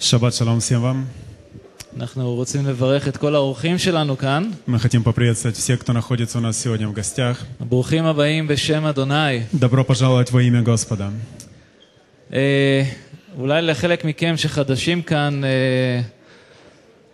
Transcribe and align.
Шаббат 0.00 0.34
шалом 0.34 0.60
всем 0.60 0.80
вам. 0.82 1.06
אנחנו 1.96 2.34
רוצים 2.34 2.66
לברך 2.66 3.08
את 3.08 3.16
כל 3.16 3.34
האורחים 3.34 3.78
שלנו 3.78 4.18
כאן. 4.18 4.50
Мы 4.68 4.78
хотим 4.78 5.02
поприветствовать 5.02 5.56
всех, 5.56 5.80
кто 5.80 5.92
находится 5.92 6.38
у 6.38 6.40
нас 6.40 6.58
сегодня 6.58 6.88
в 6.88 6.92
гостях. 6.92 7.44
ברוכים 7.60 8.04
הבאים 8.04 8.48
בשם 8.48 8.86
אדוני. 8.86 9.42
Добро 9.52 9.84
пожаловать 9.84 10.30
во 10.30 10.42
имя 10.42 10.62
Господа. 10.62 11.08
אה, 12.32 12.82
אולי 13.38 13.62
לחלק 13.62 14.04
מכם 14.04 14.34
שחדשים 14.36 15.02
כאן, 15.02 15.44
אה, 15.44 16.00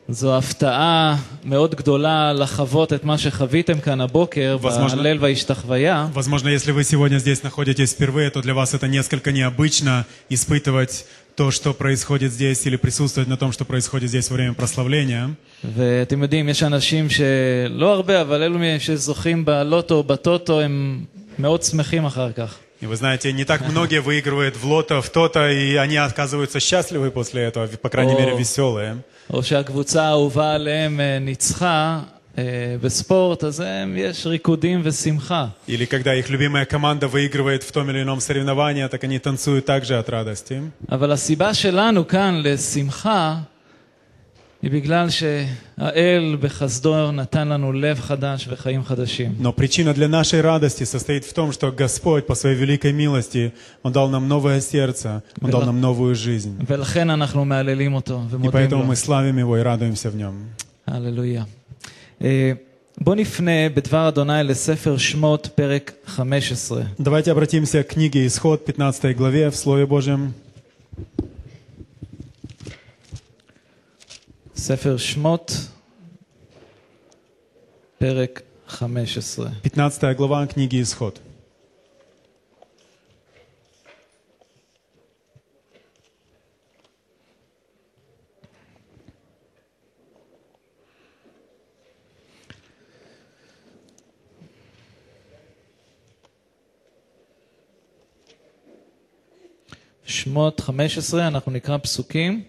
זו 0.08 0.36
הפתעה 0.36 1.16
מאוד 1.44 1.74
גדולה 1.74 2.32
לחוות 2.32 2.92
את 2.92 3.04
מה 3.04 3.18
שחוויתם 3.18 3.80
כאן 3.80 4.00
הבוקר 4.00 4.56
возможно- 4.60 4.96
בהלל 4.96 5.18
והשתחוויה. 5.20 6.08
Возможно, 6.14 6.48
если 6.48 6.72
вы 6.72 6.84
сегодня 6.84 7.18
здесь 7.18 7.42
находитесь 7.42 7.92
впервые, 7.94 8.30
то 8.30 8.40
для 8.42 8.54
вас 8.54 8.74
это 8.74 8.88
несколько 8.88 9.30
необычно 9.32 10.04
испытывать 10.30 11.04
то, 11.36 11.50
что 11.50 11.72
происходит 11.72 12.32
здесь, 12.32 12.66
или 12.66 12.76
присутствовать 12.76 13.28
на 13.28 13.36
том, 13.36 13.52
что 13.52 13.64
происходит 13.64 14.08
здесь 14.08 14.30
во 14.30 14.36
время 14.36 14.54
прославления. 14.54 15.30
ואתם 15.64 16.22
יודעים, 16.22 16.48
יש 16.48 16.62
אנשים 16.62 17.10
שלא 17.10 17.92
הרבה, 17.92 18.20
אבל 18.20 18.42
אלו 18.42 18.58
מהם 18.58 18.78
שזוכים 18.78 19.44
בלוטו 19.44 19.94
או 19.94 20.02
בטוטו, 20.02 20.60
הם 20.60 21.04
מאוד 21.38 21.62
שמחים 21.62 22.04
אחר 22.06 22.32
כך. 22.32 22.58
И 22.82 22.86
вы 22.86 22.96
знаете, 22.96 23.32
не 23.32 23.44
так 23.44 23.60
многие 23.60 24.00
выигрывают 24.00 24.56
в 24.56 24.64
лото, 24.66 25.00
в 25.02 25.08
то-то, 25.08 25.48
и 25.48 25.76
они 25.76 25.96
оказываются 25.98 26.58
счастливы 26.58 27.12
после 27.12 27.42
этого, 27.44 27.68
по 27.68 27.88
крайней 27.88 28.14
О. 28.14 28.18
мере, 28.18 28.36
веселые. 28.36 28.96
או 29.30 29.42
שהקבוצה 29.42 30.02
האהובה 30.02 30.54
עליהם 30.54 31.00
אה, 31.00 31.18
ניצחה 31.18 32.00
אה, 32.00 32.15
בספורט, 32.82 33.44
אז 33.44 33.60
הם, 33.60 33.94
יש 33.96 34.26
ריקודים 34.26 34.80
ושמחה. 34.84 35.46
Или 35.68 35.84
когда 35.84 36.14
их 36.14 36.30
любимая 36.30 36.64
команда 36.64 37.06
выигрывает 37.08 37.62
в 37.62 37.72
том 37.72 37.90
или 37.90 38.02
ином 38.02 38.20
соревновании, 38.20 38.86
так 38.88 39.04
они 39.04 39.18
танцуют 39.18 39.66
также 39.66 39.98
от 39.98 40.08
радости. 40.08 40.60
אבל 40.90 41.12
הסיבה 41.12 41.54
שלנו 41.54 42.08
כאן 42.08 42.40
לשמחה 42.44 43.36
היא 44.62 44.70
בגלל 44.70 45.08
שהאל 45.10 46.36
בחסדו 46.40 47.12
נתן 47.12 47.48
לנו 47.48 47.72
לב 47.72 48.00
חדש 48.00 48.48
וחיים 48.50 48.84
חדשים. 48.84 49.32
Но 49.40 49.52
причина 49.52 49.92
для 49.92 50.08
нашей 50.08 50.40
радости 50.40 50.84
состоит 50.84 51.24
в 51.24 51.32
том, 51.34 51.52
что 51.52 51.70
Господь 51.72 52.26
по 52.26 52.34
своей 52.34 52.56
великой 52.56 52.92
милости, 52.92 53.52
Он 53.82 53.92
дал 53.92 54.08
нам 54.08 54.26
новое 54.28 54.60
сердце, 54.60 55.22
Он 55.42 55.50
дал 55.50 55.62
нам 55.66 55.80
новую 55.80 56.14
жизнь. 56.14 56.56
ולכן 56.66 57.10
אנחנו 57.10 57.44
מהללים 57.44 57.94
אותו 57.94 58.22
И 58.30 58.34
ומודים 58.34 58.50
поэтому 58.52 58.82
לו. 58.82 58.86
мы 58.86 58.96
славим 58.96 59.36
Его 59.38 59.58
и 59.58 59.60
радуемся 59.62 60.10
в 60.10 60.16
Нем. 60.16 60.34
הללויה. 60.86 61.44
Давайте 66.98 67.32
обратимся 67.32 67.82
к 67.82 67.88
книге 67.88 68.26
Исход, 68.26 68.64
15 68.64 69.16
главе, 69.16 69.50
в 69.50 69.56
Слове 69.56 69.86
Божьем. 69.86 70.34
ספר 74.56 74.96
שמות, 74.96 75.52
פרק 77.98 78.42
15. 78.66 79.62
15 79.62 80.16
глава 80.16 80.46
книги 80.46 80.80
Исход. 80.80 81.20
שמות 100.06 100.60
15, 100.60 101.26
אנחנו 101.26 101.52
נקרא 101.52 101.78
פסוקים 101.78 102.42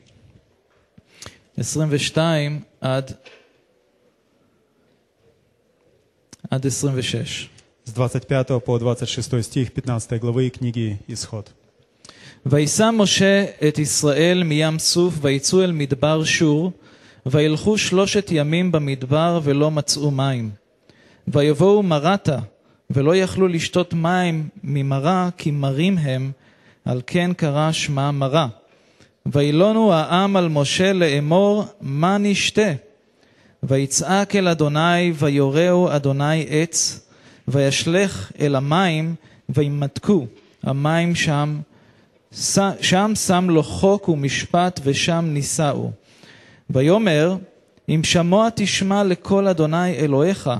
22 1.57 2.61
עד, 2.81 3.11
עד 6.49 6.65
26. 6.65 7.49
С 7.85 7.91
25 7.91 8.45
по 8.65 8.77
26 8.77 9.45
стих 9.45 9.69
15 9.73 10.17
главы 10.19 10.49
книги 10.49 10.97
Исход. 11.07 11.49
וישא 12.45 12.89
משה 12.93 13.45
את 13.67 13.79
ישראל 13.79 14.43
מים 14.43 14.79
סוף 14.79 15.13
ויצאו 15.21 15.63
אל 15.63 15.71
מדבר 15.71 16.23
שור 16.23 16.71
וילכו 17.25 17.77
שלושת 17.77 18.27
ימים 18.31 18.71
במדבר 18.71 19.39
ולא 19.43 19.71
מצאו 19.71 20.11
מים. 20.11 20.51
ויבואו 21.27 21.83
מרתה 21.83 22.39
ולא 22.89 23.15
יכלו 23.15 23.47
לשתות 23.47 23.93
מים 23.93 24.49
ממרה 24.63 25.29
כי 25.37 25.51
מרים 25.51 25.97
הם 25.97 26.31
על 26.88 27.00
כן 27.06 27.32
קרא 27.32 27.72
שמה 27.72 28.12
מרה. 28.12 28.48
וילונו 29.26 29.92
העם 29.92 30.36
על 30.36 30.48
משה 30.48 30.92
לאמור 30.92 31.64
מה 31.80 32.18
נשתה? 32.18 32.72
ויצעק 33.62 34.36
אל 34.36 34.48
אדוני 34.48 35.12
ויורהו 35.14 35.88
אדוני 35.88 36.46
עץ 36.48 37.00
וישלך 37.48 38.32
אל 38.40 38.56
המים 38.56 39.14
וימתקו 39.48 40.26
המים 40.62 41.14
שם 41.14 41.60
שם 42.80 43.12
שם 43.14 43.46
לו 43.50 43.62
חוק 43.62 44.08
ומשפט 44.08 44.80
ושם 44.84 45.24
נישאו. 45.28 45.90
ויאמר 46.70 47.36
אם 47.88 48.00
שמוע 48.04 48.48
תשמע 48.54 49.04
לקול 49.04 49.48
אדוני 49.48 49.94
אלוהיך 49.94 50.50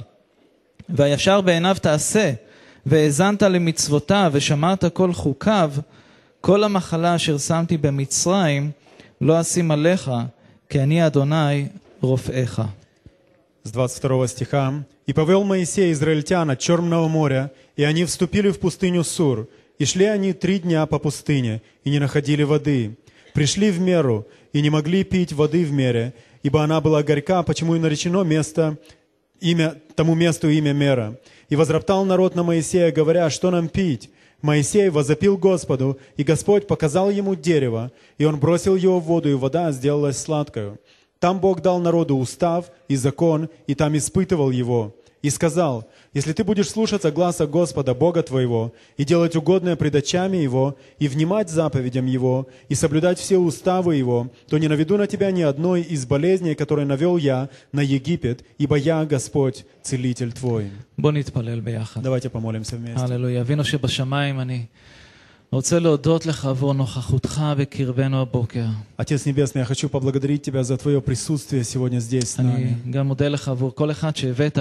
והישר 0.89 1.41
בעיניו 1.41 1.77
תעשה 1.83 2.33
והאזנת 2.87 3.43
למצוותיו 3.43 4.31
ושמרת 4.35 4.85
כל 4.85 5.13
חוקיו 5.13 5.71
כל 6.48 6.64
המחלה 6.64 7.16
אשר 7.16 7.38
שמתי 7.38 7.78
במצרים 7.78 8.72
לא 9.22 9.42
אשים 9.42 9.72
עליך 9.72 10.12
כי 10.70 10.80
אני 10.80 11.08
אדוני 11.08 11.68
רופאך. 12.02 12.62
С 13.64 13.72
22 13.72 14.28
стиха. 14.28 14.84
«И 15.08 15.14
повел 15.14 15.44
Моисей 15.44 15.92
израильтян 15.94 16.50
от 16.50 16.60
Черного 16.60 17.08
моря, 17.08 17.52
и 17.78 17.84
они 17.84 18.04
вступили 18.06 18.50
в 18.52 18.60
пустыню 18.60 19.04
Сур. 19.04 19.48
И 19.80 19.86
шли 19.86 20.06
они 20.06 20.34
три 20.34 20.60
дня 20.60 20.86
по 20.86 21.00
пустыне, 21.00 21.62
и 21.84 21.90
не 21.90 22.00
находили 22.00 22.44
воды. 22.44 22.98
Пришли 23.34 23.72
в 23.72 23.80
меру, 23.80 24.28
и 24.54 24.62
не 24.62 24.70
могли 24.70 25.04
пить 25.04 25.34
воды 25.34 25.66
в 25.66 25.72
мере, 25.72 26.14
ибо 26.44 26.64
она 26.64 26.80
была 26.80 27.04
горька, 27.04 27.42
почему 27.44 27.76
и 27.76 27.80
наречено 27.80 28.24
место, 28.24 28.78
имя, 29.40 29.76
тому 29.96 30.14
месту 30.14 30.50
имя 30.50 30.74
Мера. 30.74 31.18
И 31.50 31.56
возроптал 31.56 32.06
народ 32.06 32.36
на 32.36 32.44
Моисея, 32.44 32.92
говоря, 32.92 33.30
что 33.30 33.52
нам 33.52 33.68
пить? 33.68 34.10
Моисей 34.43 34.89
возопил 34.89 35.37
Господу, 35.37 35.99
и 36.17 36.23
Господь 36.23 36.67
показал 36.67 37.11
ему 37.11 37.35
дерево, 37.35 37.91
и 38.19 38.25
он 38.25 38.39
бросил 38.39 38.77
его 38.77 39.01
в 39.01 39.05
воду, 39.05 39.29
и 39.29 39.35
вода 39.35 39.73
сделалась 39.73 40.19
сладкою. 40.19 40.79
Там 41.19 41.41
Бог 41.41 41.63
дал 41.63 41.81
народу 41.81 42.17
устав 42.17 42.67
и 42.87 42.95
закон, 42.95 43.49
и 43.67 43.75
там 43.75 43.97
испытывал 43.97 44.51
его 44.51 44.95
И 45.22 45.30
сказал, 45.30 45.88
если 46.14 46.34
ты 46.34 46.44
будешь 46.44 46.70
слушаться 46.70 47.10
гласа 47.10 47.48
Господа, 47.48 47.94
Бога 47.94 48.22
твоего, 48.24 48.74
и 48.98 49.06
делать 49.06 49.38
угодное 49.38 49.78
пред 49.78 49.96
очами 49.96 50.36
Его, 50.36 50.76
и 51.00 51.08
внимать 51.08 51.50
заповедям 51.50 52.08
Его, 52.08 52.50
и 52.68 52.76
соблюдать 52.76 53.20
все 53.20 53.38
уставы 53.38 53.96
Его, 53.96 54.30
то 54.50 54.58
не 54.58 54.68
наведу 54.68 54.98
на 54.98 55.08
тебя 55.08 55.32
ни 55.32 55.42
одной 55.42 55.82
из 55.82 56.06
болезней, 56.06 56.56
которые 56.56 56.86
навел 56.86 57.16
я 57.16 57.48
на 57.72 57.80
Египет, 57.80 58.44
ибо 58.58 58.76
я 58.76 59.06
Господь, 59.06 59.66
Целитель 59.82 60.34
твой. 60.34 60.70
בוא 60.98 61.12
נתפלל 61.12 61.60
ביחד. 61.60 62.04
Давайте 62.04 62.30
помолимся 62.30 62.76
вместе. 62.76 63.00
הללויה. 63.02 63.42
אבינו 63.42 63.64
שבשמיים, 63.64 64.40
אני 64.40 64.66
רוצה 65.52 65.80
להודות 65.80 66.26
לך 66.26 66.46
עבור 66.46 66.74
נוכחותך 66.74 67.44
בקרבנו 67.58 68.22
הבוקר. 68.22 68.66
Отец 68.98 69.26
Небесный, 69.26 69.60
я 69.60 69.66
хочу 69.66 69.88
поблагодарить 69.88 70.42
Тебя 70.44 70.64
за 70.64 70.78
Твое 70.78 71.02
присутствие 71.02 71.64
сегодня 71.64 72.00
здесь 72.00 72.30
с 72.30 72.40
אני 72.40 72.44
нами. 72.44 72.92
גם 72.92 73.08
מודה 73.08 73.28
לך 73.28 73.48
עבור 73.48 73.76
כל 73.76 73.92
אחד 73.92 74.16
שהבאת 74.16 74.58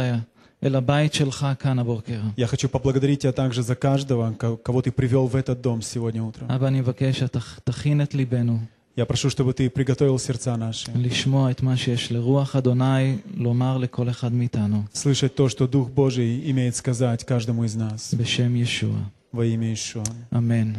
אל 0.64 0.74
הבית 0.76 1.14
שלך 1.14 1.46
כאן 1.58 1.78
הבוקר. 1.78 2.20
Я 2.38 2.46
хочу 2.46 2.68
поблагодарить 2.68 3.20
Тебя 3.22 3.32
также 3.32 3.62
за 3.62 3.74
каждого, 3.74 4.32
ко- 4.38 4.56
кого 4.56 4.80
Ты 4.82 4.90
привел 4.92 5.26
в 5.26 5.36
этот 5.36 5.60
дом 5.60 5.82
сегодня 5.82 6.22
утром. 6.22 6.46
אבא, 6.50 6.66
אני 6.68 6.80
מבקש 6.80 7.18
שתכין 7.22 8.00
את 8.02 8.14
ליבנו 8.14 8.58
Я 8.96 9.06
прошу, 9.06 9.30
чтобы 9.30 9.54
Ты 9.54 9.70
приготовил 9.70 10.18
сердца 10.18 10.56
наши, 10.56 10.90
לשמוע 10.94 11.50
את 11.50 11.62
מה 11.62 11.76
שיש 11.76 12.12
לרוח 12.12 12.56
אדוני 12.56 13.16
לומר 13.36 13.78
לכל 13.78 14.08
אחד 14.10 14.32
מאיתנו, 14.32 14.84
слышать 14.94 15.34
то, 15.34 15.48
что 15.48 15.66
Дух 15.66 15.88
Божий 15.90 16.50
имеет 16.50 16.76
сказать 16.76 17.24
каждому 17.24 17.64
из 17.64 17.74
нас 17.74 18.14
בשם 18.14 18.56
ישוע. 18.56 18.96
во 19.32 19.44
имя 19.46 19.72
Ишуа. 19.72 20.02
אמן. 20.36 20.72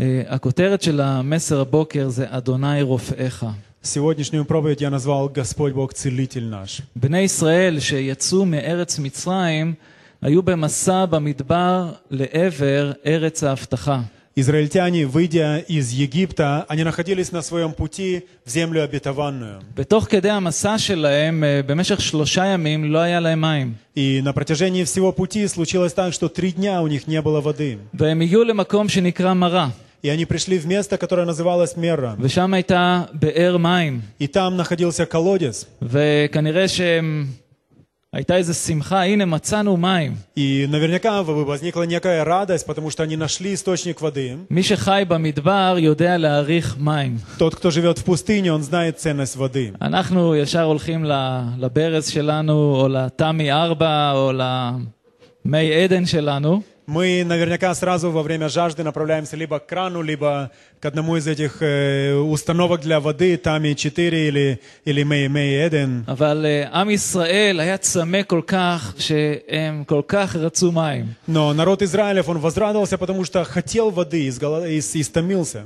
אה, 0.00 0.22
הכותרת 0.28 0.82
של 0.82 1.00
המסר 1.00 1.60
הבוקר 1.60 2.08
זה 2.08 2.26
אדוני 2.28 2.82
רופאיך. 2.82 3.46
Сегодняшнюю 3.82 4.44
проповедь 4.44 4.80
я 4.80 4.90
назвал 4.90 5.28
«Господь 5.28 5.72
Бог 5.72 5.94
Целитель 5.94 6.44
наш». 6.44 6.82
בני 6.96 7.20
ישראל 7.20 7.80
שיצאו 7.80 8.44
מארץ 8.44 8.98
מצרים 8.98 9.74
היו 10.22 10.42
במסע 10.42 11.06
במדבר 11.06 11.92
לעבר 12.10 12.92
ארץ 13.06 13.44
ההבטחה. 13.44 14.00
Израильтяне, 14.40 15.04
выйдя 15.04 15.58
из 15.58 15.90
Египта, 15.90 16.64
они 16.68 16.84
находились 16.84 17.32
на 17.32 17.42
своем 17.42 17.72
пути 17.72 18.24
в 18.46 18.50
землю 18.50 18.84
обетованную. 18.84 19.60
ותוך 19.76 20.06
כדי 20.10 20.30
המסע 20.30 20.78
שלהם, 20.78 21.44
אה, 21.44 21.60
במשך 21.66 22.00
שלושה 22.00 22.46
ימים 22.46 22.92
לא 22.92 22.98
היה 22.98 23.20
להם 23.20 23.40
מים. 23.40 23.74
И 23.96 24.20
на 24.22 24.32
протяжении 24.32 24.84
всего 24.84 25.12
пути 25.12 25.48
случилось 25.48 25.92
так, 25.92 26.12
что 26.12 26.28
три 26.28 26.52
дня 26.52 26.82
у 26.82 26.86
них 26.86 27.08
не 27.08 27.20
было 27.20 27.40
воды. 27.40 27.78
והם 27.94 28.20
הגיעו 28.20 28.44
למקום 28.44 28.88
שנקרא 28.88 29.34
מרה. 29.34 29.68
И 30.02 30.08
они 30.10 30.24
пришли 30.26 30.58
в 30.58 30.66
место, 30.66 30.96
которое 30.96 31.24
называлось 31.26 31.76
Мерра. 31.76 32.16
ושם 32.20 32.54
הייתה 32.54 33.02
באר 33.14 33.56
מים, 33.58 34.00
И 34.20 34.26
там 34.26 34.56
находился 34.56 35.06
колодец. 35.06 35.66
וכנראה 35.82 36.64
שהייתה 36.68 38.36
איזו 38.36 38.54
שמחה, 38.54 39.02
הנה 39.02 39.26
מצאנו 39.26 39.76
מים. 39.76 40.14
И 40.36 40.66
наверняка 40.68 41.22
в- 41.22 41.44
возникла 41.44 41.82
некая 41.82 42.24
радость, 42.24 42.66
потому 42.66 42.90
что 42.90 43.02
они 43.02 43.16
нашли 43.16 43.54
источник 43.54 44.00
воды. 44.00 44.36
מי 44.50 44.62
שחי 44.62 45.02
במדבר 45.08 45.76
יודע 45.78 46.16
להעריך 46.16 46.76
מים. 46.78 47.18
Тот, 47.38 47.54
кто 47.56 47.70
живет 47.70 47.98
в 47.98 48.04
пустыне, 48.04 48.52
он 48.52 48.62
знает 48.62 48.98
ценность 48.98 49.36
воды. 49.36 49.72
אנחנו 49.82 50.36
ישר 50.36 50.62
הולכים 50.62 51.04
ל- 51.04 51.42
לברז 51.58 52.08
שלנו, 52.08 52.52
או 52.80 52.88
לתמי 52.88 53.52
4, 53.52 54.12
או 54.12 54.32
למי 54.32 55.72
עדן 55.74 56.06
שלנו, 56.06 56.60
мы 56.85 57.23
наверняка 57.23 57.73
сразу 57.75 58.11
во 58.11 58.23
время 58.23 58.49
жажды 58.49 58.83
направляемся 58.83 59.35
либо 59.35 59.59
к 59.59 59.67
крану, 59.67 60.01
либо 60.01 60.51
к 60.79 60.85
одному 60.85 61.15
из 61.15 61.27
этих 61.27 61.61
э, 61.61 62.15
установок 62.15 62.81
для 62.81 62.99
воды, 62.99 63.37
Там 63.37 63.63
и 63.65 63.75
четыре, 63.75 64.27
или, 64.27 64.59
или 64.85 65.03
Мей 65.03 65.27
Мей 65.27 65.67
Эден. 65.67 66.05
Но 71.27 71.53
народ 71.53 71.81
Израилев, 71.81 72.27
он 72.27 72.39
возрадовался, 72.39 72.97
потому 72.97 73.23
что 73.23 73.43
хотел 73.43 73.89
воды, 73.89 74.27
изголод... 74.27 74.65
ис... 74.65 74.95
истомился. 74.95 75.63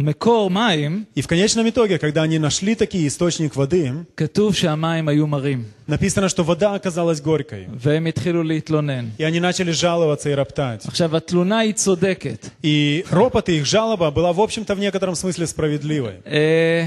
שהם 0.00 0.06
מצאו 0.06 0.48
מקור 0.48 0.50
מים, 0.50 1.04
И 1.14 1.22
в 1.22 1.26
конечном 1.26 1.68
итоге, 1.68 1.98
когда 1.98 2.22
они 2.22 2.38
нашли 2.38 2.74
такие 2.74 3.06
источник 3.06 3.54
воды, 3.56 3.92
כתוב 4.16 4.54
שהמים 4.54 5.08
היו 5.08 5.26
מרים. 5.26 5.64
написано, 5.88 6.28
что 6.28 6.42
вода 6.44 6.74
оказалась 6.74 7.20
горькой. 7.20 7.66
והם 7.74 8.06
התחילו 8.06 8.42
להתלונן. 8.42 9.10
И 9.18 9.24
они 9.24 9.40
начали 9.40 9.72
жаловаться 9.72 10.30
и 10.30 10.34
роптать. 10.34 10.86
עכשיו, 10.86 11.16
התלונה 11.16 11.58
היא 11.58 11.74
צודקת. 11.74 12.48
И 12.62 13.04
ропот 13.10 13.48
и 13.48 13.56
их 13.58 13.66
жалоба 13.66 14.10
была, 14.10 14.32
в 14.32 14.40
общем-то, 14.40 14.74
в 14.74 14.80
некотором 14.80 15.14
смысле 15.14 15.46
справедливой. 15.46 16.14
אה, 16.26 16.86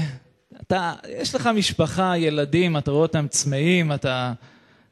אתה, 0.62 0.92
יש 1.20 1.34
לך 1.34 1.50
משפחה, 1.54 2.14
ילדים, 2.18 2.76
אתה 2.76 2.90
רואה 2.90 3.02
אותם 3.02 3.26
צמאים, 3.30 3.92
אתה... 3.92 4.32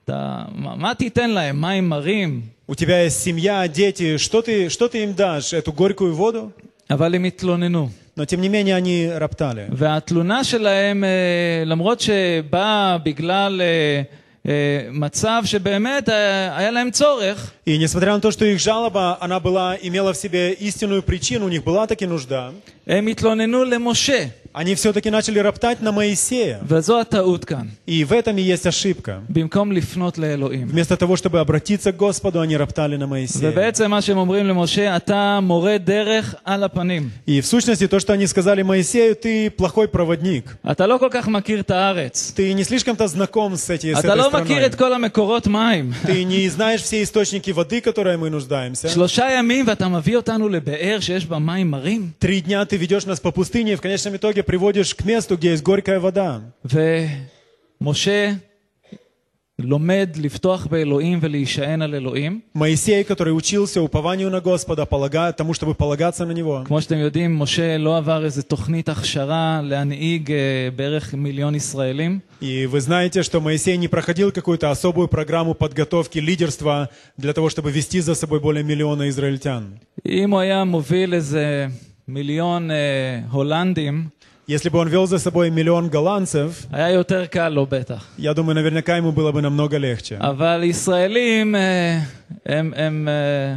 אתה 0.04 0.44
מה, 0.54 0.76
מה 0.76 0.94
תיתן 0.94 1.30
להם? 1.30 1.60
מים 1.60 1.88
מרים? 1.88 2.42
У 2.68 2.74
тебя 2.74 3.02
есть 3.02 3.20
семья, 3.20 3.66
дети, 3.68 4.16
что 4.16 4.40
ты, 4.40 4.68
что 4.68 4.88
ты 4.88 5.02
им 5.02 5.14
дашь? 5.14 5.52
Эту 5.52 5.72
горькую 5.72 6.14
воду? 6.14 6.50
אבל 6.90 7.14
הם 7.14 7.24
התלוננו. 7.24 7.88
Но, 8.16 8.26
тем 8.26 8.40
не 8.40 8.48
менее, 8.48 8.76
они 8.76 9.08
роптали. 9.08 9.68
והתלונה 9.70 10.44
שלהם, 10.44 11.04
אה, 11.04 11.62
למרות 11.66 12.00
שבאה 12.00 12.98
בגלל 12.98 13.60
אה, 13.60 14.02
אה, 14.48 14.88
מצב 14.92 15.42
שבאמת 15.44 16.08
אה, 16.08 16.56
היה 16.56 16.70
להם 16.70 16.90
צורך, 16.90 17.52
И 17.64 17.78
несмотря 17.78 18.12
на 18.14 18.20
то, 18.20 18.30
что 18.30 18.44
их 18.44 18.58
жалоба, 18.60 19.16
она 19.20 19.38
была, 19.40 19.76
имела 19.80 20.12
в 20.12 20.16
себе 20.16 20.52
истинную 20.52 21.02
причину, 21.02 21.46
у 21.46 21.48
них 21.48 21.62
была 21.64 21.86
таки 21.86 22.06
нужда, 22.06 22.52
הם 22.86 23.06
התלוננו 23.06 23.64
למשה. 23.64 24.24
они 24.54 24.74
все-таки 24.74 25.08
начали 25.08 25.38
роптать 25.38 25.80
на 25.80 25.92
Моисея. 25.92 26.58
וזו 26.68 27.00
הטעות 27.00 27.44
כאן. 27.44 27.66
И 27.86 28.04
в 28.04 28.12
этом 28.12 28.36
и 28.36 28.42
есть 28.42 28.66
ошибка. 28.66 29.22
במקום 29.28 29.72
לפנות 29.72 30.18
לאלוהים. 30.18 30.68
Вместо 30.68 30.96
того, 30.96 31.16
чтобы 31.16 31.40
обратиться 31.40 31.92
к 31.92 31.96
Господу, 31.96 32.40
они 32.40 32.56
роптали 32.56 32.96
на 32.96 33.06
Моисея. 33.06 33.50
ובעצם 33.50 33.90
מה 33.90 34.02
שהם 34.02 34.18
אומרים 34.18 34.46
למשה, 34.46 34.96
אתה 34.96 35.38
מורה 35.42 35.78
דרך 35.78 36.34
על 36.44 36.64
הפנים. 36.64 37.10
И 37.26 37.40
в 37.40 37.46
сущности, 37.46 37.86
то, 37.86 37.98
что 37.98 38.12
они 38.12 38.26
сказали 38.26 38.62
Моисею, 38.62 39.16
ты 39.16 39.48
плохой 39.50 39.88
проводник. 39.88 40.54
אתה 40.70 40.86
לא 40.86 40.98
כל 40.98 41.08
כך 41.10 41.28
מכיר 41.28 41.60
את 41.60 41.70
הארץ. 41.70 42.32
Ты 42.36 42.52
не 42.52 42.64
слишком-то 42.64 43.06
знаком 43.06 43.56
с, 43.56 43.70
эти, 43.70 43.94
с 43.94 43.98
אתה 43.98 44.08
этой 44.08 44.16
לא 44.16 44.28
страной. 44.28 44.42
מכיר 44.42 44.66
את 44.66 44.74
כל 44.74 44.92
המקורות 44.92 45.46
מים. 45.46 45.92
Ты 46.04 46.24
не 46.24 46.46
знаешь 46.50 46.82
все 46.82 47.02
источники 47.02 47.50
воды, 47.52 47.80
которые 47.80 48.18
мы 48.18 48.28
нуждаемся. 48.28 48.88
שלושה 48.88 49.30
ימים 49.38 49.64
ואתה 49.68 49.88
מביא 49.88 50.16
אותנו 50.16 50.48
לבאר 50.48 51.00
שיש 51.00 51.26
בה 51.26 51.38
מים 51.38 51.70
מרים? 51.70 52.10
Три 52.18 52.40
дня 52.42 52.64
ты 52.66 52.75
ведешь 52.76 53.06
нас 53.06 53.20
по 53.20 53.30
пустыне 53.30 53.72
и 53.72 53.76
в 53.76 53.80
конечном 53.80 54.16
итоге 54.16 54.42
приводишь 54.42 54.94
к 54.94 55.04
месту, 55.04 55.36
где 55.36 55.50
есть 55.50 55.62
горькая 55.62 56.00
вода. 56.00 56.52
ומשה 57.80 58.32
לומד 59.58 60.08
לפתוח 60.16 60.66
באלוהים 60.66 61.18
ולהישען 61.22 61.82
על 61.82 61.94
אלוהים. 61.94 62.40
Моисей, 62.54 63.04
который 63.04 63.32
учился 63.32 63.82
упованию 63.82 64.30
на 64.30 64.40
Господа, 64.40 64.86
полагая, 64.86 65.32
тому, 65.32 65.54
чтобы 65.54 65.74
полагаться 65.74 66.24
на 66.24 66.32
Него. 66.32 66.64
כמו 66.64 66.80
שאתם 66.80 66.96
יודעים, 66.96 67.38
משה 67.38 67.78
לא 67.78 67.96
עבר 67.96 68.24
איזה 68.24 68.42
תוכנית 68.42 68.88
הכשרה 68.88 69.60
להנהיג 69.64 70.32
אה, 70.32 70.68
בערך 70.76 71.14
מיליון 71.14 71.54
ישראלים. 71.54 72.20
И 72.40 72.66
вы 72.66 72.80
знаете, 72.80 73.22
что 73.22 73.40
Моисей 73.40 73.76
не 73.76 73.88
проходил 73.88 74.32
какую-то 74.32 74.70
особую 74.70 75.08
программу 75.08 75.54
подготовки 75.54 76.18
лидерства 76.18 76.88
для 77.16 77.32
того, 77.32 77.48
чтобы 77.48 77.70
вести 77.70 78.00
за 78.00 78.14
собой 78.14 78.40
более 78.40 78.64
миллиона 78.64 79.08
израильтян. 79.08 79.78
אם 80.06 80.30
הוא 80.30 80.40
היה 80.40 80.64
מוביל 80.64 81.14
איזה 81.14 81.66
מיליון 82.08 82.70
אה, 82.70 82.76
הולנדים, 83.30 84.08
Если 84.48 84.68
бы 84.70 84.78
он 84.78 84.88
вел 84.88 85.06
за 85.06 85.18
собой 85.18 85.50
миллион 85.50 85.88
голландцев, 85.88 86.66
היה 86.72 86.90
יותר 86.90 87.26
קל 87.26 87.48
לו 87.48 87.66
בטח. 87.66 88.04
я 88.18 88.34
думаю, 88.34 88.54
наверняка 88.56 88.96
ему 88.96 89.12
было 89.12 89.30
бы 89.32 89.40
намного 89.40 89.78
легче. 89.78 90.18
אבל 90.20 90.62
ישראלים 90.64 91.54
אה, 91.54 91.98
הם, 92.46 92.72
הם, 92.76 93.08
אה, 93.08 93.54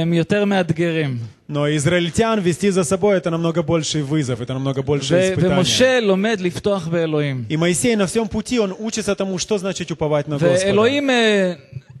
הם 0.00 0.12
יותר 0.12 0.44
מאתגרים. 0.44 1.18
Но 1.48 1.68
израильтян 1.76 2.40
вести 2.40 2.70
за 2.70 2.82
собой 2.82 3.16
это 3.18 3.30
намного 3.30 3.62
больший 3.62 4.02
вызов, 4.02 4.40
это 4.40 4.52
намного 4.54 4.82
больше 4.82 5.14
ו- 5.14 5.34
испытание. 5.34 5.58
ומשה 5.58 6.00
לומד 6.00 6.40
לפתוח 6.40 6.88
באלוהים. 6.88 7.44
И 7.48 7.56
Моисей 7.56 7.96
на 7.96 8.06
всем 8.06 8.28
пути, 8.28 8.58
он 8.58 8.74
учится 8.78 9.14
тому, 9.14 9.38
что 9.38 9.58
значит 9.58 9.90
уповать 9.90 10.26
на 10.28 10.38
Господа. 10.38 10.58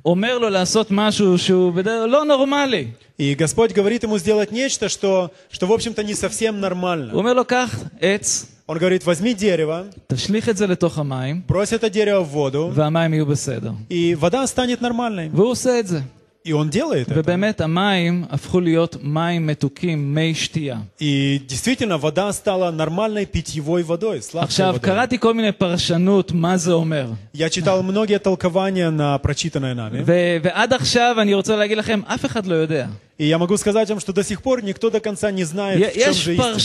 אומר 0.06 0.38
לו 0.38 0.48
לעשות 0.48 0.90
משהו 0.90 1.38
שהוא 1.38 1.72
בדרך 1.72 2.12
לא 2.12 2.24
נורמלי. 2.24 2.86
И 3.18 3.34
Господь 3.34 3.72
говорит 3.72 4.04
ему 4.04 4.18
сделать 4.18 4.52
нечто, 4.52 4.88
что, 4.88 5.30
что 5.50 5.66
в 5.66 5.72
общем-то, 5.72 6.02
не 6.02 6.14
совсем 6.14 6.60
нормально. 6.60 7.12
הוא 7.12 7.18
אומר 7.18 7.32
לו, 7.34 7.44
קח 7.44 7.84
עץ, 8.00 8.46
Он 8.68 8.78
говорит, 8.78 9.04
возьми 9.04 9.32
дерево, 9.32 9.82
תשליך 10.08 10.48
את 10.48 10.56
זה 10.56 10.66
לתוך 10.66 10.98
המים, 10.98 11.42
брось 11.48 11.72
это 11.72 11.88
дерево 11.88 12.24
в 12.24 12.28
воду, 12.28 12.72
והמים 12.74 13.14
יהיו 13.14 13.26
בסדר. 13.26 13.72
и 13.90 14.14
вода 14.14 14.46
станет 14.46 14.80
нормальной. 14.82 15.28
И 16.43 16.53
он 16.53 16.69
делает 16.69 17.07
это. 17.07 17.23
И 20.99 21.39
действительно, 21.47 21.99
вода 21.99 22.33
стала 22.33 22.71
нормальной 22.71 23.27
питьевой 23.27 23.83
водой, 23.83 24.21
сладкой 24.23 24.51
водой. 24.73 24.79
Я 27.33 27.49
читал 27.49 27.83
многие 27.83 28.17
толкования 28.19 28.89
на 28.89 29.17
прочитанное 29.19 29.75
нами. 29.75 30.03
И 33.19 33.27
я 33.27 33.37
могу 33.37 33.55
сказать 33.57 33.87
вам, 33.89 33.99
что 33.99 34.11
до 34.13 34.23
сих 34.23 34.41
пор 34.41 34.63
никто 34.63 34.89
до 34.89 34.99
конца 34.99 35.29
не 35.29 35.43
знает, 35.43 35.79
в 35.91 35.93
чем 35.93 36.13
же 36.13 36.33
истина. 36.33 36.59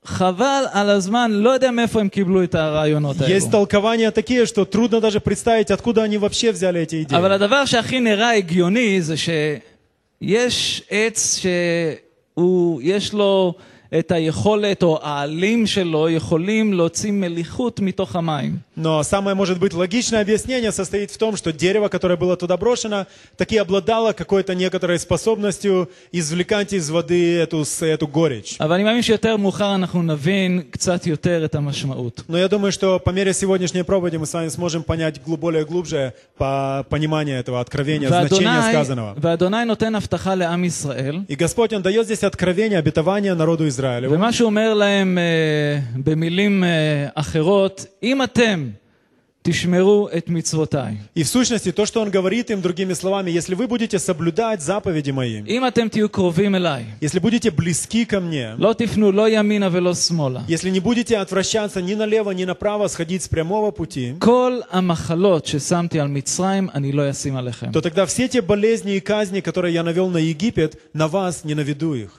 ח- 0.06 0.16
חבל 0.16 0.64
על 0.72 0.90
הזמן, 0.90 1.30
לא 1.32 1.50
יודע 1.50 1.70
מאיפה 1.70 2.00
הם 2.00 2.08
קיבלו 2.08 2.42
את 2.44 2.54
הרעיונות 2.54 3.20
האלו. 3.20 3.34
Есть 3.34 3.50
толкования 3.50 4.10
такие, 4.10 4.46
что 4.46 4.64
трудно 4.64 5.00
даже 5.00 5.20
представить, 5.20 5.70
откуда 5.70 6.02
они 6.04 6.18
вообще 6.18 6.52
взяли 6.52 6.80
эти 6.80 7.02
идеи. 7.02 7.16
אבל 7.18 7.32
הדבר 7.32 7.64
שהכי 7.64 8.00
נראה 8.00 8.30
הגיוני 8.36 9.02
זה 9.02 9.14
שיש 9.16 10.82
עץ 10.90 11.40
שהוא, 11.40 12.80
יש 12.84 13.12
לו 13.12 13.54
את 13.98 14.12
היכולת, 14.12 14.82
או 14.82 14.98
העלים 15.02 15.66
שלו 15.66 16.08
יכולים 16.10 16.72
להוציא 16.74 17.12
מליחות 17.12 17.80
מתוך 17.80 18.16
המים. 18.16 18.58
Но 18.78 19.02
самое, 19.02 19.34
может 19.34 19.58
быть, 19.58 19.72
логичное 19.72 20.20
объяснение 20.20 20.70
состоит 20.70 21.10
в 21.10 21.16
том, 21.16 21.34
что 21.36 21.50
дерево, 21.52 21.88
которое 21.88 22.16
было 22.16 22.36
туда 22.36 22.56
брошено, 22.58 23.06
таки 23.38 23.56
обладало 23.56 24.12
какой-то 24.12 24.54
некоторой 24.54 24.98
способностью 24.98 25.88
извлекать 26.12 26.74
из 26.74 26.90
воды 26.90 27.38
эту, 27.38 27.64
с- 27.64 27.80
эту 27.86 28.06
горечь. 28.06 28.56
אבל 28.60 28.72
אני 28.72 28.84
מאמין 28.84 29.02
שיותר 29.02 29.36
מאוחר 29.36 29.74
אנחנו 29.74 30.02
נבין 30.02 30.62
קצת 30.70 31.06
יותר 31.06 31.44
את 31.44 31.54
המשמעות. 31.54 32.24
Но 32.28 32.36
я 32.36 32.48
думаю, 32.48 32.70
что 32.72 32.98
по 32.98 33.10
мере 33.10 33.32
сегодняшней 33.32 33.82
проповеди 33.82 34.16
мы 34.16 34.26
с 34.26 34.34
вами 34.34 34.48
сможем 34.48 34.82
понять 34.82 35.20
глу- 35.24 35.36
более 35.38 35.64
глубже 35.64 36.12
по 36.36 36.84
пониманию 36.90 37.38
этого 37.38 37.60
откровения, 37.60 38.08
значения 38.08 38.58
ואדוני, 38.60 38.72
сказанного. 38.72 39.14
ואדוני 39.20 39.64
נותן 39.64 39.94
הבטחה 39.94 40.34
לעם 40.34 40.64
ישראל, 40.64 41.20
И 41.28 41.34
Господь, 41.36 41.72
Он 41.72 41.80
дает 41.82 42.04
здесь 42.06 42.24
откровение, 42.24 42.78
обетование 42.78 43.32
народу 43.34 43.66
Израилю. 43.68 43.79
ומה 44.11 44.31
שהוא 44.31 44.45
אומר 44.45 44.73
להם 44.73 45.17
אה, 45.17 45.79
במילים 46.03 46.63
אה, 46.63 47.07
אחרות, 47.15 47.85
אם 48.03 48.23
אתם 48.23 48.69
И 49.43 51.23
в 51.23 51.27
сущности, 51.27 51.71
то, 51.71 51.85
что 51.87 52.01
он 52.01 52.11
говорит 52.11 52.51
им, 52.51 52.61
другими 52.61 52.93
словами, 52.93 53.31
если 53.31 53.55
вы 53.55 53.67
будете 53.67 53.97
соблюдать 53.97 54.61
заповеди 54.61 55.09
мои, 55.09 55.41
если 57.01 57.19
будете 57.19 57.49
близки 57.49 58.05
ко 58.05 58.19
мне, 58.19 58.55
если 60.47 60.69
не 60.69 60.79
будете 60.79 61.17
отвращаться 61.17 61.81
ни 61.81 61.95
налево, 61.95 62.31
ни 62.31 62.45
направо, 62.45 62.87
сходить 62.87 63.23
с 63.23 63.27
прямого 63.27 63.71
пути, 63.71 64.13
то 67.73 67.81
тогда 67.81 68.05
все 68.05 68.27
те 68.27 68.41
болезни 68.41 68.95
и 68.95 68.99
казни, 68.99 69.41
которые 69.41 69.73
я 69.73 69.81
навел 69.83 70.09
на 70.09 70.19
Египет, 70.19 70.79
на 70.93 71.07
вас 71.07 71.43
не 71.43 71.55
наведу 71.55 71.95
их. 71.95 72.11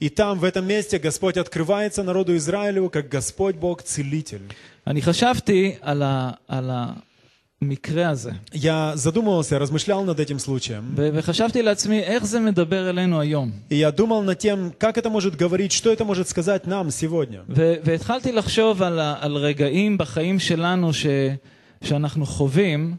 И 0.00 0.08
там, 0.08 0.40
в 0.40 0.44
этом 0.44 0.66
месте, 0.66 0.98
Господь 0.98 1.36
открывается 1.36 2.02
народу 2.02 2.34
Израиля, 2.36 2.47
Израилю, 2.47 2.89
как 2.89 3.09
Господь 3.09 3.55
Бог 3.55 3.81
Целитель. 3.81 4.47
אני 4.87 5.01
חשבתי 5.01 5.75
על, 5.81 6.01
ה, 6.03 6.31
על 6.47 6.69
המקרה 7.61 8.09
הזה. 8.09 8.31
Я 8.53 8.93
задумывался, 8.95 9.59
размышлял 9.59 10.03
над 10.05 10.19
этим 10.19 10.39
случаем. 10.39 10.83
ו- 10.95 11.09
וחשבתי 11.13 11.61
לעצמי, 11.61 11.99
איך 11.99 12.25
זה 12.25 12.39
מדבר 12.39 12.89
אלינו 12.89 13.19
היום? 13.21 13.51
И 13.71 13.75
я 13.75 13.91
думал 13.91 14.23
над 14.23 14.37
тем, 14.39 14.71
как 14.79 14.97
это 14.97 15.09
может 15.09 15.35
говорить, 15.35 15.71
что 15.71 15.91
это 15.91 16.03
может 16.05 16.27
сказать 16.27 16.67
нам 16.67 16.89
сегодня. 16.91 17.39
ו- 17.49 17.73
והתחלתי 17.83 18.31
לחשוב 18.31 18.81
על, 18.83 18.99
ה- 18.99 19.15
על 19.19 19.35
רגעים 19.35 19.97
בחיים 19.97 20.39
שלנו 20.39 20.93
ש- 20.93 21.05
שאנחנו 21.83 22.25
חווים, 22.25 22.95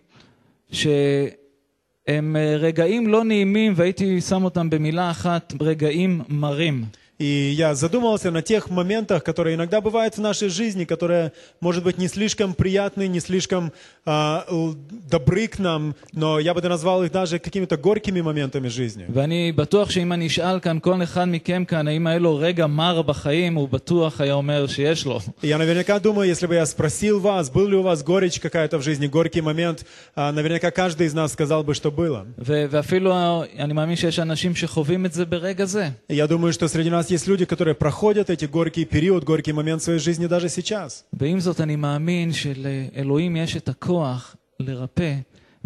שהם 0.73 2.37
אה, 2.37 2.57
רגעים 2.59 3.07
לא 3.09 3.25
נעימים, 3.25 3.73
והייתי 3.77 4.21
שם 4.21 4.45
אותם 4.45 4.71
במילה 4.71 5.11
אחת, 5.11 5.53
רגעים 5.61 6.23
מרים. 6.29 6.85
И 7.19 7.55
я 7.57 7.77
задумывался 7.77 8.33
на 8.33 8.43
тех 8.43 8.71
моментах, 8.71 9.23
которые 9.23 9.55
иногда 9.55 9.81
бывают 9.81 10.17
в 10.17 10.21
нашей 10.21 10.49
жизни, 10.49 10.85
которые, 10.85 11.31
может 11.61 11.85
быть, 11.85 11.97
не 11.97 12.09
слишком 12.09 12.55
приятны, 12.55 13.07
не 13.07 13.21
слишком 13.21 13.73
а, 14.05 14.45
л- 14.51 14.75
добры 15.09 15.47
к 15.47 15.61
нам, 15.61 15.95
но 16.13 16.41
я 16.41 16.53
бы 16.55 16.61
назвал 16.63 17.05
их 17.05 17.13
даже 17.13 17.39
какими-то 17.39 17.77
горькими 17.77 18.21
моментами 18.21 18.67
жизни. 18.67 19.05
ואני 19.09 19.53
בטוח 19.53 19.91
שאם 19.91 20.13
אני 20.13 20.27
אשאל 20.27 20.59
כאן 20.61 20.79
כל 20.81 21.03
אחד 21.03 21.25
מכם 21.29 21.65
כאן, 21.65 21.89
האם 21.89 22.07
היה 22.07 22.19
לו 22.19 22.37
רגע 22.37 22.67
מר 22.67 23.03
בחיים, 23.03 23.55
הוא 23.55 23.69
בטוח 23.69 24.21
היה 24.21 24.35
אומר 24.35 24.67
שיש 24.67 25.07
לו. 25.07 25.21
И 25.43 25.47
Я 25.47 25.59
наверняка 25.59 26.01
думаю, 26.01 26.29
если 26.29 26.49
бы 26.49 26.55
я 26.57 26.67
спросил 26.67 27.21
вас, 27.21 27.49
был 27.49 27.69
ли 27.69 27.77
у 27.77 27.83
вас 27.83 28.03
горечь 28.03 28.41
какая-то 28.41 28.79
в 28.79 28.83
жизни, 28.83 29.07
горький 29.07 29.41
момент, 29.41 29.87
а, 30.17 30.33
наверняка 30.33 30.73
каждый 30.73 31.07
из 31.07 31.15
нас 31.15 31.33
сказал 31.33 31.63
бы, 31.63 31.75
что 31.75 31.93
было. 31.93 32.27
ו- 32.39 32.67
ואפילו 32.71 33.15
אני 33.59 33.73
מאמין 33.73 33.97
שיש 33.97 34.19
אנשים 34.19 34.55
שחווים 34.57 35.07
את 35.07 35.13
זה 35.13 35.25
ברגע 35.25 35.65
זה. 35.65 35.91
И 36.09 36.15
Я 36.17 36.27
думаю, 36.27 36.53
что 36.53 36.67
среди 36.67 36.91
нас 36.91 37.05
есть 37.11 37.27
люди, 37.27 37.45
которые 37.45 37.75
проходят 37.75 38.31
эти 38.31 38.45
горький 38.47 38.85
период, 38.85 39.25
горький 39.25 39.53
момент 39.53 39.81
в 39.83 39.85
своей 39.85 39.99
жизни 39.99 40.27
даже 40.27 40.49
сейчас. 40.49 41.05
ועם 41.13 41.41
זאת 41.41 41.61
אני 41.61 41.77
מאמין 41.77 42.33
שלאלוהים 42.33 43.37
יש 43.37 43.57
את 43.57 43.69
הכוח 43.69 44.37
לרפא 44.61 45.15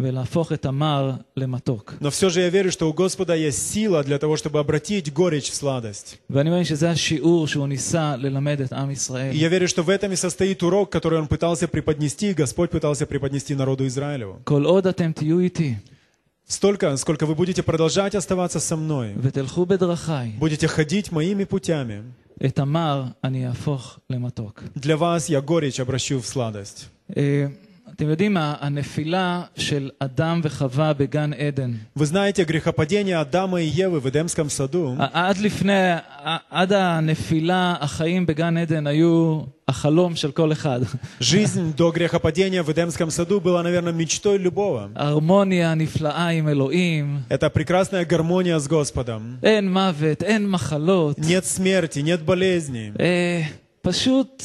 ולהפוך 0.01 0.51
את 0.53 0.65
המר 0.65 1.11
למתוק. 1.37 1.93
Но 2.01 2.09
все 2.09 2.29
же 2.29 2.39
я 2.41 2.49
верю, 2.49 2.71
что 2.71 2.89
у 2.89 2.93
Господа 2.93 3.35
есть 3.35 3.71
сила 3.73 4.01
для 4.03 4.17
того, 4.17 4.37
чтобы 4.37 4.59
обратить 4.59 5.11
горечь 5.13 5.49
в 5.49 5.55
сладость. 5.55 6.17
ואני 6.29 6.49
מאמין 6.49 6.63
שזה 6.63 6.89
השיעור 6.89 7.47
שהוא 7.47 7.67
ניסה 7.67 8.15
ללמד 8.15 8.61
את 8.61 8.73
עם 8.73 8.89
И 8.89 8.93
ישראל. 8.93 9.35
я 9.35 9.49
верю, 9.49 9.67
что 9.67 9.83
в 9.83 9.89
этом 9.89 10.11
и 10.11 10.15
состоит 10.15 10.63
урок, 10.63 10.89
который 10.89 11.19
он 11.19 11.27
пытался 11.27 11.67
преподнести, 11.67 12.33
Господь 12.33 12.69
пытался 12.69 13.05
преподнести 13.05 13.55
народу 13.55 13.85
Израилеву. 13.87 14.39
כל 14.43 14.63
עוד 14.63 14.87
אתם 14.87 15.11
תהיו 15.11 15.39
איתי 15.39 15.75
Столько, 16.46 16.96
сколько 16.96 17.26
вы 17.26 17.34
будете 17.34 17.62
продолжать 17.62 18.14
оставаться 18.14 18.60
со 18.60 18.76
мной. 18.76 19.14
Будете 20.38 20.68
ходить 20.68 21.10
моими 21.12 21.44
путями. 21.44 22.02
Для 24.74 24.96
вас 24.96 25.28
я 25.28 25.40
горечь 25.40 25.80
обращу 25.80 26.18
в 26.20 26.26
сладость. 26.26 26.88
אה, 27.93 27.93
אתם 27.95 28.09
יודעים, 28.09 28.37
ה- 28.37 28.53
הנפילה 28.59 29.41
של 29.57 29.89
אדם 29.99 30.41
וחווה 30.43 30.93
בגן 30.93 31.31
עדן, 31.33 31.71
Вы 31.97 32.05
знаете, 32.05 32.43
грехопадение 32.45 33.17
Адама 33.17 33.61
и 33.61 33.67
Евы 33.67 33.99
в 33.99 34.07
Эдемском 34.07 34.49
саду, 34.49 34.95
ע- 34.99 35.09
עד 35.13 35.37
לפני, 35.37 35.91
ע- 35.91 36.37
עד 36.49 36.73
הנפילה, 36.73 37.75
החיים 37.79 38.25
בגן 38.25 38.57
עדן 38.57 38.87
היו 38.87 39.39
החלום 39.67 40.15
של 40.15 40.31
כל 40.31 40.51
אחד. 40.51 40.79
жизнь 41.19 41.73
до 41.77 41.91
грехопадения 41.91 42.63
в 42.63 42.69
Эдемском 42.69 43.09
саду 43.11 43.39
была, 43.41 43.63
наверное, 43.63 43.91
мечтой 43.93 44.37
любого. 44.37 44.89
הרמוניה 44.95 45.73
נפלאה 45.75 46.27
עם 46.27 46.47
אלוהים, 46.47 47.19
Это 47.29 47.49
прекрасная 47.49 48.05
гармония 48.05 48.57
с 48.59 48.67
Господом. 48.67 49.39
אין 49.43 49.73
מוות, 49.73 50.23
אין 50.23 50.49
מחלות. 50.49 51.19
Нет 51.19 51.45
смерти, 51.45 52.01
нет 52.01 52.21
болезней. 52.25 52.91
אה, 52.99 53.41
פשוט 53.81 54.43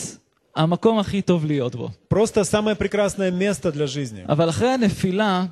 המקום 0.57 0.99
הכי 0.99 1.23
טוב 1.23 1.45
להיות 1.47 1.75
בו. 1.75 1.89
Просто 2.15 2.45
самое 2.45 2.75
прекрасное 2.77 3.31
место 3.31 3.71
для 3.71 3.87
жизни. 3.87 4.25
אבל 4.29 4.49
אחרי 4.49 4.69
הנפילה, 4.69 5.45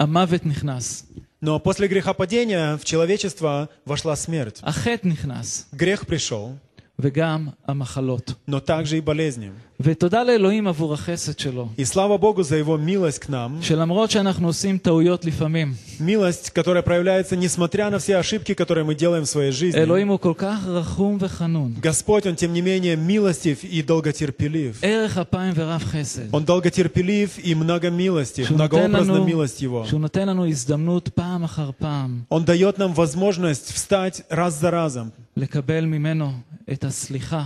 המוות 0.00 0.46
נכנס, 0.46 1.06
Но 1.44 1.60
после 1.60 1.86
грехопадения 1.86 2.76
в 2.78 2.84
человечество 2.84 3.68
вошла 3.86 4.16
смерть. 4.16 4.60
החטא 4.62 5.06
נכנס, 5.08 5.66
Грех 5.74 6.06
пришел, 6.06 6.56
וגם 6.98 7.48
המחלות. 7.68 8.34
но 8.48 8.60
также 8.60 8.96
и 8.98 9.00
болезни. 9.00 9.50
ותודה 9.80 10.24
לאלוהים 10.24 10.66
עבור 10.68 10.94
החסד 10.94 11.38
שלו, 11.38 11.68
И 11.78 11.84
слава 11.84 12.16
Богу 12.18 12.42
за 12.42 12.56
Его 12.56 12.76
милость 12.78 13.18
к 13.18 13.28
нам. 13.28 13.62
שלמרות 13.62 14.10
שאנחנו 14.10 14.46
עושים 14.46 14.78
טעויות 14.78 15.24
לפעמים, 15.24 15.74
Милость, 16.00 16.50
которая 16.50 16.82
проявляется 16.82 17.36
несмотря 17.36 17.90
на 17.90 17.98
все 17.98 18.16
ошибки, 18.16 18.54
которые 18.54 18.84
мы 18.84 18.94
делаем 18.94 19.24
в 19.24 19.28
своей 19.28 19.50
жизни. 19.52 19.78
אלוהים 19.78 20.08
הוא 20.08 20.18
כל 20.18 20.32
כך 20.36 20.66
רחום 20.66 21.18
וחנון. 21.20 21.74
Господь, 21.82 22.26
Он 22.26 22.34
тем 22.36 22.52
не 22.54 22.62
менее 22.62 22.96
милостив 22.96 23.64
и 23.64 23.82
долготерпелив. 23.82 24.78
ערך 24.82 25.18
אפיים 25.18 25.52
ורב 25.56 25.82
חסד. 25.84 26.22
Он 26.32 26.44
долготерпелив 26.44 27.38
и 27.38 27.54
многомилостив, 27.54 28.46
שהוא 28.46 28.58
נותן 28.58 28.90
многообразна 28.90 29.12
לנו, 29.12 29.24
милость 29.24 29.60
Его. 29.62 29.86
שהוא 29.86 30.00
נותן 30.00 30.28
לנו 30.28 30.46
הזדמנות 30.46 31.08
פעם 31.08 31.44
אחר 31.44 31.70
פעם 31.78 32.22
Он 32.30 32.44
дает 32.44 32.78
нам 32.78 32.94
возможность 32.94 33.72
встать 33.72 34.22
раз 34.30 34.60
за 34.60 34.70
разом. 34.70 35.10
לקבל 35.36 35.84
ממנו 35.84 36.32
את 36.72 36.84
הסליחה, 36.84 37.44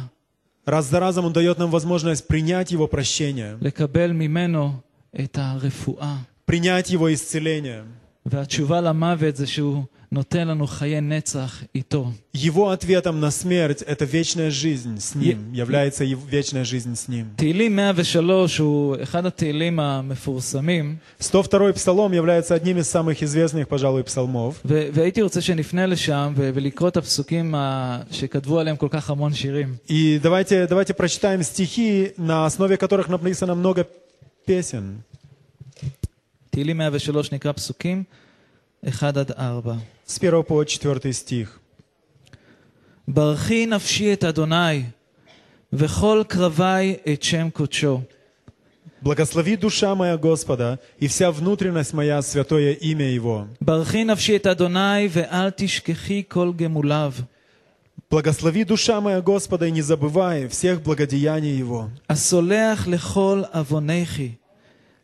Раз 0.65 0.89
за 0.89 0.99
разом 0.99 1.25
Он 1.25 1.33
дает 1.33 1.57
нам 1.59 1.69
возможность 1.69 2.27
принять 2.27 2.71
Его 2.71 2.87
прощение, 2.87 3.57
принять 6.45 6.89
Его 6.89 7.13
исцеление. 7.13 7.83
והתשובה 10.14 10.44
למוות 10.44 10.46
זה 10.46 10.46
שהוא 10.46 10.46
נותן 10.46 10.48
לנו 10.48 10.66
חיי 10.66 11.00
נצח 11.00 11.62
איתו. 11.74 12.10
Его 12.34 12.70
ответом 12.72 13.20
на 13.20 13.30
смерть – 13.30 13.86
это 13.86 14.04
вечная 14.04 14.50
жизнь 14.50 14.98
с 14.98 15.14
Ним, 15.14 15.52
является 15.52 16.04
ев- 16.04 16.26
вечная 16.28 16.64
жизнь 16.64 16.94
с 16.94 17.08
Ним. 17.08 17.26
תהילים 17.36 17.76
103 17.76 18.58
הוא 18.58 18.96
אחד 19.02 19.26
התהילים 19.26 19.80
המפורסמים, 19.80 20.96
102-й 21.20 21.72
псалом 21.74 22.12
является 22.12 22.54
одним 22.54 22.78
из 22.78 22.88
самых 22.88 23.22
известных, 23.22 23.68
пожалуй, 23.68 24.02
псалмов. 24.02 24.60
ו- 24.64 24.88
והייתי 24.92 25.22
רוצה 25.22 25.40
שנפנה 25.40 25.86
לשם 25.86 26.32
ו- 26.36 26.50
ולקרוא 26.54 26.88
את 26.88 26.96
הפסוקים 26.96 27.54
ה- 27.54 28.00
שכתבו 28.10 28.58
עליהם 28.60 28.76
כל 28.76 28.88
כך 28.90 29.10
המון 29.10 29.34
שירים. 29.34 29.76
И 29.88 30.18
давайте, 30.22 30.66
давайте 30.66 30.92
прочитаем 30.94 31.42
стихи, 31.42 32.12
на 32.18 32.46
основе 32.46 32.76
которых 32.76 33.08
написано 33.08 33.54
много 33.54 33.84
песен. 34.46 35.00
תהילים 36.50 36.78
103 36.78 37.32
נקרא 37.32 37.52
פסוקים 37.52 38.04
1 38.88 39.16
עד 39.16 39.32
4. 39.32 39.74
С 40.06 40.18
1 40.18 40.42
по 40.46 40.62
4 40.86 41.12
стих. 41.12 41.58
ברכי 43.08 43.66
נפשי 43.66 44.12
את 44.12 44.24
אדוני, 44.24 44.82
וכל 45.72 46.22
קרבי 46.28 46.96
את 47.12 47.22
שם 47.22 47.48
קודשו. 47.50 48.00
«Благослови 49.02 49.56
душа 49.56 49.94
моя 49.94 50.18
Господа, 50.18 50.78
и 50.98 51.08
вся 51.08 51.30
внутренность 51.32 51.94
моя 51.94 52.20
святое 52.20 52.72
имя 52.72 53.08
Его. 53.18 53.46
ברכי 53.60 54.04
נפשי 54.04 54.36
את 54.36 54.46
אדוני, 54.46 55.08
ואל 55.10 55.50
תשכחי 55.50 56.22
כל 56.28 56.52
גמוליו. 56.56 57.12
Благослови 58.10 58.64
душа 58.64 59.00
моя 59.00 59.20
Господа, 59.22 59.66
и 59.66 59.70
не 59.70 59.80
забывай 59.80 60.48
всех 60.48 60.82
благодеяний 60.82 61.58
Его. 61.58 61.88
הסולח 62.08 62.88
לכל 62.88 63.42
עוונייכי, 63.52 64.32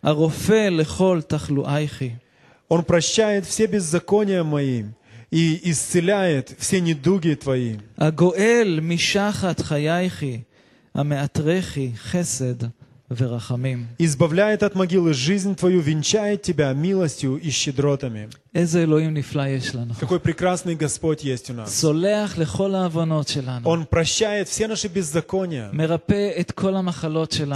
הרופא 0.03 0.69
לכל 0.71 1.21
תחלואייכי. 1.27 2.11
Он 2.71 2.83
прощает 2.85 3.47
все 3.47 3.67
беззакония 3.67 4.43
мои 4.43 4.85
и 5.31 5.71
исцеляет 5.71 6.55
все 6.59 6.81
недуги 6.81 7.35
твои. 7.35 7.77
הגואל 7.99 8.81
משחת 8.83 9.61
חייכי, 9.61 10.41
המאתרכי 10.95 11.93
חסד 11.97 12.63
ורחמים. 12.63 12.80
избавляет 14.00 14.64
от 14.64 14.76
могилы 14.76 15.14
жизнь 15.14 15.56
твою, 15.56 15.82
венчает 15.82 16.42
тебя 16.44 16.72
милостью 16.74 17.38
и 17.38 17.50
щедротами. 17.50 18.30
Какой 20.00 20.20
прекрасный 20.20 20.76
Господь 20.76 21.24
есть 21.24 21.50
у 21.50 21.54
нас. 21.54 21.74
Он 23.66 23.86
прощает 23.86 24.48
все 24.50 24.68
наши 24.68 24.88
беззакония, 24.88 25.70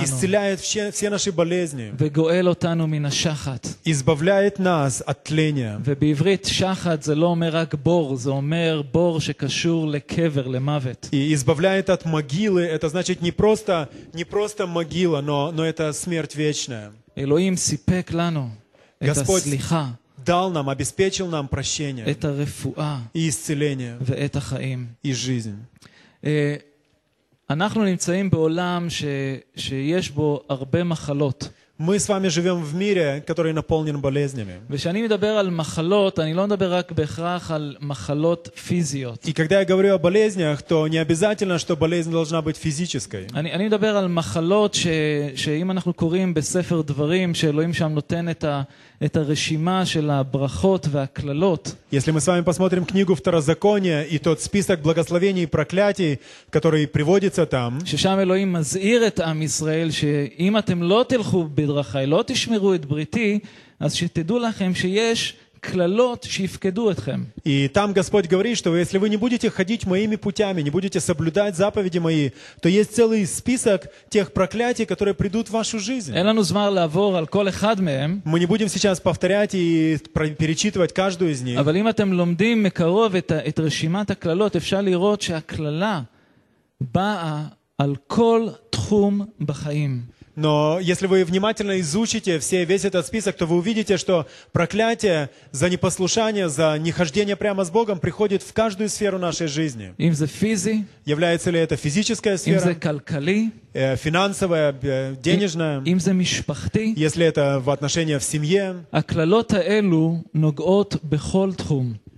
исцеляет 0.03 0.59
все, 0.59 0.91
все 0.91 1.09
наши 1.09 1.31
болезни, 1.31 1.91
избавляет 3.85 4.59
нас 4.59 5.01
от 5.05 5.23
тления. 5.23 5.79
И 11.11 11.33
избавляет 11.33 11.89
от 11.89 12.05
могилы, 12.05 12.61
это 12.61 12.89
значит 12.89 13.21
не 13.21 13.31
просто, 13.31 13.89
не 14.13 14.23
просто 14.23 14.65
могила, 14.67 15.21
но 15.21 15.44
но 15.44 15.64
это 15.64 15.92
смерть 15.92 16.36
вечная. 16.36 16.92
אלוהים 17.18 17.56
סיפק 17.56 18.10
לנו 18.14 18.48
את 19.02 19.08
Господь 19.08 19.42
הסליחה, 19.42 19.90
Дал 20.26 20.50
нам, 20.50 20.68
обеспечил 20.68 21.28
нам 21.28 21.48
прощение 21.48 22.10
את 22.10 22.24
הרפואה 22.24 22.98
и 23.14 23.28
исцеление, 23.28 23.96
ואת 24.00 24.36
החיים. 24.36 24.86
и 25.06 25.12
жизнь. 25.12 25.54
אה, 26.24 26.56
אנחנו 27.50 27.84
נמצאים 27.84 28.30
בעולם 28.30 28.90
ש, 28.90 29.04
שיש 29.56 30.10
בו 30.10 30.42
הרבה 30.48 30.84
מחלות, 30.84 31.48
Мы 31.78 31.98
с 31.98 32.10
вами 32.10 32.28
живем 32.28 32.62
в 32.62 32.74
мире, 32.74 33.24
который 33.26 33.54
наполнен 33.54 34.00
болезнями. 34.02 34.60
וכשאני 34.70 35.02
מדבר 35.02 35.26
על 35.26 35.50
מחלות, 35.50 36.18
אני 36.18 36.34
לא 36.34 36.46
מדבר 36.46 36.74
רק 36.74 36.92
בהכרח 36.92 37.50
על 37.50 37.76
מחלות 37.80 38.48
פיזיות. 38.68 39.24
И 39.26 39.32
когда 39.32 39.60
я 39.60 39.64
говорю 39.64 39.94
о 39.94 39.98
болезнях, 39.98 40.60
то 40.60 40.86
не 40.88 40.98
обязательно, 40.98 41.58
что 41.58 41.76
болезнь 41.76 42.10
должна 42.10 42.42
быть 42.42 42.56
физической. 42.56 43.26
אני, 43.34 43.52
אני 43.52 43.66
מדבר 43.66 43.96
על 43.96 44.08
מחלות 44.08 44.74
ש, 44.74 44.86
שאם 45.36 45.70
אנחנו 45.70 45.92
קוראים 45.92 46.34
בספר 46.34 46.80
דברים, 46.80 47.34
שאלוהים 47.34 47.72
שם 47.72 47.92
נותן 47.92 48.28
את, 48.28 48.44
ה, 48.44 48.62
את 49.04 49.16
הרשימה 49.16 49.86
של 49.86 50.10
הברכות 50.10 50.86
והקללות, 50.90 51.74
Если 51.92 52.10
мы 52.12 52.20
с 52.20 52.26
вами 52.26 52.42
посмотрим 52.44 52.84
книгу 52.84 53.14
Второзакония 53.14 54.02
и 54.02 54.18
тот 54.18 54.40
список 54.40 54.80
благословений 54.82 55.44
и 55.44 55.46
проклятий, 55.46 56.18
который 56.50 56.86
приводится 56.86 57.46
там, 57.46 57.78
ששם 57.84 58.18
אלוהים 58.20 58.52
מזהיר 58.52 59.06
את 59.06 59.20
עם 59.20 59.42
ישראל 59.42 59.90
שאם 59.90 60.58
אתם 60.58 60.82
לא 60.82 61.04
תלכו 61.08 61.46
בדרכיי, 61.54 62.06
לא 62.06 62.24
תשמרו 62.26 62.74
את 62.74 62.86
בריתי, 62.86 63.38
אז 63.80 63.94
שתדעו 63.94 64.38
לכם 64.38 64.74
שיש 64.74 65.20
קללות 65.20 65.28
שיפקדו 65.28 65.34
אתכם. 65.34 65.43
и 67.44 67.68
там 67.68 67.92
Господь 67.92 68.26
говорит, 68.28 68.56
что 68.56 68.74
если 68.74 68.96
вы 68.96 69.10
не 69.10 69.18
будете 69.18 69.50
ходить 69.50 69.84
моими 69.86 70.16
путями, 70.16 70.62
не 70.62 70.70
будете 70.70 71.00
соблюдать 71.00 71.54
заповеди 71.54 71.98
мои, 71.98 72.30
то 72.62 72.68
есть 72.68 72.94
целый 72.94 73.26
список 73.26 73.88
тех 74.08 74.32
проклятий, 74.32 74.86
которые 74.86 75.12
придут 75.14 75.48
в 75.48 75.52
вашу 75.52 75.78
жизнь. 75.78 76.14
אין 76.14 76.26
לנו 76.26 76.42
זמן 76.42 76.72
לעבור 76.74 77.16
על 77.18 77.26
כל 77.26 77.48
אחד 77.48 77.80
מהם, 77.80 78.20
Мы 78.24 78.38
не 78.40 78.46
будем 78.46 78.68
сейчас 78.68 79.00
повторять 79.00 79.54
и 79.54 79.98
про- 80.14 80.30
перечитывать 80.30 80.92
каждую 80.94 81.30
из 81.32 81.42
них. 81.42 81.58
אבל 81.58 81.76
אם 81.76 81.88
אתם 81.88 82.12
לומדים 82.12 82.62
מקרוב 82.62 83.14
את, 83.16 83.30
ה- 83.30 83.48
את 83.48 83.60
רשימת 83.60 84.10
הקללות, 84.10 84.56
אפשר 84.56 84.80
לראות 84.80 85.20
שהקללה 85.22 86.00
באה 86.80 87.42
על 87.78 87.96
כל 88.06 88.48
תחום 88.70 89.24
בחיים. 89.40 90.13
Но 90.35 90.79
если 90.81 91.07
вы 91.07 91.23
внимательно 91.23 91.79
изучите 91.79 92.39
все, 92.39 92.65
весь 92.65 92.85
этот 92.85 93.05
список, 93.07 93.37
то 93.37 93.45
вы 93.45 93.57
увидите, 93.57 93.97
что 93.97 94.27
проклятие 94.51 95.29
за 95.51 95.69
непослушание, 95.69 96.49
за 96.49 96.77
нехождение 96.77 97.35
прямо 97.35 97.63
с 97.63 97.71
Богом 97.71 97.99
приходит 97.99 98.43
в 98.43 98.53
каждую 98.53 98.89
сферу 98.89 99.17
нашей 99.17 99.47
жизни. 99.47 99.93
Physi, 99.97 100.83
Является 101.05 101.51
ли 101.51 101.59
это 101.59 101.75
физическая 101.75 102.37
сфера, 102.37 102.73
kalkali, 102.73 103.51
э, 103.73 103.95
финансовая, 103.95 104.75
э, 104.81 105.15
денежная, 105.21 105.81
im, 105.81 105.97
im 105.97 106.17
mishpachti, 106.17 106.93
если 106.95 107.25
это 107.25 107.61
в 107.63 107.69
отношениях 107.69 108.21
в 108.21 108.25
семье. 108.25 108.85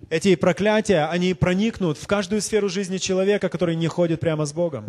Эти 0.10 0.36
проклятия, 0.36 1.06
они 1.12 1.34
проникнут 1.34 1.98
в 1.98 2.08
каждую 2.08 2.42
сферу 2.42 2.70
жизни 2.70 2.98
человека, 2.98 3.50
который 3.50 3.76
не 3.76 3.88
ходит 3.88 4.20
прямо 4.22 4.46
с 4.46 4.54
Богом. 4.54 4.86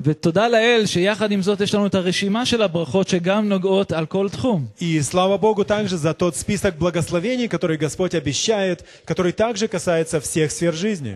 И 4.79 5.01
слава 5.03 5.37
Богу 5.39 5.65
также 5.65 5.97
за 5.97 6.15
тот 6.15 6.37
список 6.37 6.77
благословений, 6.79 7.49
который 7.49 7.77
Господь 7.77 8.15
обещает, 8.15 8.85
который 9.05 9.33
также 9.33 9.67
касается 9.67 10.21
всех 10.21 10.53
сфер 10.53 10.73
жизни. 10.75 11.15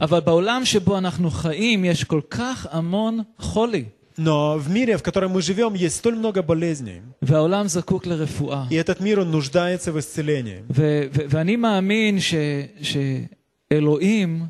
Но 4.17 4.59
в 4.59 4.69
мире, 4.69 4.97
в 4.99 5.03
котором 5.03 5.33
мы 5.33 5.43
живем, 5.43 5.75
есть 5.75 5.97
столь 5.97 6.17
много 6.17 6.43
болезней. 6.43 7.03
И 8.71 8.75
этот 8.75 9.01
мир, 9.01 9.21
он 9.21 9.31
нуждается 9.31 9.91
в 9.93 9.99
исцелении. 9.99 10.65
ו- 13.72 13.76
ו- 13.76 13.78
ואני 13.78 13.86
מאמין 13.86 14.38
ש- 14.38 14.38
שאלוהים 14.38 14.46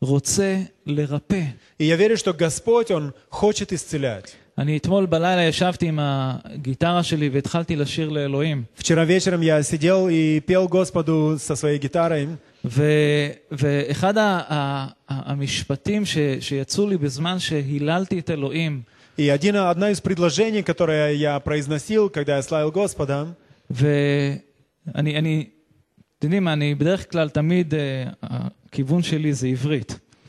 רוצה 0.00 0.56
לרפא. 0.86 1.42
И 1.80 1.84
я 1.84 1.96
верю, 1.96 2.16
что 2.16 2.32
Господь, 2.32 2.90
Он 2.90 3.12
хочет 3.30 3.72
исцелять. 3.72 4.36
אני 4.58 4.76
אתמול 4.76 5.06
בלילה 5.06 5.44
ישבתי 5.44 5.86
עם 5.88 5.98
הגיטרה 6.02 7.02
שלי 7.02 7.28
והתחלתי 7.28 7.76
לשיר 7.76 8.08
לאלוהים. 8.08 8.64
Вчера 8.78 9.04
вечером 9.04 9.42
я 9.42 9.62
сидел 9.62 10.08
и 10.08 10.40
пел 10.40 10.68
Господу 10.68 11.38
со 11.38 11.56
своей 11.56 11.78
гитарой. 11.78 12.26
ו- 12.64 13.30
ואחד 13.52 14.18
ה- 14.18 14.42
ה- 14.48 14.86
המשפטים 15.08 16.04
ש- 16.04 16.18
שיצאו 16.40 16.86
לי 16.88 16.96
בזמן 16.96 17.38
שהיללתי 17.38 18.18
את 18.18 18.30
אלוהים, 18.30 18.82
И 19.20 19.28
один, 19.30 19.56
одно 19.56 19.88
из 19.88 20.00
предложений, 20.00 20.62
которое 20.62 21.10
я 21.12 21.40
произносил, 21.40 22.08
когда 22.08 22.36
я 22.36 22.42
славил 22.42 22.70
Господа, 22.70 23.26
ואני, 23.70 24.38
אני, 25.18 25.46
Ты 26.23 26.29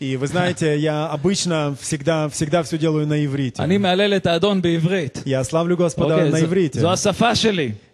И 0.01 0.17
вы 0.17 0.27
знаете, 0.27 0.77
я 0.77 1.07
обычно 1.07 1.77
всегда, 1.81 2.29
всегда 2.29 2.65
все 2.65 2.79
делаю 2.79 3.07
на 3.07 3.25
иврите. 3.25 3.63
Я 5.25 5.45
славлю 5.45 5.77
Господа 5.77 6.17
на 6.17 6.41
иврите. 6.41 6.81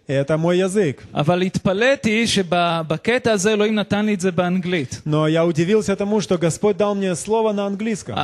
Это 0.07 0.35
мой 0.37 0.57
язык. 0.57 1.03
Но 5.05 5.27
я 5.27 5.45
удивился 5.45 5.95
тому, 5.95 6.21
что 6.21 6.39
Господь 6.39 6.77
дал 6.77 6.95
мне 6.95 7.15
слово 7.15 7.53
на 7.53 7.67
английском. 7.67 8.15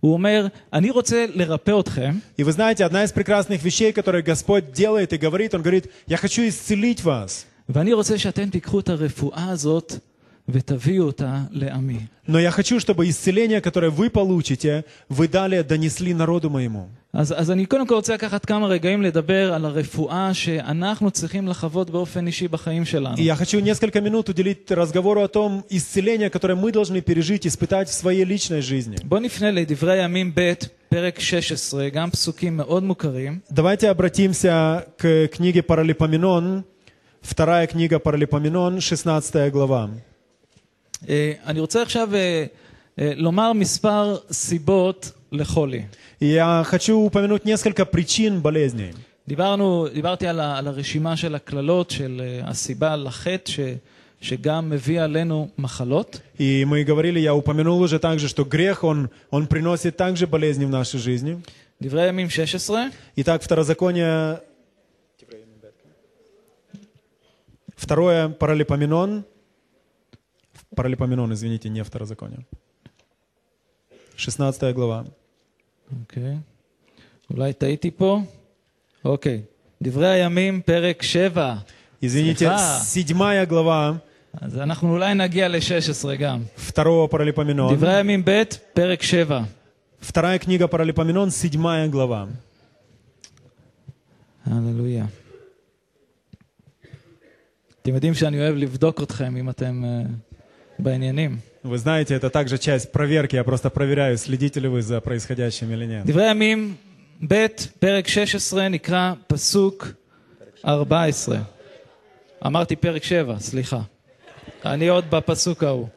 הוא 0.01 0.13
אומר, 0.13 0.47
אני 0.73 0.91
רוצה 0.91 1.27
לרפא 1.35 1.81
אתכם, 1.81 2.19
И 2.39 2.43
вы 2.45 2.53
знаете, 2.53 2.85
одна 2.85 3.05
из 3.05 3.13
прекрасных 3.13 3.63
вещей, 3.63 3.93
которые 3.93 4.23
Господь 4.23 4.73
делает 4.73 5.13
и 5.13 5.17
говорит, 5.17 5.55
Он 5.55 5.63
говорит, 5.63 5.91
я 6.07 6.17
хочу 6.17 6.43
исцелить 6.43 7.03
вас, 7.03 7.47
ואני 7.69 7.93
רוצה 7.93 8.19
שאתם 8.19 8.51
תיקחו 8.51 8.81
את 8.81 8.89
הרפואה 8.89 9.49
הזאת 9.51 9.93
ותביאו 9.93 9.95
אותה 9.95 9.95
לעמי. 9.95 10.08
но 12.27 12.39
я 12.39 12.51
хочу, 12.51 12.79
чтобы 12.79 13.09
исцеление, 13.09 13.63
которое 13.63 13.91
вы 13.91 14.11
получите, 14.11 14.85
вы 15.09 15.27
далее 15.27 15.63
донесли 15.63 16.13
народу 16.13 16.51
моему. 16.51 16.91
אז, 17.15 17.33
אז 17.37 17.51
אני 17.51 17.67
קודם 17.67 17.87
כל 17.87 17.95
רוצה 17.95 18.15
לקחת 18.15 18.45
כמה 18.45 18.67
רגעים 18.67 19.03
לדבר 19.03 19.53
על 19.53 19.65
הרפואה 19.65 20.35
שאנחנו 20.35 21.11
צריכים 21.11 21.49
לחוות 21.49 21.91
באופן 21.91 22.27
אישי 22.27 22.49
בחיים 22.49 22.85
שלנו. 22.85 23.17
И 23.17 23.23
я 23.23 23.37
хочу 23.37 23.61
несколько 23.61 24.01
минут 24.01 24.29
уделить 24.29 24.71
разговору 24.71 25.23
о 25.23 25.29
том 25.29 25.65
исцелении, 25.71 26.29
которое 26.29 26.57
мы 26.57 26.73
должны 26.73 27.01
пережить, 27.01 27.47
испытать 27.47 27.89
в 27.89 27.95
своей 27.95 28.25
личной 28.25 28.63
жизни. 28.63 28.97
בואו 29.05 29.21
נפנה 29.21 29.51
לדברי 29.51 30.01
הימים 30.01 30.33
ב', 30.35 30.53
פרק 30.89 31.21
16, 31.21 31.89
גם 31.89 32.11
פסוקים 32.11 32.57
מאוד 32.57 32.83
מוכרים. 32.83 33.41
Давайте 33.51 33.89
обратимся 33.89 34.85
к 34.99 35.29
книге 35.29 35.63
Паралипоменон, 35.63 36.65
вторая 37.23 37.67
книга 37.69 37.99
Паралипоменон, 38.01 38.81
16 38.81 39.53
глава. 39.53 39.89
אה, 41.09 41.33
אני 41.47 41.61
רוצה 41.61 41.83
עכשיו 41.83 42.15
אה, 42.15 42.45
אה, 42.99 43.13
לומר 43.17 43.53
מספר 43.53 44.17
סיבות 44.33 45.13
לחולי. 45.33 45.83
И 46.21 46.27
я 46.27 46.63
хочу 46.65 47.01
упомянуть 47.01 47.45
несколько 47.45 47.85
причин 47.85 48.43
болезней. 48.43 48.93
דיברנו, 49.29 49.87
דיברתי 49.95 50.27
על, 50.27 50.41
ה, 50.41 50.59
על 50.59 50.69
הרשימה 50.69 51.17
של 51.17 51.35
הקללות, 51.35 51.91
של 51.91 52.23
אה, 52.25 52.49
הסיבה 52.49 52.97
לחטא, 52.97 53.51
ש, 53.51 53.61
שגם 54.21 54.71
מביא 54.71 55.01
עלינו 55.01 55.49
מחלות. 55.59 56.21
И 56.39 56.65
мы 56.65 56.85
говорили, 56.85 57.21
я 57.21 57.35
упомянул 57.35 57.81
уже 57.81 57.99
также, 57.99 58.29
что 58.29 58.45
грех, 58.45 58.85
он, 58.85 59.11
он 59.31 59.47
приносит 59.47 59.97
также 59.97 60.27
болезни 60.27 60.65
в 60.65 60.71
нашей 60.71 60.99
жизни. 60.99 61.37
דברי 61.83 62.03
הימים 62.03 62.31
16, 62.31 62.93
Итак, 63.17 63.43
второзаконие... 63.43 64.41
Второе, 67.77 68.29
Паралипоменон. 68.29 69.25
Паралипоменон, 70.79 71.33
извините, 71.33 71.69
не 71.69 71.83
второзаконие. 71.83 72.45
16 74.17 74.73
глава. 74.75 75.03
אוקיי. 76.01 76.37
אולי 77.31 77.53
טעיתי 77.53 77.91
פה? 77.91 78.21
אוקיי. 79.05 79.43
דברי 79.83 80.09
הימים, 80.09 80.61
פרק 80.63 81.03
7. 81.03 81.57
Извините, 82.03 82.39
סליחה. 82.39 82.79
седьмая 82.85 83.45
глава 83.47 83.93
אז 84.41 84.59
אנחנו 84.59 84.93
אולי 84.93 85.15
נגיע 85.15 85.49
ל-16 85.49 86.15
גם. 86.19 86.43
второго 86.57 87.09
Паралипоменон. 87.09 87.75
דברי 87.75 87.95
הימים 87.95 88.23
ב', 88.25 88.43
פרק 88.75 89.03
7. 89.03 89.43
Вторая 90.01 90.39
книга 90.39 90.69
Паралипоменон, 90.69 91.31
седьмая 91.31 91.89
глава. 91.89 92.27
הללויה. 94.47 95.07
אתם 97.83 97.95
יודעים 97.95 98.15
שאני 98.15 98.39
אוהב 98.39 98.55
לבדוק 98.57 99.03
אתכם 99.03 99.37
אם 99.37 99.51
אתם 99.51 99.85
אה, 99.85 99.89
בעניינים. 99.89 100.28
Вы 100.79 101.79
знаете, 101.79 102.15
это 102.15 102.31
также 102.31 102.59
часть 102.59 102.93
проверки. 102.93 103.37
Я 103.37 103.45
просто 103.45 103.71
проверяю, 103.71 104.19
следите 104.19 104.61
ли 104.61 104.69
вы 104.69 104.83
за 104.83 105.01
происходящим 105.01 105.71
или 105.71 105.87
нет. 105.87 106.05
דברי 106.07 106.25
הימים 106.25 106.75
ב', 107.29 107.47
פרק 107.79 108.09
16, 108.09 108.69
נקרא 108.69 109.15
פסוק 109.27 109.95
14. 110.65 111.39
אמרתי 112.47 112.77
פרק 112.77 113.05
7, 113.05 113.39
סליחה. 113.39 113.81
אני 114.65 114.89
עוד 114.89 115.05
בפסוק 115.11 115.63
ההוא. 115.65 115.89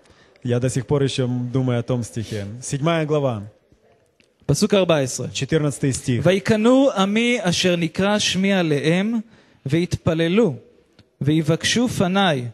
Я 0.44 0.60
до 0.60 0.70
сих 0.70 0.86
пор 0.88 1.04
еще 1.04 1.28
думаю 1.28 1.80
о 1.80 1.84
том 1.84 2.04
стихе. 2.04 2.46
Седьмая 2.62 3.06
глава, 3.06 3.42
פסוק 4.46 4.74
14. 4.74 5.28
14 5.34 5.92
стих. 5.92 6.22
ויקנו 6.24 6.90
עמי 6.98 7.38
אשר 7.42 7.76
נקרא 7.76 8.20
שמי 8.20 8.54
עליהם, 8.54 9.14
ויתפללו, 9.66 10.56
ויבקשו 11.22 11.88
פניי, 11.88 12.48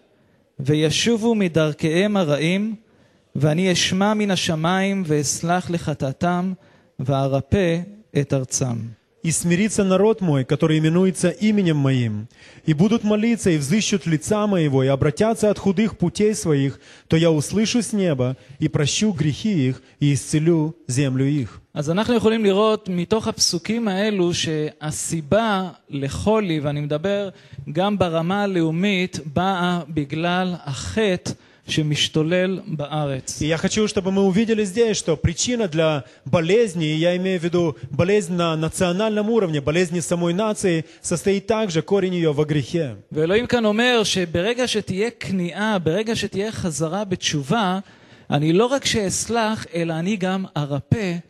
וישובו 0.61 1.35
מדרכיהם 1.35 2.16
הרעים, 2.16 2.75
ואני 3.37 3.73
אשמע 3.73 4.14
מן 4.14 4.31
השמיים, 4.31 5.03
ואסלח 5.07 5.71
לחטאתם, 5.71 6.53
וארפא 6.99 7.81
את 8.21 8.33
ארצם. 8.33 8.77
«И 9.24 9.32
смирится 9.32 9.86
народ 9.86 10.19
мой, 10.19 10.43
который 10.43 10.80
именуется 10.80 11.30
именем 11.30 11.78
моим, 11.78 12.28
и 12.65 12.74
будут 12.74 13.06
молиться, 13.06 13.50
и 13.52 13.58
взыщут 13.58 14.06
лица 14.06 14.48
моего, 14.48 14.84
и 14.84 14.88
обратятся 14.88 15.50
от 15.50 15.58
худых 15.58 15.98
путей 15.98 16.36
своих, 16.36 16.82
то 17.08 17.15
я 17.15 17.32
услышу 17.32 17.82
с 17.82 17.93
неба, 17.93 18.36
и 18.60 18.67
прощу 18.67 19.13
грехи 19.13 19.67
их, 19.69 19.82
и 20.02 20.13
исцелю 20.13 20.76
землю 20.88 21.26
их». 21.26 21.62
אז 21.76 21.89
אנחנו 21.89 22.13
יכולים 22.13 22.43
לראות 22.43 22.89
מתוך 22.89 23.28
הפסוקים 23.28 23.88
האלו 23.88 24.34
שהסיבה 24.34 25.69
לחולי, 25.89 26.60
ואני 26.60 26.82
מדבר 26.82 27.30
גם 27.72 27.98
ברמה 27.98 28.43
הלאומית, 28.43 29.19
באה 29.26 29.82
בגלל 29.89 30.56
החטא 30.65 31.32
שמשתולל 31.67 32.60
בארץ. 32.67 33.41
И 33.41 33.46
я 33.46 33.58
хочу, 33.58 33.88
чтобы 33.88 34.12
мы 34.12 34.24
увидели 34.24 34.63
здесь, 34.63 34.98
что 34.98 35.15
причина 35.15 35.67
для 35.67 36.04
болезни, 36.26 36.86
и 36.86 36.96
я 36.96 37.15
имею 37.15 37.39
в 37.39 37.43
виду 37.43 37.78
болезнь 37.89 38.34
на 38.34 38.56
национальном 38.56 39.30
уровне, 39.30 39.62
болезни 39.62 40.02
самой 40.02 40.34
нации, 40.34 40.86
состоит 41.02 41.48
также 41.48 41.82
корень 41.82 42.15
ее 42.15 42.34
во 42.34 42.46
грехе. 42.46 42.96
ואלוהים 43.12 43.48
כאן 43.48 43.65
אומר 43.65 44.04
שברגע 44.04 44.67
שתהיה 44.67 45.10
כניעה, 45.19 45.80
ברגע 45.80 46.15
שתהיה 46.15 46.52
חזרה 46.52 47.06
בתשובה, 47.06 47.80
אני 48.30 48.54
לא 48.54 48.65
רק 48.65 48.86
שאסלח, 48.86 49.65
אלא 49.74 49.93
אני 49.93 50.15
גם 50.15 50.46
ארפא 50.58 50.78
את 50.78 50.91
הארץ. 50.91 51.27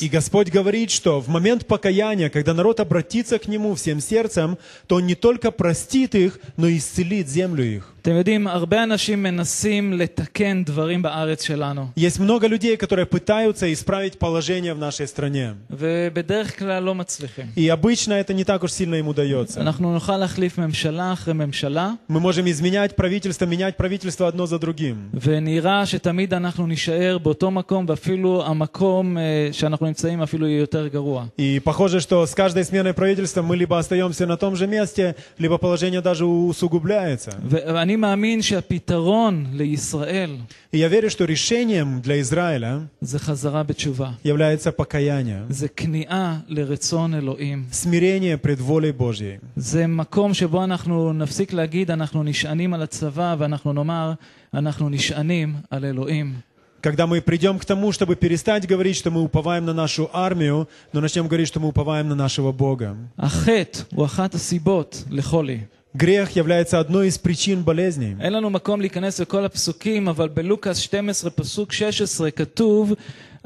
И 0.00 0.08
Господь 0.08 0.50
говорит, 0.50 0.92
что 0.92 1.20
в 1.20 1.28
момент 1.28 1.66
покаяния, 1.66 2.30
когда 2.30 2.54
народ 2.54 2.78
обратится 2.78 3.40
к 3.40 3.48
Нему 3.48 3.74
всем 3.74 4.00
сердцем, 4.00 4.56
то 4.86 4.96
Он 4.96 5.06
не 5.06 5.16
только 5.16 5.50
простит 5.50 6.14
их, 6.14 6.38
но 6.56 6.68
и 6.68 6.78
исцелит 6.78 7.28
землю 7.28 7.64
их. 7.64 7.92
אתם 8.02 8.14
יודעים, 8.14 8.46
הרבה 8.46 8.82
אנשים 8.82 9.22
מנסים 9.22 9.92
לתקן 9.92 10.64
דברים 10.64 11.02
בארץ 11.02 11.42
שלנו, 11.42 11.88
Есть 11.96 12.20
много 12.20 12.46
людей, 12.46 12.76
которые 12.76 13.04
пытаются 13.06 13.72
исправить 13.72 14.16
положение 14.20 14.74
в 14.74 14.78
нашей 14.78 15.08
стране. 15.08 15.56
ובדרך 15.70 16.58
כלל 16.58 16.82
לא 16.84 16.94
מצליחים. 16.94 17.46
И 17.56 17.68
обычно 17.68 18.12
это 18.12 18.32
не 18.32 18.44
так 18.44 18.62
уж 18.62 18.70
сильно 18.70 18.94
им 18.94 19.08
удается. 19.08 19.60
אנחנו 19.60 19.92
נוכל 19.94 20.16
להחליף 20.16 20.58
ממשלה 20.58 21.12
אחרי 21.12 21.34
ממשלה, 21.34 21.94
Мы 22.08 22.20
можем 22.20 22.48
изменять 22.48 22.94
правительство, 22.94 23.44
менять 23.44 23.76
правительство 23.76 24.28
одно 24.28 24.46
за 24.46 24.58
другим. 24.60 25.10
ונראה 25.22 25.86
שתמיד 25.86 26.34
אנחנו 26.34 26.66
נישאר 26.66 27.18
באותו 27.18 27.50
מקום, 27.50 27.86
ואפילו 27.88 28.46
המקום 28.46 29.09
אה, 29.18 29.48
שאנחנו 29.52 29.86
נמצאים 29.86 30.22
אפילו 30.22 30.46
יהיה 30.46 30.60
יותר 30.60 30.86
גרוע. 30.88 31.26
И 31.38 31.60
похоже, 31.60 32.00
что 32.00 32.26
с 32.26 32.34
каждой 32.34 32.64
сменой 32.64 32.92
правительства 32.94 33.42
мы 33.42 33.56
либо 33.56 33.78
остаемся 33.78 34.26
на 34.26 34.36
том 34.36 34.56
же 34.56 34.66
месте, 34.66 35.14
либо 35.38 35.58
положение 35.58 36.00
даже 36.00 36.24
усугубляется. 36.24 37.30
ואני 37.48 37.96
מאמין 37.96 38.42
שהפתרון 38.42 39.46
לישראל 39.52 40.36
И 40.72 40.78
я 40.78 40.88
верю, 40.88 41.08
что 41.10 41.24
решением 41.24 42.00
для 42.02 42.20
Израиля 42.20 42.80
זה 43.00 43.18
חזרה 43.18 43.62
בתשובה. 43.62 44.10
является 44.24 44.72
покаяние, 44.72 45.44
זה 45.48 45.68
כניעה 45.68 46.38
לרצון 46.48 47.14
אלוהים. 47.14 47.64
смирение 47.72 48.36
пред 48.36 48.60
волей 48.60 48.92
Божьей. 48.92 49.38
זה 49.56 49.86
מקום 49.86 50.34
שבו 50.34 50.64
אנחנו 50.64 51.12
נפסיק 51.12 51.52
להגיד 51.52 51.90
אנחנו 51.90 52.22
נשענים 52.22 52.74
על 52.74 52.82
הצבא 52.82 53.36
ואנחנו 53.38 53.72
נאמר 53.72 54.12
אנחנו 54.54 54.88
נשענים 54.88 55.54
על 55.70 55.84
אלוהים. 55.84 56.49
Когда 56.80 57.06
мы 57.06 57.20
придем 57.20 57.58
к 57.58 57.64
тому, 57.64 57.90
чтобы 57.90 58.14
перестать 58.14 58.66
говорить, 58.66 58.96
что 58.96 59.10
мы 59.10 59.22
уповаем 59.22 59.64
на 59.64 59.72
нашу 59.72 60.08
армию, 60.12 60.68
но 60.92 61.00
начнем 61.00 61.26
говорить, 61.26 61.48
что 61.48 61.58
мы 61.58 61.68
уповаем 61.68 62.08
на 62.08 62.14
нашего 62.14 62.52
Бога. 62.52 62.96
החטא 63.18 63.80
הוא 63.94 64.04
אחת 64.04 64.34
הסיבות 64.34 65.04
לחולי. 65.10 65.66
Грех 65.96 66.32
является 66.36 66.78
одной 66.78 67.08
из 67.08 67.18
причин 67.18 67.64
болезней. 67.64 68.16
אין 68.20 68.32
לנו 68.32 68.50
מקום 68.50 68.80
להיכנס 68.80 69.20
לכל 69.20 69.44
הפסוקים, 69.44 70.08
אבל 70.08 70.28
בלוקאס 70.28 70.78
12 70.78 71.30
פסוק 71.30 71.72
16 71.72 72.30
כתוב 72.30 72.92
אה, 72.92 72.96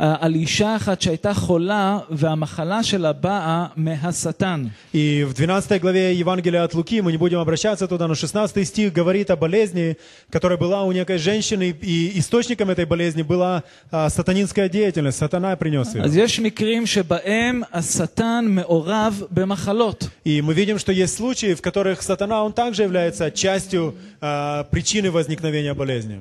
על 0.01 0.35
אישה 0.35 0.77
אחת 0.77 1.01
שהייתה 1.01 1.35
חולה 1.35 1.99
והמחלה 2.11 2.83
שלה 2.83 3.13
באה 3.13 3.67
מהשטן. 3.77 4.65
И 4.95 5.25
в 5.25 5.35
12 5.35 5.81
главе 5.81 6.15
Евангелия 6.15 6.65
от 6.65 6.75
Луки, 6.75 7.01
мы 7.01 7.13
не 7.13 7.19
будем 7.19 7.39
обращаться 7.39 7.87
туда, 7.87 8.09
но 8.09 8.15
16 8.15 8.67
стих 8.67 8.93
говорит 8.93 9.31
о 9.31 9.37
болезни, 9.37 9.97
которая 10.31 10.59
была 10.59 10.85
у 10.85 10.93
некой 10.93 11.19
женщины, 11.19 11.75
и 11.83 12.19
источником 12.19 12.71
этой 12.71 12.87
болезни 12.87 13.23
была 13.23 13.63
а, 13.91 14.09
сатанинская 14.09 14.69
деятельность, 14.69 15.19
сатана 15.19 15.55
принес 15.57 15.95
ее. 15.95 16.03
אז 16.03 16.17
יש 16.17 16.41
מקרים 16.41 16.87
שבהם 16.87 17.63
השטן 17.73 18.47
מעורב 18.49 19.23
במחלות. 19.31 20.09
И 20.25 20.41
мы 20.41 20.55
видим, 20.55 20.79
что 20.79 20.93
есть 20.93 21.15
случаи, 21.15 21.55
в 21.55 21.61
которых 21.61 22.03
сатана, 22.03 22.43
он 22.43 22.53
также 22.53 22.83
является 22.85 23.31
частью 23.31 23.95
а, 24.21 24.65
причины 24.65 25.11
возникновения 25.11 25.75
болезни. 25.75 26.21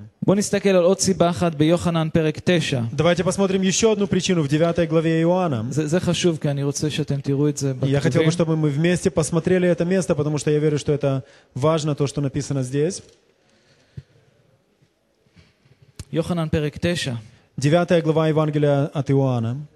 Давайте 2.93 3.23
посмотрим 3.23 3.61
еще 3.61 3.93
одну 3.93 4.07
причину 4.07 4.43
в 4.43 4.49
9 4.49 4.89
главе 4.89 5.21
Иоанна. 5.21 5.67
Я 7.87 8.01
хотел 8.01 8.23
бы, 8.23 8.31
чтобы 8.31 8.57
мы 8.57 8.71
вместе 8.71 9.11
посмотрели 9.11 9.69
это 9.69 9.85
место, 9.85 10.15
потому 10.15 10.39
что 10.39 10.51
я 10.51 10.59
верю, 10.61 10.79
что 10.79 10.93
это 10.93 11.25
важно, 11.55 11.95
то, 11.95 12.07
что 12.07 12.23
написано 12.23 12.63
здесь. 12.63 13.03
9 17.59 18.03
глава 18.03 18.29
Евангелия 18.29 18.87
от 18.95 19.11
Иоанна. 19.11 19.67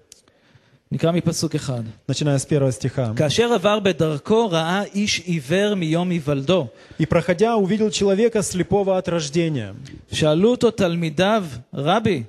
נקרא 0.92 1.12
מפסוק 1.12 1.54
אחד. 1.54 1.82
начиная 2.08 2.38
с 2.38 2.46
первого 2.46 2.72
стиха. 2.72 3.12
כאשר 3.16 3.52
עבר 3.52 3.78
בדרכו 3.80 4.48
ראה 4.50 4.82
איש 4.94 5.20
עיוור 5.20 5.74
מיום 5.74 6.10
היוולדו. 6.10 6.66
«И, 7.00 7.06
проходя, 7.06 7.54
увидел 7.54 7.90
человека 7.90 8.42
слепого 8.42 8.98
от 8.98 9.08
рождения. 9.08 9.74
שאלו 10.12 10.50
אותו 10.50 10.70
תלמידיו, 10.70 11.44
רבי, 11.74 12.22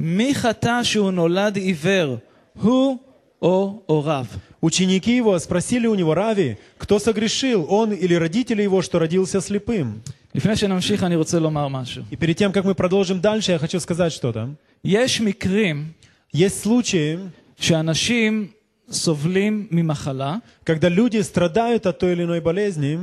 מי 0.00 0.34
חטא 0.34 0.82
שהוא 0.82 1.10
נולד 1.10 1.56
עיוור, 1.56 2.16
הוא 2.60 2.98
או 3.42 3.82
הוריו? 3.86 4.26
Ученики 4.60 5.16
его 5.16 5.38
спросили 5.38 5.86
у 5.86 5.94
него, 5.94 6.14
Рави, 6.14 6.58
кто 6.78 6.98
согрешил, 6.98 7.66
он 7.68 7.92
или 7.92 8.14
родители 8.14 8.62
его, 8.62 8.82
что 8.82 8.98
родился 8.98 9.40
слепым? 9.40 10.00
לפני 10.34 10.56
שנמשיך 10.56 11.02
אני 11.04 11.16
רוצה 11.16 11.38
לומר 11.38 11.68
משהו. 11.68 12.02
И 12.10 12.16
перед 12.16 12.36
тем, 12.36 12.52
как 12.52 12.64
мы 12.64 12.74
продолжим 12.74 13.20
дальше, 13.20 13.52
я 13.52 13.58
хочу 13.58 13.78
сказать 13.78 14.12
что-то. 14.12 14.48
יש 14.82 15.20
מקרים 15.20 15.92
Есть 16.32 16.60
случаи, 16.62 17.18
שאנשים 17.62 18.46
סובלים 18.90 19.66
ממחלה, 19.70 20.36
когда 20.64 20.88
люди 20.88 21.22
страдают 21.22 21.86
от 21.86 21.98
той 21.98 22.12
или 22.12 22.22
иной 22.22 22.40
болезни 22.40 22.96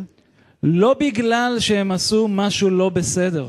לא 0.64 0.96
בגלל 1.00 1.58
שהם 1.60 1.92
עשו 1.92 2.28
משהו 2.28 2.70
לא 2.70 2.90
בסדר, 2.90 3.48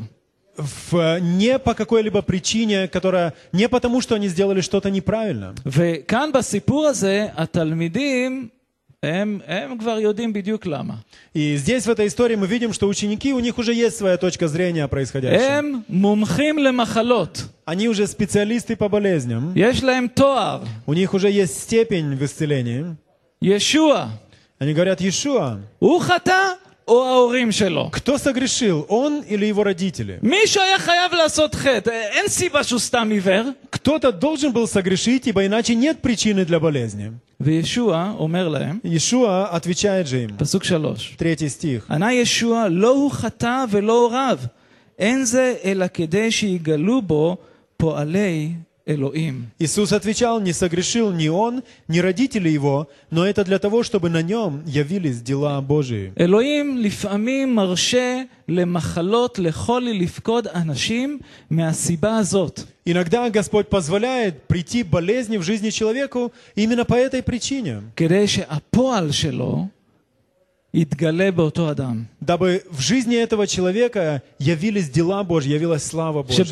в, 0.59 1.19
не 1.21 1.59
по 1.59 1.73
какой-либо 1.73 2.21
причине, 2.21 2.87
которая 2.87 3.33
не 3.53 3.69
потому, 3.69 4.01
что 4.01 4.15
они 4.15 4.27
сделали 4.27 4.61
что-то 4.61 4.89
неправильно. 4.89 5.53
וכאן 5.65 6.29
בסיפור 6.33 6.87
הזה 6.87 7.27
התלמידים 7.35 8.49
И 11.34 11.56
здесь, 11.56 11.86
в 11.86 11.90
этой 11.90 12.06
истории, 12.06 12.36
мы 12.36 12.46
видим, 12.46 12.72
что 12.72 12.86
ученики, 12.86 13.32
у 13.34 13.40
них 13.40 13.58
уже 13.58 13.74
есть 13.74 13.96
своя 13.96 14.16
точка 14.16 14.46
зрения 14.46 14.86
происходящего. 14.86 15.42
Они 17.64 17.88
уже 17.88 18.06
специалисты 18.06 18.76
по 18.76 18.88
болезням. 18.88 19.52
У 20.86 20.92
них 20.94 21.14
уже 21.14 21.30
есть 21.30 21.60
степень 21.62 22.14
в 22.16 22.24
исцелении. 22.24 22.96
Иешуа. 23.40 24.08
Они 24.60 24.72
говорят, 24.72 25.00
Иешуа. 25.00 25.58
או 26.87 27.05
ההורים 27.05 27.51
שלו? 27.51 27.89
кто 27.91 28.17
согрешил, 28.17 28.85
он 28.87 29.21
или 29.27 29.45
его 29.45 29.63
родители? 29.63 30.19
מישהו 30.21 30.61
היה 30.63 30.79
חייב 30.79 31.13
לעשות 31.13 31.55
חטא, 31.55 31.89
אין 31.89 32.27
סיבה 32.27 32.63
שהוא 32.63 32.79
סתם 32.79 33.09
עיוור. 33.11 33.51
Кто-то 33.71 34.11
должен 34.11 34.51
был 34.53 34.67
согрешить, 34.67 35.27
ибо 35.27 35.45
иначе 35.45 35.75
нет 35.75 36.01
причины 36.01 36.45
для 36.45 36.59
болезни. 36.59 37.11
וישוע 37.39 38.13
אומר 38.19 38.47
להם, 38.47 38.79
Иешуа 38.83 39.47
отвечает 39.51 40.07
же 40.07 40.23
им. 40.23 40.29
פסוק 40.37 40.63
שלוש, 40.63 41.15
Третий 41.17 41.49
стих. 41.49 41.91
ענה 41.91 42.13
ישוע, 42.13 42.67
לא 42.69 42.89
הוא 42.89 43.11
חטא 43.11 43.65
ולא 43.71 44.01
הוריו, 44.01 44.39
אין 44.99 45.25
זה 45.25 45.55
אלא 45.63 45.85
כדי 45.93 46.31
שיגלו 46.31 47.01
בו 47.01 47.37
פועלי 47.77 48.49
אלוהים. 48.49 48.67
Иисус 49.58 49.92
отвечал, 49.92 50.40
не 50.40 50.52
согрешил 50.52 51.12
ни 51.12 51.28
он, 51.28 51.62
ни 51.88 52.00
родители 52.00 52.48
его, 52.48 52.88
но 53.10 53.24
это 53.26 53.44
для 53.44 53.58
того, 53.58 53.82
чтобы 53.82 54.10
на 54.10 54.22
нем 54.22 54.62
явились 54.66 55.20
дела 55.22 55.60
Божии. 55.60 56.12
Иногда 62.84 63.30
Господь 63.30 63.68
позволяет 63.68 64.42
прийти 64.48 64.82
болезни 64.82 65.36
в 65.36 65.42
жизни 65.42 65.70
человеку 65.70 66.32
именно 66.56 66.84
по 66.84 66.94
этой 66.94 67.22
причине. 67.22 67.82
Дабы 72.20 72.62
в 72.70 72.80
жизни 72.80 73.14
этого 73.16 73.46
человека 73.46 74.22
явились 74.38 74.88
дела 74.88 75.22
Божьи, 75.22 75.52
явилась 75.52 75.84
слава 75.84 76.22
Божья. 76.22 76.44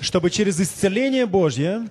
Чтобы 0.00 0.30
через 0.30 0.58
исцеление 0.60 1.26
Божье 1.26 1.88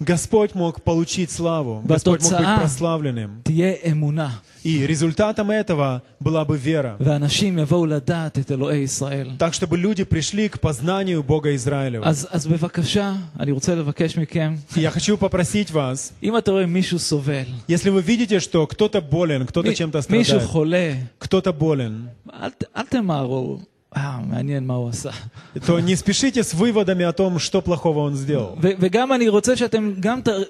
Господь 0.00 0.54
мог 0.54 0.82
получить 0.82 1.30
славу, 1.30 1.82
Господь 1.84 2.22
мог 2.22 2.30
быть 2.32 2.60
прославленным. 2.60 3.42
תהיה 4.61 4.75
אמונה, 4.75 4.83
И 4.83 4.85
результатом 4.85 5.49
этого 5.51 6.01
была 6.19 6.43
бы 6.45 6.57
вера. 6.57 6.97
ואנשים 6.99 7.59
יבואו 7.59 7.85
לדעת 7.85 8.39
את 8.39 8.51
אלוהי 8.51 8.81
ישראל. 8.83 9.29
Так, 9.39 9.53
чтобы 9.53 9.77
люди 9.77 10.03
пришли 10.03 10.49
к 10.49 10.59
познанию 10.59 11.23
Бога 11.23 11.53
Израилева. 11.55 12.03
אז, 12.05 12.27
אז 12.31 12.47
בבקשה, 12.47 13.13
אני 13.39 13.51
רוצה 13.51 13.75
לבקש 13.75 14.17
מכם, 14.17 14.55
И 14.75 14.79
Я 14.81 14.91
хочу 14.91 15.17
попросить 15.17 15.71
вас, 15.71 16.11
אם 16.23 16.37
אתה 16.37 16.51
רואה 16.51 16.65
מישהו 16.65 16.99
סובל, 16.99 17.45
если 17.69 17.89
вы 17.89 18.01
видите, 18.01 18.39
что 18.39 18.67
кто-то 18.67 19.01
болен, 19.01 19.45
кто-то 19.45 19.69
מי- 19.69 19.75
чем-то 19.75 19.99
מישהו 20.09 20.39
страдает, 20.39 20.43
חולה, 20.43 20.93
кто-то 21.19 21.51
болен, 21.53 22.07
אל, 22.33 22.49
ת- 22.49 22.63
אל 22.77 22.83
תמהרו, 22.89 23.59
אה, 23.97 24.19
מעניין 24.29 24.67
מה 24.67 24.73
הוא 24.73 24.89
עשה. 24.89 25.11
то 25.65 25.79
не 25.79 25.95
спешите 25.95 26.43
с 26.43 26.53
выводами 26.53 27.03
о 27.03 27.13
том, 27.13 27.39
что 27.39 27.61
плохого 27.61 27.99
он 27.99 28.15
сделал. 28.15 28.57
ו- 28.61 28.75
וגם 28.79 29.13
אני 29.13 29.29
רוצה 29.29 29.55
שאתם 29.55 29.93
גם, 29.99 30.21
תר... 30.21 30.43
ש- 30.43 30.45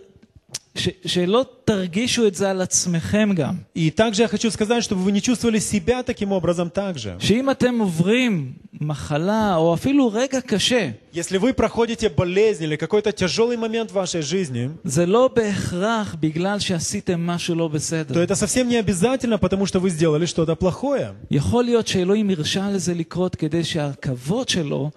שלא 1.05 1.45
תרגישו 1.65 2.27
את 2.27 2.35
זה 2.35 2.49
על 2.49 2.61
עצמכם 2.61 3.29
גם. 3.35 3.55
И 3.75 3.89
также 3.91 4.21
я 4.21 4.27
хочу 4.27 4.51
сказать, 4.51 4.83
чтобы 4.83 5.01
вы 5.01 5.11
не 5.11 5.21
чувствовали 5.21 5.59
себя 5.59 6.03
таким 6.03 6.31
образом 6.31 6.69
также. 6.69 7.15
שאם 7.19 7.49
אתם 7.51 7.79
עוברים 7.79 8.53
מחלה 8.73 9.55
או 9.55 9.73
אפילו 9.73 10.11
רגע 10.13 10.41
קשה, 10.41 10.91
Если 11.13 11.37
вы 11.37 11.53
проходите 11.53 12.09
болезнь 12.09 12.63
или 12.63 12.75
какой-то 12.75 13.11
тяжелый 13.11 13.57
момент 13.57 13.89
в 13.91 13.95
вашей 13.95 14.21
жизни, 14.21 14.69
זה 14.83 15.05
לא 15.05 15.29
בהכרח 15.35 16.15
בגלל 16.19 16.59
שעשיתם 16.59 17.21
משהו 17.27 17.55
לא 17.55 17.67
то 17.67 17.73
בסדר. 17.75 18.23
это 18.23 18.35
совсем 18.35 18.69
не 18.69 18.77
обязательно, 18.77 19.39
потому 19.39 19.65
что 19.65 19.79
вы 19.79 19.89
сделали 19.89 20.25
что-то 20.27 20.55
плохое. 20.55 21.13
יכול 21.31 21.63
להיות 21.63 21.87
שאלוהים 21.87 22.29
הרשה 22.29 22.69
לזה 22.71 22.93
לקרות 22.93 23.35
כדי 23.35 23.63
שהכבוד 23.63 24.49
שלו 24.49 24.91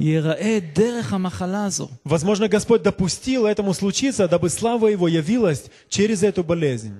ייראה 0.00 0.58
דרך 0.74 1.12
המחלה 1.12 1.64
הזו. 1.64 1.88
Возможно, 2.04 2.48
Господь 2.48 2.82
допустил 2.82 3.46
этому 3.46 3.72
случиться, 3.74 4.28
дабы 4.28 4.48
слава 4.50 4.88
Его 4.88 5.08
явилась 5.08 5.64
через 5.88 6.22
эту 6.22 6.42
болезнь. 6.44 6.94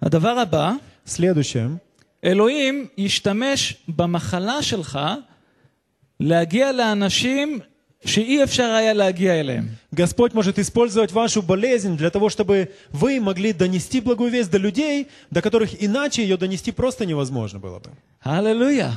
הדבר 0.00 0.38
הבא, 0.38 0.72
Следующее. 1.04 1.78
אלוהים 2.24 2.86
ישתמש 2.98 3.76
במחלה 3.88 4.62
שלך 4.62 4.98
להגיע 6.20 6.72
לאנשים 6.72 7.58
שאי 8.04 8.42
אפשר 8.44 8.64
היה 8.64 8.92
להגיע 8.92 9.40
אליהם. 9.40 9.68
Господь 9.92 10.32
может 10.34 10.58
использовать 10.58 11.12
вашу 11.12 11.42
болезнь 11.42 11.96
для 11.96 12.10
того, 12.10 12.28
чтобы 12.28 12.70
вы 12.90 13.20
могли 13.20 13.52
донести 13.52 14.00
благую 14.00 14.30
весть 14.30 14.50
до 14.50 14.58
людей, 14.58 15.08
до 15.30 15.42
которых 15.42 15.82
иначе 15.82 16.22
ее 16.22 16.36
донести 16.36 16.70
просто 16.72 17.04
невозможно 17.06 17.58
было 17.58 17.78
бы. 17.80 17.90
הללויה. 18.22 18.92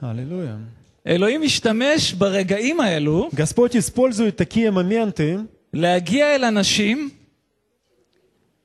Аллилуйя. 0.00 0.58
אלוהים 1.06 1.42
ישתמש 1.42 2.12
ברגעים 2.12 2.80
האלו 2.80 3.30
Господь 3.32 3.76
использует 3.76 4.36
такие 4.36 4.70
моменты, 4.70 5.46
להגיע 5.72 6.34
אל 6.34 6.44
אנשים 6.44 7.10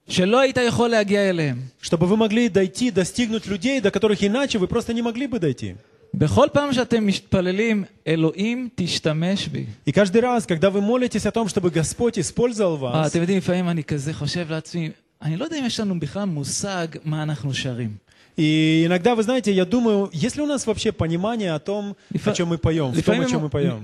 שלא 0.10 0.40
היית 0.40 0.58
יכול 0.58 0.90
להגיע 0.90 1.30
אליהם. 1.30 1.58
чтобы 1.82 2.06
вы 2.06 2.18
могли 2.18 2.50
дойти, 2.50 2.92
достигнуть 2.92 3.48
людей, 3.48 3.80
до 3.80 3.92
которых 3.92 4.24
иначе 4.24 4.58
вы 4.60 4.68
просто 4.68 4.94
не 4.94 5.02
могли 5.02 5.28
бы 5.28 5.40
дойти. 5.40 5.76
בכל 6.14 6.48
פעם 6.54 6.74
שאתם 6.74 7.06
מתפללים, 7.06 7.84
אלוהים 8.08 8.70
תשתמש 8.76 9.48
בי. 9.48 9.66
И 9.86 9.92
каждый 9.92 10.22
раз, 10.22 10.46
когда 10.46 10.70
вы 10.70 10.82
молитесь 10.82 11.26
о 11.26 11.32
том, 11.32 11.48
чтобы 11.48 11.70
Господь 11.70 12.20
использовал 12.20 12.76
אה, 12.76 12.92
вас, 12.92 13.12
אתם 13.12 13.22
יודעים, 13.22 13.38
לפעמים 13.38 13.70
אני 13.70 13.84
כזה 13.84 14.14
חושב 14.14 14.46
לעצמי, 14.50 14.92
אני 15.22 15.38
לא 15.38 15.46
יודע 15.46 15.60
אם 15.60 15.66
יש 15.66 15.80
לנו 15.80 16.00
בכלל 16.00 16.26
מושג 16.26 16.88
מה 17.04 17.24
אנחנו 17.24 17.54
שרים. 17.54 18.05
И 18.37 18.83
иногда, 18.87 19.15
вы 19.15 19.23
знаете, 19.23 19.51
я 19.51 19.65
думаю, 19.65 20.11
есть 20.13 20.37
ли 20.37 20.43
у 20.43 20.47
нас 20.47 20.67
вообще 20.67 20.93
понимание 20.93 21.55
о 21.55 21.59
том, 21.59 21.97
о 22.31 22.35
чем 22.35 22.49
мы 22.49 22.59
поем, 22.59 22.93
в 22.93 23.03
том, 23.03 23.15
о 23.21 23.25
чем 23.31 23.41
мы 23.43 23.49
поем? 23.49 23.81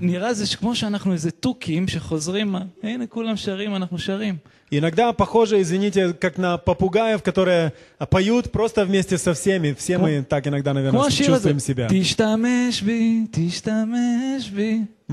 Иногда 4.69 5.13
похоже, 5.13 5.61
извините, 5.61 6.13
как 6.13 6.37
на 6.37 6.57
попугаев, 6.57 7.21
которые 7.21 7.73
поют 8.09 8.51
просто 8.51 8.85
вместе 8.85 9.17
со 9.19 9.33
всеми. 9.33 9.73
Все 9.77 9.97
мы 9.97 10.23
так 10.23 10.47
иногда, 10.47 10.73
наверное, 10.73 10.99
чувствуем 11.25 11.59
себя. 11.59 11.87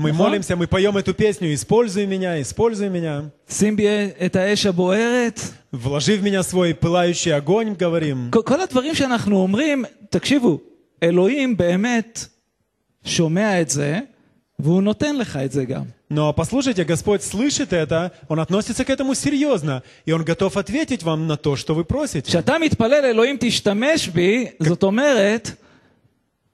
Мы 0.00 0.10
נכון? 0.12 0.26
молимся, 0.26 0.56
мы 0.56 0.66
поем 0.66 0.96
эту 0.98 1.14
песню 1.14 1.54
«Используй 1.54 2.04
меня, 2.06 2.40
используй 2.42 2.88
меня». 2.90 3.30
שים 3.48 3.76
בי 3.76 3.86
את 4.26 4.36
האש 4.36 4.66
הבוערת. 4.66 5.40
Вложи 5.72 6.16
в 6.16 6.22
меня 6.22 6.42
свой 6.42 6.74
пылающий 6.74 7.32
огонь, 7.32 7.74
говорим. 7.78 8.30
כל- 8.30 8.42
כל 8.44 8.60
הדברים 8.60 8.94
שאנחנו 8.94 9.36
אומרים, 9.42 9.84
תקשיבו, 10.10 10.60
אלוהים 11.02 11.56
באמת 11.56 12.26
שומע 13.04 13.60
את 13.60 13.70
זה, 13.70 13.98
והוא 14.58 14.82
נותן 14.82 15.16
לך 15.16 15.36
את 15.44 15.52
זה 15.52 15.64
גם. 15.64 15.84
Но 16.08 16.32
послушайте, 16.32 16.84
Господь 16.84 17.22
слышит 17.22 17.72
это, 17.72 18.12
Он 18.28 18.38
относится 18.38 18.84
к 18.84 18.90
этому 18.90 19.14
серьезно, 19.14 19.82
и 20.06 20.12
Он 20.12 20.22
готов 20.24 20.56
ответить 20.56 21.02
вам 21.02 21.26
на 21.26 21.36
то, 21.36 21.56
что 21.56 21.74
вы 21.74 21.84
просите. 21.84 22.28
כשאתה 22.30 22.58
מתפלל 22.58 23.04
אלוהים 23.04 23.36
תשתמש 23.40 24.08
בי, 24.08 24.46
זאת 24.60 24.82
אומרת, 24.82 25.50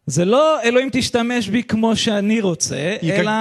זה 0.06 0.24
לא 0.24 0.62
אלוהים 0.62 0.88
תשתמש 0.92 1.48
בי 1.48 1.62
כמו 1.62 1.96
שאני 1.96 2.40
רוצה, 2.40 2.96
היא 3.02 3.12
אלא 3.12 3.32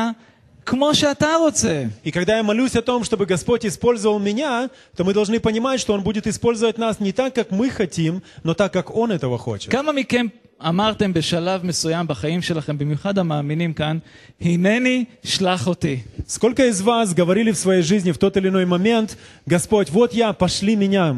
כמו 0.66 0.96
שאתה 0.96 1.36
רוצה. 1.36 1.86
И 2.06 2.12
когда 2.12 2.38
я 2.38 2.44
молюсь 2.44 2.76
о 2.76 2.82
том, 2.82 3.04
чтобы 3.04 3.26
Господь 3.26 3.66
использовал 3.66 4.20
меня, 4.20 4.70
то 4.96 5.04
мы 5.04 5.14
должны 5.14 5.40
понимать, 5.40 5.80
что 5.80 5.94
Он 5.94 6.04
будет 6.04 6.28
использовать 6.28 6.78
нас 6.78 7.00
не 7.00 7.12
так, 7.12 7.34
как 7.34 7.52
мы 7.52 7.70
хотим, 7.70 8.22
но 8.44 8.54
так, 8.54 8.72
как 8.74 8.96
Он 8.96 9.12
этого 9.12 9.38
хочет. 9.38 9.72
כמה 9.72 9.92
מכם 9.92 10.28
אמרתם 10.68 11.14
בשלב 11.14 11.66
מסוים 11.66 12.08
בחיים 12.08 12.42
שלכם, 12.42 12.78
במיוחד 12.78 13.18
המאמינים 13.18 13.74
כאן, 13.74 13.98
הנני 14.42 15.06
שלח 15.24 15.68
אותי. 15.68 16.04
Сколько 16.28 16.68
из 16.68 16.82
вас 16.82 17.14
говорили 17.14 17.52
в 17.52 17.58
своей 17.58 17.82
жизни 17.82 18.12
в 18.12 18.18
тот 18.20 18.38
или 18.38 18.48
иной 18.48 18.66
момент, 18.66 19.18
Господь, 19.48 19.90
вот 19.90 20.14
я, 20.14 20.32
пошли 20.34 20.76
меня. 20.76 21.14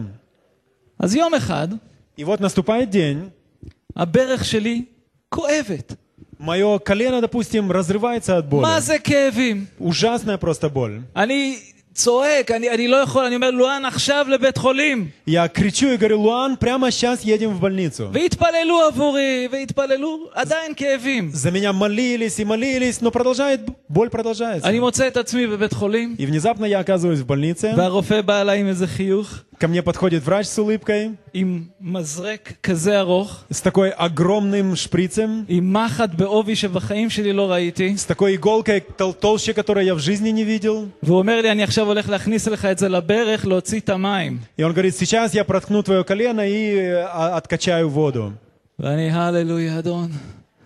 אז 1.00 1.16
יום 1.16 1.34
אחד, 1.34 1.68
И 2.18 2.24
вот 2.24 2.40
наступает 2.40 2.90
день, 2.90 3.30
הברך 3.96 4.46
שלי 4.46 4.86
כואבת. 5.30 5.94
мое 6.40 6.78
колено, 6.80 7.22
допустим, 7.22 7.72
разрывается 7.72 8.38
от 8.38 8.48
боли. 8.50 8.62
מה 8.62 8.80
זה 8.80 9.00
כאבים? 9.00 9.66
Ужасная 9.80 10.38
просто 10.38 10.70
боль. 10.70 11.02
אני 11.16 11.56
צועק, 11.94 12.52
אני, 12.52 12.70
אני 12.70 12.88
לא 12.88 12.96
יכול, 12.98 13.26
אני 13.26 13.36
אומר, 13.36 13.52
לואן, 13.52 13.86
עכשיו 13.86 14.26
לבית 14.30 14.58
חולים. 14.58 15.10
Я 15.28 15.48
кричу 15.48 15.88
и 15.92 15.98
говорю, 15.98 16.20
Луан, 16.22 16.58
прямо 16.58 16.92
сейчас 16.92 17.24
едем 17.24 17.54
в 17.54 17.60
больницу. 17.62 18.10
והתפללו 18.14 18.82
עבורי, 18.88 19.48
והתפללו, 19.52 20.30
עדיין 20.34 20.74
כאבים. 20.76 21.32
За 21.34 21.52
меня 21.52 21.72
молились 21.72 22.40
и 22.40 22.46
молились, 22.46 23.02
но 23.02 23.12
продолжает, 23.12 23.62
боль 23.90 24.10
продолжается. 24.10 24.68
אני 24.70 24.80
מוצא 24.80 25.08
את 25.08 25.18
עצמי 25.18 25.48
בבית 25.48 25.74
חולים, 25.74 26.16
И 26.18 26.26
внезапно 26.26 26.66
я 26.66 26.80
оказываюсь 26.80 27.20
в 27.20 27.28
больнице. 27.28 27.74
והרופא 27.78 28.22
בא 28.22 28.42
אליי 28.42 28.60
עם 28.60 28.68
איזה 28.68 28.88
חיוך, 28.88 29.40
Ко 29.60 29.68
мне 29.68 29.82
подходит 29.82 30.24
врач 30.24 30.48
с 30.48 30.60
улыбкой, 30.60 31.12
עם 31.34 31.64
מזרק 31.82 32.54
כזה 32.64 33.00
ארוך, 33.00 33.44
с 33.52 33.62
такой 33.62 33.90
огромным 33.92 34.76
шприцем, 34.76 35.46
עם 35.48 35.74
מחט 35.74 36.10
בעובי 36.16 36.56
שבחיים 36.56 37.10
שלי 37.10 37.34
לא 37.34 37.52
ראיתי, 37.52 37.98
с 37.98 38.06
такой 38.06 38.36
иголкой 38.36 38.82
тол- 38.98 39.14
толще, 39.14 39.54
которой 39.54 39.86
я 39.86 39.96
в 39.96 40.00
жизни 40.00 40.30
не 40.32 40.44
видел. 40.44 40.88
והוא 41.04 41.18
אומר 41.20 41.42
לי, 41.42 41.52
אני 41.52 41.64
עכשיו 41.64 41.88
הולך 41.88 42.10
להכניס 42.10 42.48
לך 42.48 42.66
את 42.66 42.78
זה 42.78 42.90
לברך, 42.90 43.46
להוציא 43.46 43.80
את 43.80 43.90
המים. 43.90 44.40
И 44.60 44.64
он 44.64 44.74
говорит, 44.74 44.96
сейчас 44.96 45.34
я 45.34 45.44
проткну 45.44 45.82
твое 45.84 46.04
колено 46.04 46.42
и 46.42 46.76
э, 46.76 47.06
а- 47.12 47.38
откачаю 47.38 47.90
воду. 47.90 48.32
ואני, 48.80 49.12
הללויה, 49.12 49.80
אדון. 49.80 50.10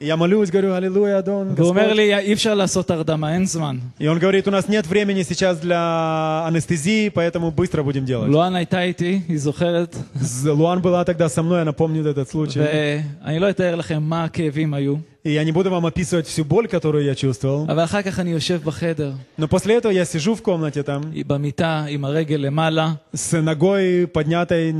И 0.01 0.05
я 0.05 0.15
молюсь, 0.15 0.51
говорю, 0.51 0.73
аллилуйя, 0.75 1.17
Адон, 1.17 1.55
והוא 1.55 1.69
אומר 1.69 1.81
Господь. 1.89 1.95
לי, 1.95 2.15
אי 2.19 2.33
אפשר 2.33 2.53
לעשות 2.53 2.91
הרדמה, 2.91 3.33
אין 3.33 3.45
זמן. 3.45 3.77
И 3.99 4.07
он 4.07 4.19
говорит, 4.19 4.47
у 4.47 4.51
нас 4.51 4.67
нет 4.69 4.85
времени 4.85 5.23
сейчас 5.23 5.57
для 5.59 6.45
анестезии, 6.47 7.09
поэтому 7.09 7.49
быстро 7.51 7.81
будем 7.81 8.05
делать. 8.05 8.29
לואן 8.29 8.55
הייתה 8.55 8.81
איתי, 8.83 9.21
היא 9.27 9.37
זוכרת, 9.39 9.95
З- 10.21 10.49
Луан 10.51 10.81
была 10.83 11.03
тогда 11.03 11.27
со 11.29 11.41
мной, 11.41 11.61
она 11.63 11.71
помнит 11.73 12.05
этот 12.05 12.29
случай. 12.29 12.59
ואני 12.59 13.39
לא 13.39 13.49
אתאר 13.49 13.75
לכם 13.75 14.03
מה 14.03 14.23
הכאבים 14.23 14.73
היו, 14.73 14.95
И 15.25 15.31
я 15.31 15.43
не 15.43 15.51
буду 15.51 15.71
вам 15.71 15.85
описывать 15.87 16.27
всю 16.27 16.45
боль, 16.45 16.67
которую 16.67 17.03
я 17.03 17.15
чувствовал. 17.15 17.65
אבל 17.67 17.83
אחר 17.83 18.01
כך 18.03 18.19
אני 18.19 18.29
יושב 18.31 18.59
בחדר, 18.63 19.13
Но 19.39 19.47
после 19.47 19.77
этого 19.77 19.91
я 19.91 20.05
сижу 20.05 20.35
в 20.35 20.41
комнате 20.43 20.83
там, 20.83 21.01
במיטה, 21.27 21.85
עם 21.89 22.05
הרגל 22.05 22.35
למעלה, 22.35 22.93
с 23.15 23.33
ногой 23.41 24.05
поднятой 24.13 24.71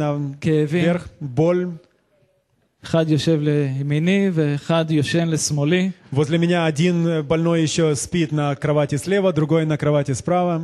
כאבים, 0.42 0.86
наверх, 0.86 1.08
боль. 1.22 1.68
אחד 2.85 3.05
יושב 3.09 3.38
לימיני 3.42 4.31
ואחד 4.33 4.85
יושן 4.90 5.29
לשמאלי, 5.29 5.90
Возле 6.12 6.37
меня 6.37 6.66
один 6.66 7.07
э, 7.07 7.22
больной 7.22 7.62
еще 7.62 7.96
спит 7.96 8.33
на 8.33 8.55
кровати 8.55 8.96
слева, 8.96 9.33
другой 9.33 9.64
на 9.64 9.79
кровати 9.79 10.12
справа. 10.12 10.62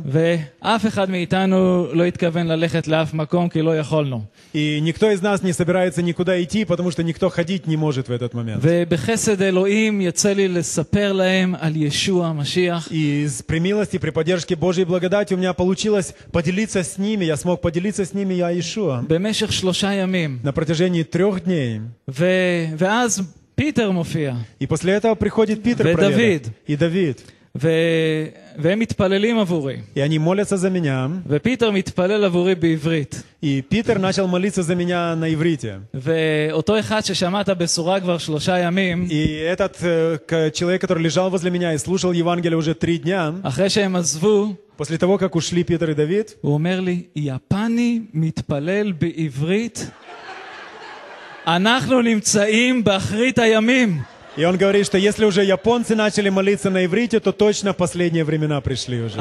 И 4.53 4.79
никто 4.79 5.09
из 5.09 5.23
нас 5.23 5.41
не 5.41 5.51
собирается 5.51 6.03
никуда 6.03 6.39
идти, 6.43 6.65
потому 6.65 6.91
что 6.91 7.01
никто 7.01 7.29
ходить 7.29 7.65
не 7.65 7.77
может 7.77 8.09
в 8.09 8.11
этот 8.11 8.35
момент. 8.35 8.61
И 12.91 13.27
при 13.47 13.59
милости, 13.59 13.97
при 13.97 14.11
поддержке 14.11 14.55
Божьей 14.55 14.85
благодати 14.85 15.33
у 15.33 15.37
меня 15.37 15.53
получилось 15.53 16.13
поделиться 16.31 16.83
с 16.83 16.99
ними, 16.99 17.25
я 17.25 17.35
смог 17.35 17.59
поделиться 17.61 18.05
с 18.05 18.13
ними, 18.13 18.35
я 18.35 18.51
Иешуа. 18.51 19.03
На 20.43 20.53
протяжении 20.53 21.01
трех 21.01 21.43
дней. 21.43 21.81
ו... 23.58 23.60
ואז 23.60 23.64
פיטר 23.64 23.90
מופיע, 23.90 24.34
И 24.60 24.66
после 24.66 24.92
этого 24.94 25.14
приходит 25.14 25.62
Питер 25.62 25.84
Вы 25.86 25.94
Проведов 25.94 26.16
Давид. 26.16 26.48
и 26.68 26.76
Давид. 26.76 27.20
ו... 27.56 27.68
והם 28.58 28.78
מתפללים 28.78 29.38
עבורי. 29.38 29.76
И 29.96 30.00
они 30.00 30.18
молятся 30.18 30.56
за 30.56 30.70
меня. 30.70 31.08
ופיטר 31.26 31.70
מתפלל 31.70 32.24
עבורי 32.24 32.54
בעברית. 32.54 33.22
И 33.44 33.62
Питер 33.62 33.98
начал 33.98 34.26
молиться 34.26 34.62
за 34.62 34.74
меня 34.74 35.14
на 35.14 35.28
иврите. 35.28 35.78
ואותו 35.94 36.78
אחד 36.78 37.00
ששמע 37.04 37.40
את 37.40 37.48
הבשורה 37.48 38.00
כבר 38.00 38.18
שלושה 38.18 38.58
ימים, 38.58 39.06
И 39.10 39.28
этот 39.54 39.76
э, 39.82 40.18
к- 40.26 40.50
человек, 40.52 40.80
который 40.80 41.02
лежал 41.02 41.30
возле 41.30 41.50
меня 41.50 41.72
и 41.74 41.78
слушал 41.78 42.12
Евангелие 42.12 42.56
уже 42.56 42.74
три 42.74 42.98
дня, 42.98 43.30
אחרי 43.42 43.70
שהם 43.70 43.96
עזבו, 43.96 44.54
после 44.76 44.98
того, 44.98 45.16
как 45.18 45.36
ушли 45.36 45.62
Питер 45.62 45.90
и 45.90 45.94
Давид, 45.94 46.34
הוא 46.40 46.54
אומר 46.54 46.80
לי, 46.80 47.02
יפני 47.16 48.00
מתפלל 48.14 48.92
בעברית, 48.92 49.90
и 54.36 54.44
он 54.44 54.56
говорит, 54.56 54.86
что 54.86 54.98
если 54.98 55.24
уже 55.24 55.44
японцы 55.44 55.94
начали 55.94 56.28
молиться 56.28 56.70
на 56.70 56.84
иврите, 56.86 57.20
то 57.20 57.30
точно 57.32 57.72
последние 57.72 58.24
времена 58.24 58.60
пришли 58.60 59.00
уже. 59.00 59.20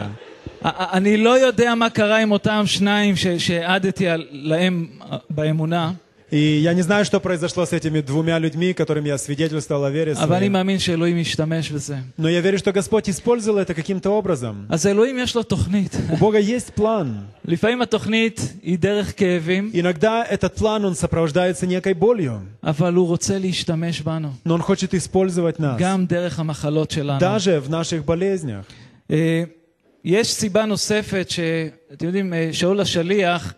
א- 0.64 0.98
אני 0.98 1.18
לא 1.18 1.40
יודע 1.40 1.76
מה 1.76 1.90
קרה 1.90 2.18
עם 2.22 2.32
אותם 2.32 2.64
שניים 2.66 3.16
ש- 3.16 3.28
שהעדתי 3.28 4.08
על- 4.08 4.28
להם 4.32 4.88
אה, 5.12 5.18
באמונה, 5.30 5.92
И 6.32 6.62
я 6.64 6.74
не 6.74 6.82
знаю, 6.82 7.06
что 7.06 7.20
произошло 7.20 7.64
с 7.64 7.74
этими 7.74 8.02
двумя 8.02 8.40
людьми, 8.40 8.74
которым 8.74 9.06
я 9.06 9.20
свидетельствовал 9.20 9.84
о 9.86 9.92
вере 9.92 10.14
אבל 10.14 10.34
אני 10.36 10.48
своей. 10.48 10.50
מאמין 10.50 10.80
שאלוהים 10.80 11.18
ישתמש 11.18 11.72
בזה. 11.72 11.98
Но 12.18 12.28
я 12.28 12.42
верю, 12.42 12.58
что 12.58 12.72
Господь 12.72 13.08
использовал 13.08 13.60
это 13.60 13.76
каким-то 13.76 14.10
образом. 14.10 14.66
אז 14.70 14.88
אלוהים 14.88 15.20
יש 15.20 15.36
לו 15.36 15.44
תוכנית. 15.44 15.96
У 16.12 16.16
Бога 16.18 16.40
есть 16.40 16.74
план. 16.74 17.26
לפעמים 17.46 17.82
התוכנית 17.82 18.54
היא 18.64 18.80
דרך 18.80 19.14
כאבים, 19.18 19.72
Иногда 19.74 20.24
этот 20.28 20.56
план, 20.56 20.86
он 20.86 20.96
сопровождается 20.96 21.68
некой 21.68 21.94
болью. 21.94 22.42
אבל 22.64 22.94
הוא 22.96 23.08
רוצה 23.08 23.38
להשתמש 23.40 24.02
בנו, 24.02 24.30
Но 24.46 24.54
он 24.56 24.62
хочет 24.62 24.94
использовать 24.96 25.60
нас. 25.60 25.78
גם 25.78 26.06
דרך 26.08 26.40
המחלות 26.40 26.92
שלנו. 26.92 27.20
Даже 27.20 27.60
в 27.60 27.70
наших 27.70 28.06
болезнях. 28.06 28.66
אה, 29.12 29.44
יש 30.04 30.34
סיבה 30.34 30.66
נוספת 30.66 31.30
שאתם 31.30 32.06
יודעים, 32.06 32.34
אה, 32.34 32.50
שאול 32.52 32.80
השליח 32.82 33.54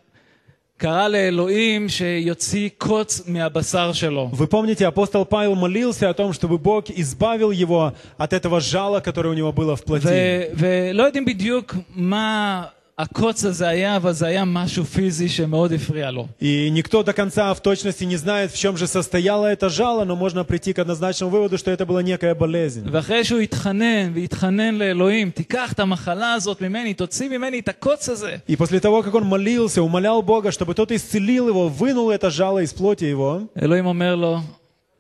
קרא 0.80 1.08
לאלוהים 1.08 1.90
שיוציא 1.90 2.70
קוץ 2.78 3.22
מהבשר 3.28 3.94
שלו. 3.94 4.30
Вы 4.34 4.48
помните, 4.48 4.86
апостол 4.86 5.24
Павел 5.26 5.56
молился 5.56 6.10
о 6.10 6.14
том, 6.14 6.34
чтобы 6.34 6.58
Бог 6.58 6.90
избавил 6.90 7.52
его 7.52 7.94
от 8.18 8.34
этого 8.34 8.60
жала, 8.60 9.00
которое 9.00 9.30
у 9.30 9.34
него 9.34 9.54
было 9.54 9.76
в 9.76 9.84
плоти. 9.84 10.04
ו- 10.04 10.44
ולא 10.58 11.04
יודעים 11.04 11.26
בדיוק 11.26 11.76
מה 11.96 12.64
הקוץ 13.00 13.46
הזה 13.46 13.68
היה, 13.68 13.96
אבל 13.96 14.14
זה 14.14 14.26
היה 14.28 14.46
משהו 14.46 14.86
פיזי 14.86 15.30
שמאוד 15.30 15.74
הפריע 15.74 16.12
לו. 16.12 16.28
И 16.40 16.70
никто 16.70 17.04
до 17.04 17.12
конца 17.12 17.54
в 17.54 17.60
точности 17.62 18.06
не 18.06 18.16
знает, 18.16 18.52
в 18.52 18.58
чем 18.58 18.78
же 18.78 18.88
состояло 18.88 19.48
это 19.48 19.68
жало, 19.68 20.06
но 20.06 20.16
можно 20.16 20.46
прийти 20.46 20.72
к 20.72 20.80
однозначному 20.80 21.30
выводу, 21.30 21.58
что 21.58 21.72
это 21.72 21.86
была 21.86 22.02
некая 22.02 22.34
болезнь. 22.34 22.88
ואחרי 22.92 23.24
שהוא 23.24 23.40
התחנן 23.40 24.12
והתחנן 24.14 24.76
לאלוהים, 24.76 25.32
תיקח 25.32 25.74
את 25.74 25.80
המחלה 25.80 26.34
הזאת 26.34 26.62
ממני, 26.62 26.94
תוציא 26.94 27.30
ממני 27.30 27.60
את 27.60 27.68
הקוץ 27.68 28.10
הזה. 28.10 28.38
И 28.48 28.56
после 28.56 28.80
того, 28.80 29.04
как 29.04 29.14
он 29.14 29.26
молился, 29.26 29.82
умолял 29.82 30.22
Бога, 30.22 30.52
чтобы 30.52 30.74
тот 30.74 30.92
исцелил 30.94 31.50
его, 31.50 31.68
вынул 31.68 32.12
это 32.12 32.30
жало 32.30 32.60
из 32.60 32.72
плоти 32.74 33.04
его, 33.04 33.42
אלוהים 33.62 33.86
אומר 33.86 34.16
לו, 34.16 34.40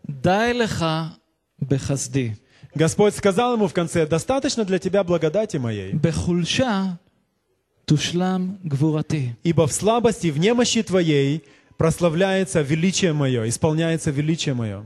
די 0.09 0.51
לך 0.53 0.85
בחסדי. 1.61 2.31
Господь 2.75 3.15
сказал 3.15 3.53
ему 3.53 3.69
в 3.69 3.73
конце, 3.73 4.05
достаточно 4.05 4.65
для 4.65 4.79
тебя 4.79 5.01
благодати 5.05 5.55
моей, 5.55 5.93
בחולשה 5.93 6.83
Ибо 9.42 9.66
в 9.66 9.72
слабости, 9.72 10.28
в 10.28 10.38
немощи 10.38 10.82
твоей 10.82 11.44
прославляется 11.76 12.60
величие 12.62 13.12
мое, 13.12 13.48
исполняется 13.48 14.10
величие 14.10 14.54
мое. 14.54 14.84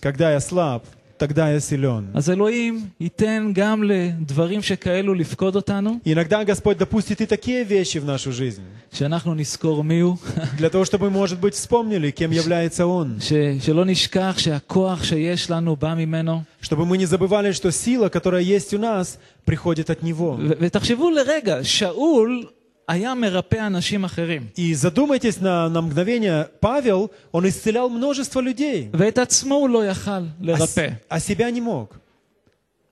Когда 0.00 0.32
я 0.32 0.40
слаб, 0.40 0.84
тогда 1.17 1.49
я 1.51 1.59
силен. 1.59 2.05
אז 2.13 2.29
אלוהים 2.29 2.87
ייתן 2.99 3.51
גם 3.53 3.83
לדברים 3.83 4.61
שכאלו 4.61 5.13
לפקוד 5.13 5.55
אותנו, 5.55 5.99
Иногда 6.05 6.43
Господь 6.43 6.77
допустит 6.77 7.21
и 7.21 7.25
такие 7.25 7.63
вещи 7.63 7.99
в 7.99 8.05
нашу 8.05 8.31
жизнь, 8.31 8.61
שאנחנו 8.93 9.35
נזכור 9.35 9.83
מי 9.83 9.99
הוא, 9.99 10.17
для 10.57 10.69
того, 10.69 10.83
чтобы, 10.85 11.09
может 11.11 11.39
быть, 11.39 11.53
вспомнили, 11.53 12.09
кем 12.11 12.31
является 12.31 12.85
Он, 12.85 13.17
ש, 13.19 13.33
שלא 13.65 13.85
נשכח 13.85 14.35
שהכוח 14.37 15.03
שיש 15.03 15.49
לנו 15.51 15.75
בא 15.75 15.93
ממנו. 15.95 16.41
чтобы 16.61 16.85
мы 16.85 16.97
не 16.97 17.05
забывали, 17.05 17.51
что 17.51 17.71
сила, 17.71 18.09
которая 18.09 18.41
есть 18.41 18.73
у 18.73 18.79
нас, 18.79 19.19
приходит 19.45 19.89
от 19.91 20.01
Него. 20.01 20.37
ו- 20.39 20.53
ותחשבו 20.59 21.09
לרגע, 21.11 21.59
שאול 21.63 22.47
היה 22.87 23.13
מרפא 23.15 23.67
אנשים 23.67 24.03
אחרים, 24.03 24.47
И 24.57 24.73
задумайтесь 24.73 25.39
на, 25.41 25.69
на 25.69 25.81
мгновение, 25.81 26.47
Павел, 26.59 27.11
он 27.31 27.47
исцелял 27.47 27.89
множество 27.89 28.41
людей, 28.41 28.89
ואת 28.93 29.17
עצמו 29.17 29.55
הוא 29.55 29.69
לא 29.69 29.85
יכל 29.85 30.11
а, 30.11 30.21
с- 30.21 30.41
לרפא. 30.41 30.89
а 31.09 31.19
себя 31.19 31.49
не 31.51 31.61
мог. 31.61 31.97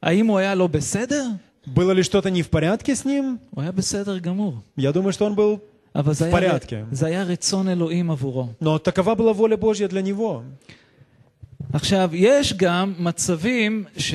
האם 0.03 0.27
הוא 0.27 0.37
היה 0.37 0.55
לא 0.55 0.67
בסדר? 0.67 1.25
Было 1.67 1.91
ли 1.91 2.03
что-то 2.03 2.29
не 2.29 2.41
в 2.41 2.49
порядке 2.49 2.95
с 2.95 3.05
ним? 3.05 3.37
הוא 3.49 3.61
היה 3.61 3.71
בסדר 3.71 4.17
גמור. 4.17 4.53
Я 4.77 4.91
думаю, 4.93 5.11
что 5.13 5.25
он 5.25 5.35
был... 5.35 5.59
אבל 5.95 6.13
זה 6.13 6.25
היה, 6.25 6.31
פרעתקה. 6.39 6.75
זה 6.91 7.05
היה 7.07 7.23
רצון 7.23 7.67
אלוהים 7.69 8.11
עבורו. 8.11 8.47
Но 8.61 8.77
такова 8.79 9.15
была 9.15 9.33
воля 9.33 9.57
Божья 9.57 9.87
для 9.87 10.01
него. 10.01 10.43
עכשיו, 11.73 12.09
יש 12.13 12.53
גם 12.53 12.93
מצבים 12.99 13.85
ש... 13.97 14.13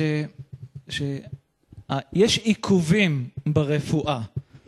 ש... 0.89 1.01
אה, 1.91 1.99
יש 2.13 2.37
עיכובים 2.37 3.27
ברפואה. 3.45 4.19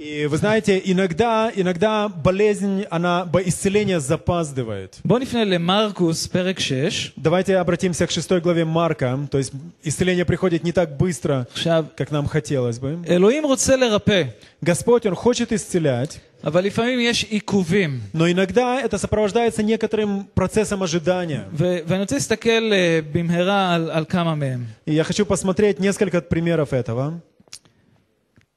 И 0.01 0.27
вы 0.27 0.37
знаете, 0.37 0.79
иногда, 0.85 1.51
иногда 1.55 2.07
болезнь, 2.07 2.85
она, 2.91 3.25
бо- 3.25 3.41
исцеление 3.41 3.99
запаздывает. 3.99 4.99
בואו 5.03 5.19
נפנה 5.19 5.43
למרקוס, 5.43 6.27
פרק 6.27 6.59
6. 6.59 7.13
Давайте 7.17 7.57
обратимся 7.57 8.05
к 8.05 8.11
шестой 8.11 8.39
главе 8.39 8.63
Марка. 8.63 9.17
То 9.31 9.39
есть 9.39 9.53
исцеление 9.83 10.23
приходит 10.23 10.63
не 10.63 10.71
так 10.71 10.97
быстро, 10.97 11.47
עכשיו, 11.51 11.85
как 11.95 12.11
нам 12.11 12.27
хотелось 12.27 12.77
бы. 12.77 12.99
אלוהים 13.09 13.43
רוצה 13.45 13.75
לרפא, 13.75 14.23
Господь, 14.63 15.07
Он 15.07 15.15
хочет 15.15 15.51
исцелять, 15.51 16.19
אבל 16.43 16.63
לפעמים 16.65 16.99
יש 16.99 17.23
עיכובים. 17.23 17.99
но 18.13 18.29
иногда 18.29 18.79
это 18.79 18.99
сопровождается 18.99 19.63
некоторым 19.63 20.27
процессом 20.35 20.83
ожидания. 20.83 21.45
ו- 21.53 21.79
ואני 21.87 22.01
רוצה 22.01 22.15
להסתכל 22.15 22.71
אה, 22.73 22.99
במהרה 23.11 23.73
על, 23.73 23.89
על 23.91 24.05
כמה 24.05 24.35
מהם. 24.35 24.65
И 24.85 24.93
я 24.93 25.03
хочу 25.03 25.25
посмотреть 25.25 25.79
несколько 25.79 26.21
примеров 26.21 26.71
этого. 26.71 27.13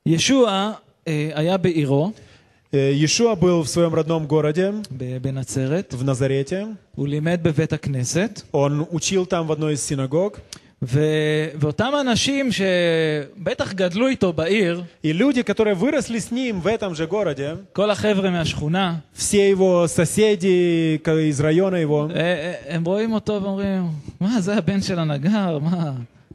ישוע 0.07 0.49
אה, 0.51 0.73
היה 1.35 1.57
בעירו, 1.57 2.13
Э, 2.73 2.93
Иешуа 2.93 3.35
был 3.35 3.65
в 3.65 3.69
своем 3.69 3.93
родном 3.97 4.29
городе, 4.29 4.73
ב- 4.93 5.19
בנצרת, 5.23 5.93
в 5.95 6.05
Назарете. 6.05 6.67
הוא 6.95 7.09
לימד 7.09 7.41
בבית 7.43 7.73
הכנסת, 7.73 8.43
Он 8.53 8.85
учил 8.93 9.27
там 9.27 9.47
в 9.49 9.53
одной 9.53 9.73
из 9.75 9.83
синагог. 9.83 10.39
ו- 10.83 11.47
ואותם 11.61 11.93
אנשים 12.01 12.49
שבטח 12.53 13.73
גדלו 13.73 14.09
איתו 14.09 14.33
בעיר, 14.33 14.83
И 15.05 15.13
люди, 15.13 15.43
которые 15.43 15.75
выросли 15.75 16.19
с 16.19 16.31
ним 16.31 16.61
в 16.61 16.67
этом 16.69 16.95
же 16.95 17.07
городе, 17.07 17.57
כל 17.73 17.91
החבר'ה 17.91 18.31
מהשכונה, 18.31 19.01
все 19.15 19.51
его 19.51 19.89
соседи 19.89 20.99
к- 21.03 21.09
из 21.11 21.41
района 21.41 21.77
его, 21.77 22.09
אה, 22.11 22.17
אה, 22.17 22.77
הם 22.77 22.85
רואים 22.85 23.13
אותו 23.13 23.41
ואומרים, 23.43 23.83
מה, 24.21 24.41
זה 24.41 24.57
הבן 24.57 24.81
של 24.83 24.99
הנגר, 24.99 25.59
מה? 25.59 25.93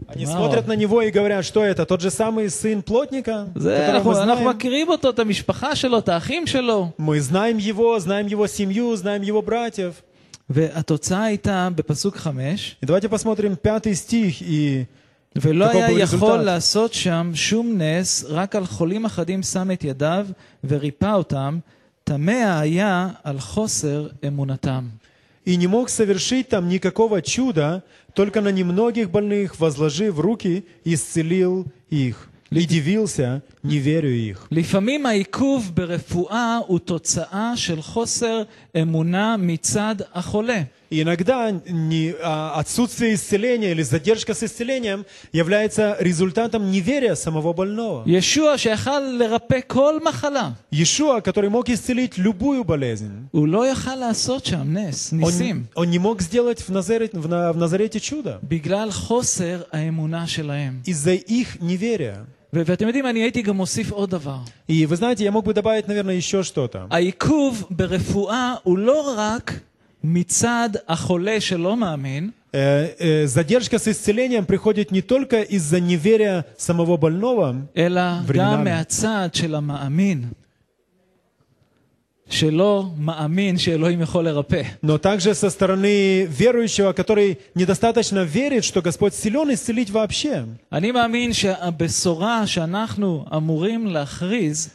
они 0.09 0.25
מה 0.25 0.31
смотрят 0.31 0.65
עוד? 0.65 0.67
на 0.67 0.75
него 0.75 1.01
и 1.01 1.09
говорят, 1.11 1.45
что 1.45 1.63
это, 1.63 1.85
тот 1.85 2.01
же 2.01 2.09
самый 2.11 2.49
сын 2.49 2.81
плотника, 2.81 3.47
זה, 3.55 3.85
которого 3.88 4.11
мы 4.13 4.13
אנחנו, 4.13 4.23
אנחנו 4.23 4.43
знаем. 4.43 4.55
מכירים 4.55 4.89
אותו, 4.89 5.09
את 5.09 5.19
המשפחה 5.19 5.75
שלו, 5.75 5.99
את 5.99 6.09
האחים 6.09 6.47
שלו. 6.47 6.91
Мы 6.97 7.19
знаем 7.21 7.57
его, 7.57 7.99
знаем 7.99 8.27
его 8.27 8.47
семью, 8.47 8.95
знаем 8.95 9.21
его 9.21 9.41
братьев. 9.41 10.01
והתוצאה 10.49 11.23
הייתה 11.23 11.69
בפסוק 11.75 12.15
חמש, 12.15 12.77
И 12.81 12.85
давайте 12.85 13.09
посмотрим 13.09 13.55
пятый 13.55 13.95
стих. 13.95 14.41
И 14.41 14.85
ולא 15.35 15.65
каков 15.65 15.75
היה 15.75 15.88
был 15.88 15.99
יכול 15.99 16.19
результат. 16.19 16.45
לעשות 16.45 16.93
שם 16.93 17.31
שום 17.33 17.77
נס, 17.81 18.25
רק 18.29 18.55
על 18.55 18.65
חולים 18.65 19.05
אחדים 19.05 19.43
שם 19.43 19.71
את 19.71 19.83
ידיו 19.83 20.27
וריפא 20.63 21.13
אותם, 21.13 21.59
תמה 22.03 22.59
היה 22.59 23.09
על 23.23 23.39
חוסר 23.39 24.07
אמונתם. 24.27 24.83
И 25.50 25.56
не 25.56 25.66
мог 25.66 25.90
совершить 25.90 26.48
там 26.48 26.68
никакого 26.68 27.22
чуда, 27.22 27.82
только 28.14 28.40
на 28.40 28.52
немногих 28.52 29.10
больных, 29.10 29.58
возложив 29.58 30.20
руки, 30.20 30.64
исцелил 30.84 31.66
их. 31.88 32.30
и 32.50 32.64
дивился 32.66 33.42
неверию 33.63 34.15
их. 34.31 34.47
לפעמים 34.51 35.05
העיכוב 35.05 35.71
ברפואה 35.73 36.59
הוא 36.67 36.79
תוצאה 36.79 37.53
של 37.55 37.81
חוסר 37.81 38.43
אמונה 38.81 39.35
מצד 39.38 39.95
החולה. 40.13 40.63
И 40.91 41.01
иногда 41.01 41.49
не- 41.67 42.13
а, 42.23 42.53
отсутствие 42.59 43.15
исцеления 43.15 43.71
или 43.71 43.81
задержка 43.81 44.33
с 44.35 44.43
исцелением 44.43 45.03
является 45.34 45.97
результатом 45.99 46.69
неверия 46.71 47.15
самого 47.15 47.53
больного. 47.53 48.03
ישוע 48.05 48.57
שיכל 48.57 48.99
לרפא 49.19 49.59
כל 49.67 49.99
מחלה, 50.05 50.51
Иешуа, 50.71 51.21
который 51.21 51.49
мог 51.49 51.67
исцелить 51.69 52.17
любую 52.19 52.63
болезнь, 52.63 53.28
הוא 53.32 53.47
לא 53.47 53.67
יכל 53.71 53.95
לעשות 53.95 54.45
שם 54.45 54.78
נס, 54.78 55.13
он, 55.13 55.19
ניסים, 55.19 55.65
он 55.76 55.89
не 55.89 55.97
мог 55.99 56.21
сделать 56.21 56.61
в, 56.61 56.69
Назарет- 56.69 57.13
в 57.17 57.28
На- 57.28 57.51
в 57.51 57.57
Назарете 57.57 57.99
чудо 57.99 58.39
בגלל 58.43 58.91
חוסר 58.91 59.61
האמונה 59.71 60.28
שלהם. 60.28 60.82
из-за 60.86 61.13
их 61.13 61.57
неверия. 61.61 62.26
ו- 62.53 62.61
ואתם 62.65 62.88
יודעים, 62.88 63.05
אני 63.05 63.19
הייתי 63.19 63.41
גם 63.41 63.57
מוסיף 63.57 63.91
עוד 63.91 64.09
דבר. 64.09 64.38
И 64.69 64.86
вы 64.86 64.95
знаете, 64.95 65.23
я 65.23 65.32
мог 65.32 65.45
бы 65.45 65.53
добавить, 65.53 65.88
наверное, 65.88 66.15
еще 66.15 66.43
что-то. 66.43 66.88
העיכוב 66.89 67.65
ברפואה 67.69 68.53
הוא 68.63 68.78
לא 68.78 69.13
רק 69.17 69.59
מצד 70.03 70.69
החולה 70.88 71.41
שלא 71.41 71.78
מאמין, 71.78 72.32
Э, 72.55 72.95
э, 72.97 73.28
задержка 73.28 73.80
с 73.80 73.88
исцелением 73.89 74.45
приходит 74.45 74.89
не 74.89 75.01
только 75.01 75.41
из-за 75.41 75.82
неверия 75.82 76.45
самого 76.57 76.95
больного, 76.95 77.67
אלא 77.76 78.21
временами. 78.26 78.86
но 84.82 84.97
также 84.97 85.36
со 85.36 85.49
стороны 85.49 86.26
верующего, 86.26 86.91
который 86.93 87.38
недостаточно 87.53 88.23
верит, 88.23 88.63
что 88.63 88.82
Господь 88.82 89.13
силен 89.13 89.53
исцелить 89.53 89.91
вообще. 89.91 90.45
אני 90.71 90.91
מאמין 90.91 91.34
שהבשורה 91.34 92.47
שאנחנו 92.47 93.26
אמורים 93.36 93.88
להכריז, 93.88 94.69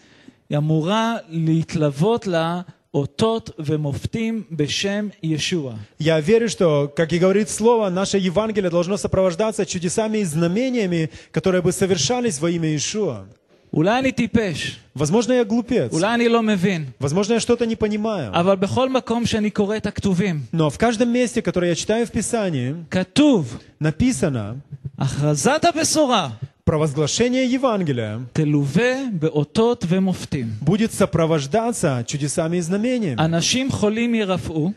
היא 0.49 0.59
אמורה 0.59 1.17
להתלוות 1.29 2.27
לה 2.27 2.61
אותות 2.95 3.51
ומופתים 3.59 4.43
בשם 4.51 5.09
ישוע. 5.23 5.75
Я 6.01 6.21
верю, 6.21 6.49
что, 6.49 6.89
как 6.95 7.13
и 7.13 7.19
говорит 7.19 7.49
Слово, 7.49 7.89
наше 7.89 8.19
Евангелие 8.19 8.71
должно 8.71 8.97
сопровождаться 8.97 9.65
чудесами 9.65 10.19
и 10.19 10.25
знамениями, 10.25 11.11
которые 11.31 11.63
бы 11.63 11.73
совершались 11.73 12.41
во 12.41 12.51
имя 12.51 12.69
Иешуа. 12.69 13.27
אולי 13.75 13.99
אני 13.99 14.13
טיפש, 14.13 14.77
Возможно, 14.99 15.33
я 15.33 15.45
глупец. 15.45 15.93
אולי 15.93 16.15
אני 16.15 16.29
לא 16.29 16.43
מבין, 16.43 16.85
Возможно, 17.03 17.33
я 17.35 17.41
что-то 17.41 17.67
не 17.67 17.77
понимаю. 17.77 18.33
אבל 18.33 18.57
בכל 18.57 18.89
מקום 18.91 19.27
שאני 19.27 19.51
קורא 19.51 19.77
את 19.77 19.87
הכתובים, 19.87 20.41
Но 20.53 20.71
в 20.71 20.79
каждом 20.79 21.09
месте, 21.13 21.43
которое 21.43 21.69
я 21.69 21.75
читаю 21.75 22.07
в 22.07 22.11
Писании, 22.11 22.75
כתוב, 22.91 23.59
написано 23.81 24.55
הכרזת 24.99 25.65
הבשורה 25.65 26.29
провозглашение 26.65 27.45
Евангелия 27.53 28.19
תלווה 28.33 28.93
באותות 29.13 29.85
ומופתים. 29.89 30.47
будет 30.63 30.93
сопровождаться 30.93 32.05
чудесами 32.07 32.57
и 32.57 32.61
знамениями. 32.61 33.19
אנשים 33.21 33.71
חולים 33.71 34.15
ירפאו, 34.15 34.73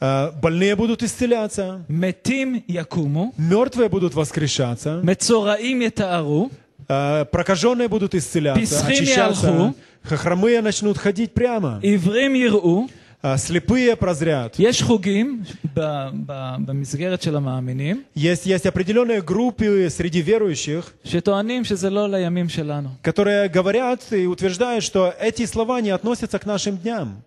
Э, 0.00 0.30
Больные 0.42 0.76
будут 0.76 1.02
исцеляться, 1.02 1.78
מתים 1.88 2.60
יקומו, 2.68 3.32
мертвые 3.38 3.88
будут 3.88 4.14
воскрешаться, 4.14 5.00
מצורעים 5.02 5.82
יתארו, 5.82 6.48
э, 6.50 6.69
Э, 6.91 7.25
прокаженные 7.31 7.87
будут 7.87 8.13
исцеляться, 8.15 8.85
очищаться, 8.85 9.73
хромые 10.03 10.61
начнут 10.61 10.97
ходить 10.97 11.31
прямо, 11.33 11.79
э, 13.23 13.37
слепые 13.37 13.95
прозрят. 13.95 14.59
Есть, 18.13 18.45
есть 18.45 18.65
определенные 18.65 19.21
группы 19.21 19.87
среди 19.89 20.21
верующих, 20.21 20.93
которые 23.01 23.47
говорят 23.47 24.01
и 24.11 24.25
утверждают, 24.25 24.83
что 24.83 25.13
эти 25.17 25.45
слова 25.45 25.79
не 25.79 25.91
относятся 25.91 26.39
к 26.39 26.45
нашим 26.45 26.77
дням. 26.77 27.23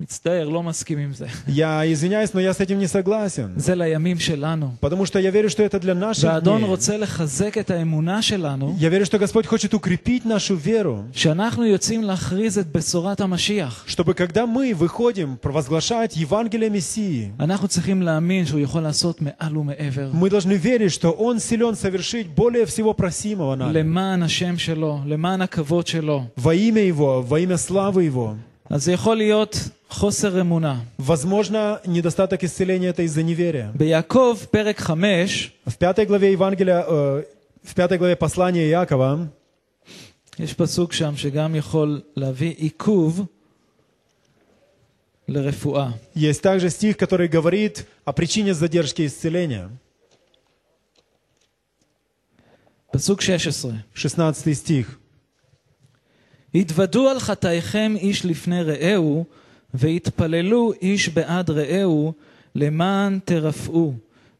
מצטער, 0.00 0.48
לא 0.48 0.62
מסכים 0.62 0.98
עם 0.98 1.12
זה. 1.12 1.26
Я 1.48 1.84
извиняюсь, 1.92 2.32
но 2.32 2.38
я 2.40 2.54
с 2.54 2.60
этим 2.60 2.78
не 2.78 2.86
согласен. 2.86 3.48
זה 3.56 3.74
לימים 3.74 4.18
שלנו. 4.18 4.76
Потому 4.80 5.04
что 5.06 5.18
я 5.18 5.30
верю, 5.32 5.50
что 5.50 5.64
это 5.64 5.80
для 5.80 5.94
наших 5.94 6.24
והאדון 6.24 6.60
дней. 6.60 6.66
רוצה 6.68 6.96
לחזק 6.96 7.58
את 7.58 7.70
האמונה 7.70 8.22
שלנו, 8.22 8.76
Я 8.78 8.90
верю, 8.90 9.04
что 9.06 9.18
Господь 9.18 9.46
хочет 9.46 9.74
укрепить 9.74 10.24
нашу 10.24 10.54
веру, 10.54 11.04
שאנחנו 11.12 11.66
יוצאים 11.66 12.04
להכריז 12.04 12.58
את 12.58 12.66
בשורת 12.72 13.20
המשיח. 13.20 13.86
чтобы 13.88 14.14
когда 14.14 14.46
мы 14.46 14.72
выходим 14.72 15.36
провозглашать 15.36 16.16
Евангелие 16.16 16.70
Мессии, 16.70 17.32
אנחנו 17.40 17.66
צריכים 17.68 18.00
להאמין 18.02 18.46
שהוא 18.46 18.60
יכול 18.60 18.82
לעשות 18.82 19.20
מעל 19.20 19.56
ומעבר. 19.56 20.12
мы 20.12 20.30
должны 20.30 20.54
верить, 20.54 20.92
что 20.92 21.10
Он 21.10 21.40
силен 21.40 21.74
совершить 21.74 22.28
более 22.28 22.66
всего 22.66 22.94
просимого 22.94 23.56
нами. 23.56 23.72
למען 23.72 24.22
השם 24.22 24.58
שלו, 24.58 25.00
למען 25.06 25.42
הכבוד 25.42 25.86
שלו. 25.88 26.22
Во 26.36 26.54
имя 26.54 26.82
Его, 26.82 27.22
во 27.22 27.40
имя 27.40 27.56
славы 27.56 28.04
Его. 28.04 28.36
אז 28.70 28.84
זה 28.84 28.92
יכול 28.92 29.16
להיות 29.16 29.56
חוסר 29.56 29.64
אמונה. 29.64 29.81
Возможно, 30.98 31.80
недостаток 31.86 32.44
исцеления 32.44 32.88
это 32.88 33.02
из-за 33.02 33.22
неверия. 33.22 33.72
ביעקב, 33.74 34.38
פרק 34.50 34.80
5, 34.80 35.52
В 35.66 35.76
пятой 35.76 36.06
главе 36.06 36.32
Евангелия, 36.32 36.84
э, 36.86 37.24
в 37.62 37.74
пятой 37.74 37.98
главе 37.98 38.16
послания 38.16 38.68
Иакова 38.70 39.28
יש 40.38 40.54
פסוק 40.54 40.92
שם 40.92 41.16
שגם 41.16 41.54
יכול 41.54 42.00
להביא 42.16 42.54
עיכוב 42.56 43.26
לרפואה. 45.28 45.90
есть 46.14 46.42
также 46.42 46.70
стих, 46.70 46.96
который 46.96 47.28
говорит 47.28 47.86
о 48.04 48.12
причине 48.12 48.54
задержки 48.54 49.06
исцеления. 49.06 49.68
פסוק 52.92 53.20
16. 53.20 53.72
16 53.94 54.54
стих. 54.54 54.98
התוודו 56.54 57.08
על 57.08 57.18
חטאיכם 57.18 57.94
איש 57.96 58.24
לפני 58.24 58.62
רעהו, 58.62 59.24
והתפללו 59.74 60.72
איש 60.82 61.08
בעד 61.08 61.50
רעהו, 61.50 62.12
למען 62.54 63.18
תרפאו. 63.24 63.92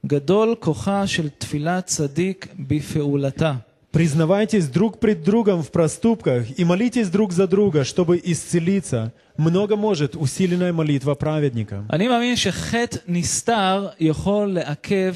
גדול 0.07 0.55
כוחה 0.61 1.07
של 1.07 1.29
תפילת 1.29 1.87
צדיק 1.87 2.47
בפעולתה. 2.59 3.55
Признавайтесь 3.91 4.69
друг 4.69 5.01
пред 5.01 5.23
другом 5.23 5.63
в 5.63 5.71
проступках 5.71 6.59
и 6.59 6.63
молитесь 6.63 7.09
друг 7.09 7.33
за 7.33 7.47
друга, 7.49 7.85
чтобы 7.85 8.21
исцелиться. 8.23 9.13
Много 9.39 9.77
может 9.77 10.15
усиленная 10.15 10.73
молитва 10.73 11.15
праведника. 11.15 11.85
אני 11.91 12.09
מאמין 12.09 12.37
שחטא 12.37 12.99
נסתר 13.09 13.89
יכול 14.01 14.53
לעכב 14.53 15.15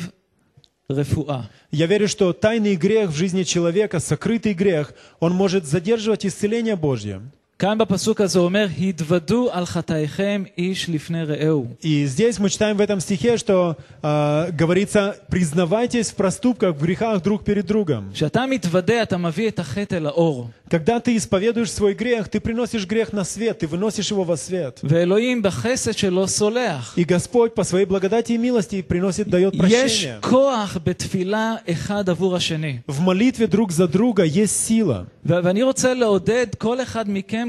רפואה. 0.90 1.42
Я 1.70 1.86
верю, 1.86 2.08
что 2.08 2.32
тайный 2.32 2.76
грех 2.76 3.10
в 3.10 3.14
жизни 3.14 3.42
человека, 3.42 4.00
сокрытый 4.00 4.54
грех, 4.54 4.94
он 5.20 5.32
может 5.32 5.66
задерживать 5.66 6.24
исцеление 6.26 6.76
Божье. 6.76 7.20
כאן 7.58 7.78
בפסוק 7.78 8.20
הזה 8.20 8.38
הוא 8.38 8.44
אומר, 8.44 8.66
התוודו 8.80 9.48
על 9.52 9.66
חטאיכם 9.66 10.42
איש 10.58 10.88
לפני 10.88 11.24
רעהו. 11.24 11.66
И 11.82 12.06
здесь 12.06 12.40
мы 12.40 12.50
читаем 12.50 12.76
в 12.76 12.80
этом 12.80 12.98
стихе, 12.98 13.36
что 13.36 13.76
э, 14.02 14.50
говорится, 14.50 15.14
признавайтесь 15.28 16.10
в 16.10 16.14
проступках, 16.16 16.74
в 16.74 16.82
грехах 16.82 17.22
друг 17.22 17.44
перед 17.44 17.66
другом. 17.66 18.10
כשאתה 18.12 18.44
מתוודה, 18.46 19.02
אתה 19.02 19.16
מביא 19.16 19.48
את 19.48 19.58
החטא 19.58 19.94
אל 19.94 20.06
האור. 20.06 20.50
Когда 20.72 20.98
ты 21.00 21.14
исповедуешь 21.16 21.70
свой 21.70 21.94
грех, 21.94 22.28
ты 22.28 22.40
приносишь 22.40 22.86
грех 22.86 23.12
на 23.12 23.24
свет, 23.24 23.58
ты 23.60 23.66
выносишь 23.68 24.10
его 24.10 24.24
во 24.24 24.36
свет. 24.36 24.80
ואלוהים 24.82 25.42
בחסד 25.42 25.92
שלו 25.92 26.26
סולח. 26.28 26.94
И 26.96 27.04
Господь 27.04 27.54
по 27.54 27.62
своей 27.62 27.84
благодати 27.84 28.32
и 28.32 28.38
милости 28.38 28.82
приносит, 28.82 29.28
дает 29.28 29.54
יש 29.54 29.60
прощение. 29.60 30.20
כוח 30.20 30.78
בתפילה 30.84 31.54
אחד 31.70 32.08
עבור 32.08 32.36
השני. 32.36 32.80
В 32.88 33.00
молитве 33.00 33.46
друг 33.46 33.70
за 33.70 33.86
друга 33.86 34.24
есть 34.24 34.66
сила. 34.66 35.04
ו- 35.26 35.44
ואני 35.44 35.62
רוצה 35.62 35.94
לעודד 35.94 36.46
כל 36.58 36.82
אחד 36.82 37.04
מכם 37.08 37.45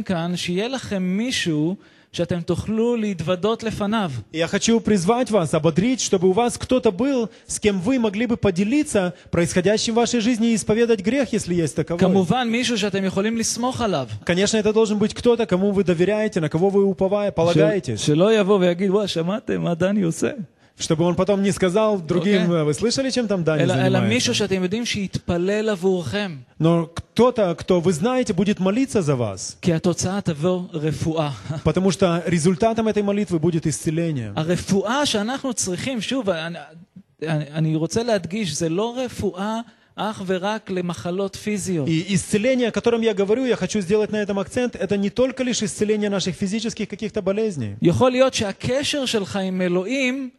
я 4.32 4.46
хочу 4.46 4.80
призвать 4.80 5.30
вас, 5.30 5.52
ободрить, 5.52 6.00
чтобы 6.00 6.28
у 6.28 6.32
вас 6.32 6.56
кто-то 6.56 6.90
был, 6.90 7.28
с 7.46 7.60
кем 7.60 7.80
вы 7.80 7.98
могли 7.98 8.26
бы 8.26 8.36
поделиться 8.36 9.12
происходящим 9.30 9.92
в 9.92 9.96
вашей 9.96 10.20
жизни 10.20 10.52
и 10.52 10.54
исповедать 10.54 11.00
грех, 11.00 11.32
если 11.34 11.54
есть 11.54 11.76
таковой. 11.76 12.00
Конечно, 14.24 14.56
это 14.56 14.72
должен 14.72 14.98
быть 14.98 15.14
кто-то, 15.14 15.44
кому 15.46 15.70
вы 15.70 15.84
доверяете, 15.84 16.40
на 16.40 16.48
кого 16.48 16.70
вы 16.70 16.84
уповаете, 16.84 17.32
полагаете. 17.32 17.96
полагаетесь. 20.77 20.85
שלא 20.85 20.95
יבוא 20.95 21.03
ויגיד, 21.03 21.03
וואי, 21.03 21.03
שמעתם 21.03 21.03
מה 21.03 21.03
דני 21.03 21.03
עושה? 21.03 21.03
Чтобы 21.03 21.03
он 21.05 21.15
потом 21.15 21.43
не 21.43 21.51
сказал 21.51 22.01
другим, 22.01 22.51
Окей. 22.51 22.63
вы 22.63 22.73
слышали, 22.73 23.09
чем 23.09 23.27
там 23.27 23.43
Дани 23.43 23.63
אלא, 23.63 23.73
אלא 23.73 23.99
מישהו 23.99 24.33
занимается? 24.33 24.33
שאתם 24.33 24.63
יודעים 24.63 24.85
שיתפלל 24.85 25.69
עבורכם. 25.69 26.37
Но 26.59 26.87
кто-то, 26.87 27.55
кто 27.55 27.79
вы 27.79 27.93
знаете, 27.93 28.33
будет 28.33 28.59
молиться 28.59 29.01
за 29.01 29.15
вас. 29.15 29.57
כי 29.61 29.73
התוצאה 29.73 30.21
תבוא 30.21 30.61
רפואה. 30.73 31.31
Потому 31.63 31.91
что 31.91 32.23
результатом 32.25 32.87
этой 32.87 33.03
молитвы 33.03 33.39
будет 33.39 33.67
исцеление. 33.67 34.33
הרפואה 34.35 35.05
שאנחנו 35.05 35.53
צריכים, 35.53 36.01
שוב, 36.01 36.29
אני, 36.29 36.57
אני, 37.21 37.45
אני 37.51 37.75
רוצה 37.75 38.03
להדגיש, 38.03 38.53
זה 38.53 38.69
לא 38.69 38.97
רפואה 38.97 39.61
אך 39.95 40.23
ורק 40.25 40.71
למחלות 40.71 41.35
פיזיות. 41.35 41.87
И 41.87 42.15
исцеление, 42.15 42.69
о 42.69 42.71
котором 42.71 43.01
я 43.01 43.13
говорю, 43.13 43.45
я 43.45 43.55
хочу 43.55 43.79
сделать 43.79 44.11
на 44.11 44.17
этом 44.17 44.39
акцент, 44.39 44.75
это 44.75 44.97
не 44.97 45.11
только 45.11 45.43
лишь 45.43 45.61
исцеление 45.61 46.09
наших 46.09 46.35
физических 46.35 46.89
каких-то 46.89 47.21
болезней. 47.21 47.75
יכול 47.81 48.11
להיות 48.11 48.33
שהקשר 48.33 49.05
שלך 49.05 49.35
עם 49.35 49.61
אלוהים 49.61 50.29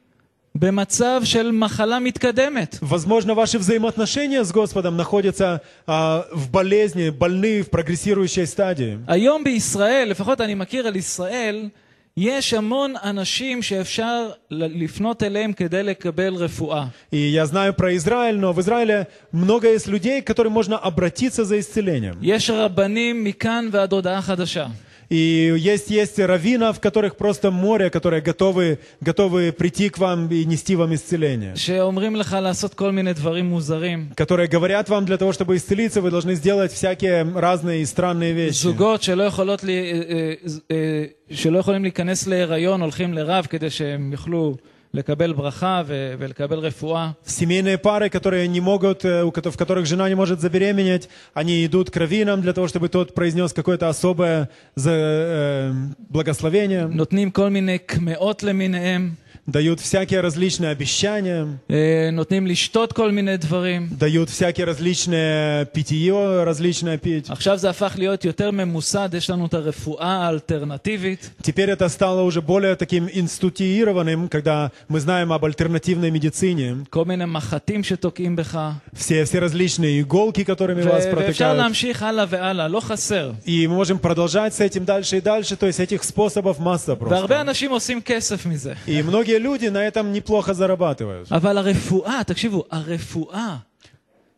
במצב 0.55 1.21
של 1.25 1.51
מחלה 1.51 1.99
מתקדמת. 1.99 2.79
Возможно, 2.83 3.35
ваши 3.35 3.59
взаимоотношения 3.59 4.45
с 4.45 4.53
Господом 4.53 4.97
находятся 4.97 5.61
а, 5.87 6.25
в 6.33 6.49
болезни, 6.51 7.11
больны 7.11 7.63
в 7.63 7.71
прогрессирующей 7.71 8.47
стадии. 8.47 8.99
היום 9.09 9.45
בישראל, 9.45 10.09
לפחות 10.11 10.41
אני 10.41 10.55
מכיר 10.55 10.87
על 10.87 10.97
ישראל, 10.97 11.69
יש 12.17 12.55
המון 12.55 12.95
אנשים 13.05 13.63
שאפשר 13.63 14.29
ל- 14.51 14.85
לפנות 14.85 15.23
אליהם 15.23 15.53
כדי 15.53 15.83
לקבל 15.83 16.35
רפואה. 16.35 16.87
И 17.11 17.17
я 17.35 17.47
знаю 17.47 17.73
про 17.75 17.97
Израиль, 17.97 18.39
но 18.39 18.53
в 18.53 18.61
Израиле 18.61 19.09
много 19.33 19.67
есть 19.69 19.89
людей, 19.89 20.23
к 20.23 20.27
которым 20.29 20.53
можно 20.53 20.79
обратиться 20.79 21.45
за 21.45 21.59
исцелением. 21.59 22.19
יש 22.23 22.51
רבנים 22.51 23.25
מכאן 23.25 23.69
ועד 23.73 23.93
הודעה 23.93 24.23
חדשה. 24.23 24.67
И 25.11 25.55
есть, 25.57 25.91
есть 25.91 26.19
раввинов, 26.19 26.81
которых 26.81 27.17
просто 27.17 27.51
море, 27.51 27.91
которые 27.91 28.23
готовы, 28.23 28.79
готовы 29.01 29.53
прийти 29.53 29.89
к 29.89 29.99
вам 29.99 30.29
и 30.31 30.45
нести 30.45 30.77
вам 30.77 30.95
исцеление. 30.95 31.57
שאומרים 31.57 32.17
לך 32.17 32.37
לעשות 32.41 32.75
כל 32.75 32.93
מיני 32.93 33.13
דברים 33.13 33.47
музарим. 33.47 34.13
Которые 34.17 34.49
говорят 34.49 34.89
вам, 34.89 35.05
для 35.05 35.19
того, 35.19 35.33
чтобы 35.33 35.57
исцелиться, 35.57 36.01
вы 36.01 36.11
должны 36.11 36.35
сделать 36.35 36.73
всякие 36.73 37.23
разные 37.23 37.83
и 37.83 37.85
странные 37.87 38.33
вещи. 38.33 38.63
זוגות 38.63 39.03
שלא, 39.03 39.23
יכולות 39.23 39.65
לי, 39.65 39.93
אה, 39.93 40.01
אה, 40.11 40.35
אה, 40.71 41.05
שלא 41.31 41.59
יכולים 41.59 41.83
להיכנס 41.83 42.27
להיריון 42.27 42.81
הולכים 42.81 43.15
לרב 43.15 43.47
כדי 43.51 43.71
שהם 43.71 44.13
יוכלו 44.13 44.57
לקבל 44.95 45.33
ברכה 45.33 45.83
ו- 45.87 46.15
ולקבל 46.19 46.59
רפואה. 46.59 47.13
Семейные 47.27 47.79
пары, 47.79 48.09
которые 48.09 48.47
не 48.49 48.61
могут, 48.61 49.05
э, 49.05 49.23
у 49.23 49.33
кото- 49.33 49.51
в 49.51 49.57
которых 49.57 49.87
жена 49.87 50.09
не 50.09 50.15
может 50.15 50.41
забеременеть, 50.41 51.09
они 51.35 51.65
идут 51.67 51.91
к 51.91 51.97
раввинам 51.97 52.41
для 52.43 52.53
того, 52.53 52.69
чтобы 52.69 52.89
тот 52.89 53.15
произнес 53.15 53.53
какое-то 53.53 53.89
особое 53.89 54.49
за- 54.77 54.91
э, 54.91 55.73
благословение, 56.11 56.87
נותנים 56.87 57.31
כל 57.31 57.51
מיני 57.51 57.79
קמעות 57.79 58.43
למיניהם, 58.43 59.15
дают 59.49 59.79
всякие 59.81 60.21
различные 60.21 60.71
обещания, 60.71 61.47
אה, 61.71 62.11
נותנים 62.13 62.47
לשתות 62.47 62.93
כל 62.93 63.11
מיני 63.13 63.37
דברים. 63.37 63.89
дают 63.99 64.31
всякие 64.31 64.65
различные 64.67 65.67
питье, 65.73 66.45
различное 66.45 66.97
пить. 66.97 67.27
עכשיו 67.33 67.59
זה 67.59 67.71
הפך 67.71 67.95
להיות 67.99 68.25
יותר 68.25 68.51
ממוסד, 68.51 69.09
יש 69.15 69.31
לנו 69.31 69.47
את 69.47 69.55
הרפואה 69.55 70.27
האלטרנטיבית. 70.27 71.31
Теперь 71.43 71.71
это 71.71 71.89
стало 71.89 72.23
уже 72.23 72.41
более 72.41 72.77
таким 72.77 73.09
институированным, 73.13 74.29
когда 74.29 74.71
мы 74.89 75.01
знаем 75.01 75.33
об 75.33 75.45
альтернативной 75.45 76.11
медицине. 76.11 76.75
כל 76.91 77.05
מיני 77.05 77.25
מחטים 77.27 77.85
שתוקעים 77.85 78.37
בך. 78.37 78.59
Все, 78.95 79.25
все 79.25 79.39
различные 79.41 80.01
иголки, 80.01 80.45
которыми 80.45 80.83
вас 80.83 81.05
ו- 81.05 81.09
ואפשר 81.09 81.11
протыкают. 81.11 81.57
להמשיך 81.59 82.03
הלאה 82.03 82.25
והלאה, 82.29 82.69
לא 82.69 82.81
חסר. 82.81 83.33
И 83.47 83.67
мы 83.67 83.75
можем 83.75 83.99
продолжать 83.99 84.55
с 84.55 84.61
этим 84.61 84.85
дальше 84.85 85.19
и 85.19 85.21
дальше, 85.21 85.57
то 85.57 85.67
есть 85.67 85.81
этих 85.81 86.03
способов 86.05 86.59
масса 86.59 86.95
והרבה 86.95 87.27
просто. 87.27 87.41
אנשים 87.41 87.71
עושים 87.71 88.01
כסף 88.01 88.47
מזה. 88.47 88.75
И 88.87 89.03
многие 89.03 89.38
люди 89.39 89.67
на 89.67 89.85
этом 89.87 90.13
неплохо 90.13 90.55
зарабатывают. 90.55 91.29
אבל 91.31 91.59
הרפואה, 91.59 92.21
תקשיבו, 92.27 92.65
הרפואה 92.71 93.57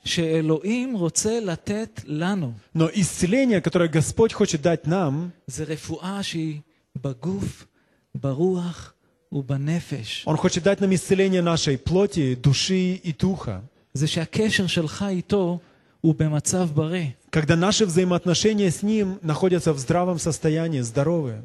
שאלוהים 0.04 0.96
רוצה 0.96 1.40
לתת 1.40 2.00
לנו, 2.07 2.52
Но 2.74 2.88
исцеление, 2.94 3.61
которое 3.61 3.88
Господь 3.88 4.32
хочет 4.32 4.62
дать 4.62 4.86
нам, 4.86 5.30
זה 5.46 5.64
רפואה 5.64 6.22
שהיא 6.22 6.61
בגוף, 6.96 7.66
ברוח 8.14 8.92
ובנפש. 9.32 10.24
Он 10.26 10.36
хочет 10.36 10.62
дать 10.62 10.80
нам 10.80 10.94
исцеление 10.94 11.42
нашей 11.42 11.76
плоти, 11.78 12.34
души 12.34 13.00
и 13.04 13.12
духа. 13.12 13.61
זה 13.94 14.07
שהקשר 14.07 14.66
שלך 14.66 15.04
איתו 15.09 15.59
הוא 16.00 16.14
במצב 16.18 16.68
בריא. 16.74 17.07
когда 17.32 17.55
наши 17.55 17.86
взаимоотношения 17.86 18.69
с 18.69 18.84
Ним 18.84 19.17
находятся 19.21 19.71
в 19.71 19.79
здравом 19.79 20.19
состоянии, 20.19 20.82
здоровые. 20.82 21.41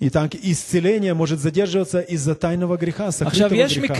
И 0.00 0.08
так 0.08 0.34
исцеление 0.34 1.12
может 1.14 1.38
задерживаться 1.38 2.00
из-за 2.00 2.34
тайного 2.34 2.76
греха, 2.78 3.12
сокрытого 3.12 3.48
греха. 3.78 3.94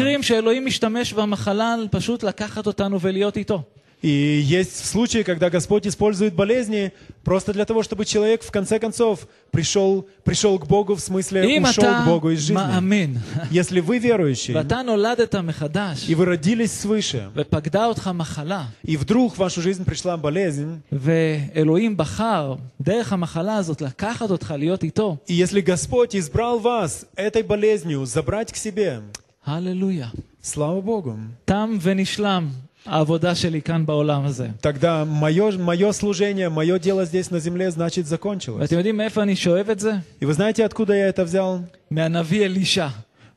מקרים 4.01 4.01
שאלוהים 4.01 4.01
משתמש 4.01 4.01
במחלה 4.01 4.01
פשוט 4.01 4.01
לקחת 4.01 4.01
אותנו 4.01 4.01
ולהיות 4.01 4.01
איתו. 4.01 4.01
И 4.03 4.43
есть 4.45 4.85
случаи, 4.85 5.23
когда 5.23 5.49
Господь 5.49 5.87
использует 5.87 6.33
болезни 6.35 6.91
просто 7.23 7.51
для 7.51 7.65
того, 7.65 7.81
чтобы 7.81 8.05
человек 8.05 8.43
в 8.43 8.51
конце 8.51 8.77
концов 8.79 9.27
пришел, 9.51 10.07
пришел 10.23 10.59
к 10.59 10.67
Богу, 10.67 10.95
в 10.95 10.99
смысле 10.99 11.57
אם 11.57 11.63
ушел 11.63 11.83
אתה 11.83 12.01
к 12.03 12.05
Богу 12.05 12.29
из 12.29 12.41
жизни. 12.41 12.55
מאמין, 12.55 13.17
Если 13.51 13.79
вы 13.79 13.97
верующий, 13.99 14.53
ואתה 14.53 14.81
נולדת 14.83 15.35
מחדש, 15.35 16.07
и 16.07 16.15
вы 16.15 16.25
родились 16.25 16.71
свыше, 16.71 17.29
ופקדה 17.35 17.85
אותך 17.85 18.09
מחלה, 18.13 18.65
и 18.85 18.97
вдруг 18.97 19.35
в 19.35 19.39
вашу 19.39 19.61
жизнь 19.61 19.83
пришла 19.83 20.15
болезнь, 20.15 20.79
ואלוהים 20.91 21.97
בחר 21.97 22.55
דרך 22.81 23.13
המחלה 23.13 23.55
הזאת 23.55 23.81
לקחת 23.81 24.31
אותך 24.31 24.53
להיות 24.57 24.83
איתו, 24.83 25.17
и 25.27 25.33
если 25.33 25.61
Господь 25.61 26.15
избрал 26.15 26.59
вас 26.59 27.07
этой 27.15 27.41
болезнью 27.41 28.05
забрать 28.05 28.51
к 28.51 28.57
себе, 28.57 29.01
הללויה. 29.45 30.09
слава 30.43 30.81
Богу, 30.81 31.13
תם 31.45 31.77
ונשלם 31.81 32.49
העבודה 32.85 33.35
שלי 33.35 33.61
כאן 33.61 33.85
בעולם 33.85 34.25
הזה. 34.25 34.47
тогда 34.61 35.03
мое, 35.05 35.57
мое 35.57 35.91
служение, 35.91 36.49
мое 36.49 36.79
дело 36.79 37.05
здесь 37.05 37.31
на 37.31 37.39
земле, 37.39 37.71
значит, 37.71 38.05
закончилось. 38.07 38.61
ואתם 38.61 38.77
יודעים 38.77 38.97
מאיפה 38.97 39.23
אני 39.23 39.35
שואב 39.35 39.69
את 39.69 39.79
זה? 39.79 39.93
И 40.21 40.25
вы 40.25 40.33
знаете, 40.33 40.63
откуда 40.65 40.93
я 40.95 41.07
это 41.07 41.23
взял? 41.23 41.59
מהנביא 41.91 42.45
אלישע. 42.45 42.87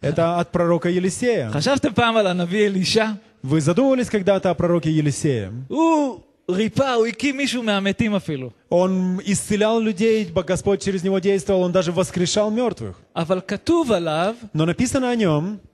Это 0.03 0.41
от 0.41 0.51
пророка 0.53 0.89
Елисея. 0.89 1.51
חשבתם 1.51 1.93
פעם 1.95 2.17
על 2.17 2.27
הנביא 2.27 2.67
אלישע? 2.67 3.07
Вы 3.43 3.61
задумывались 3.61 4.11
когда-то 4.11 4.51
о 4.51 4.55
пророке 4.55 4.91
Елисее? 4.91 5.51
הוא 5.69 6.21
ריפא, 6.51 6.93
הוא 6.95 7.07
הקים 7.07 7.37
מישהו 7.37 7.63
מהמתים 7.63 8.15
אפילו. 8.15 8.51
Он 8.71 9.21
исцелял 9.25 9.81
людей, 9.81 10.29
Господь 10.35 10.83
через 10.83 11.03
него 11.05 11.19
действовал, 11.19 11.63
он 11.63 11.73
даже 11.73 11.93
воскрешал 11.93 12.51
мертвых. 12.51 12.95
אבל 13.17 13.41
כתוב 13.47 13.93
עליו 13.93 14.35
Но 14.55 14.65
написано 14.67 15.11
о 15.11 15.15
нем, 15.15 15.57
שפקדה 15.57 15.57
אותו 15.57 15.57
מחלה 15.57 15.74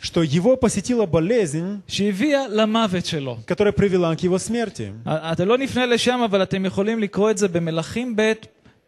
что 0.00 0.22
его 0.22 0.56
посетила 0.56 1.06
болезнь, 1.06 1.80
שהביאה 1.88 2.48
למוות 2.48 3.06
שלו. 3.06 3.38
которая 3.46 3.72
привела 3.72 4.14
к 4.16 4.20
его 4.22 4.38
смерти. 4.38 4.92
אתם 5.06 5.48
לא 5.48 5.58
נפנה 5.58 5.86
לשם, 5.86 6.20
אבל 6.24 6.42
אתם 6.42 6.64
יכולים 6.64 7.00
לקרוא 7.00 7.30
את 7.30 7.38
זה 7.38 7.48
במלכים 7.48 8.16
ב', 8.16 8.32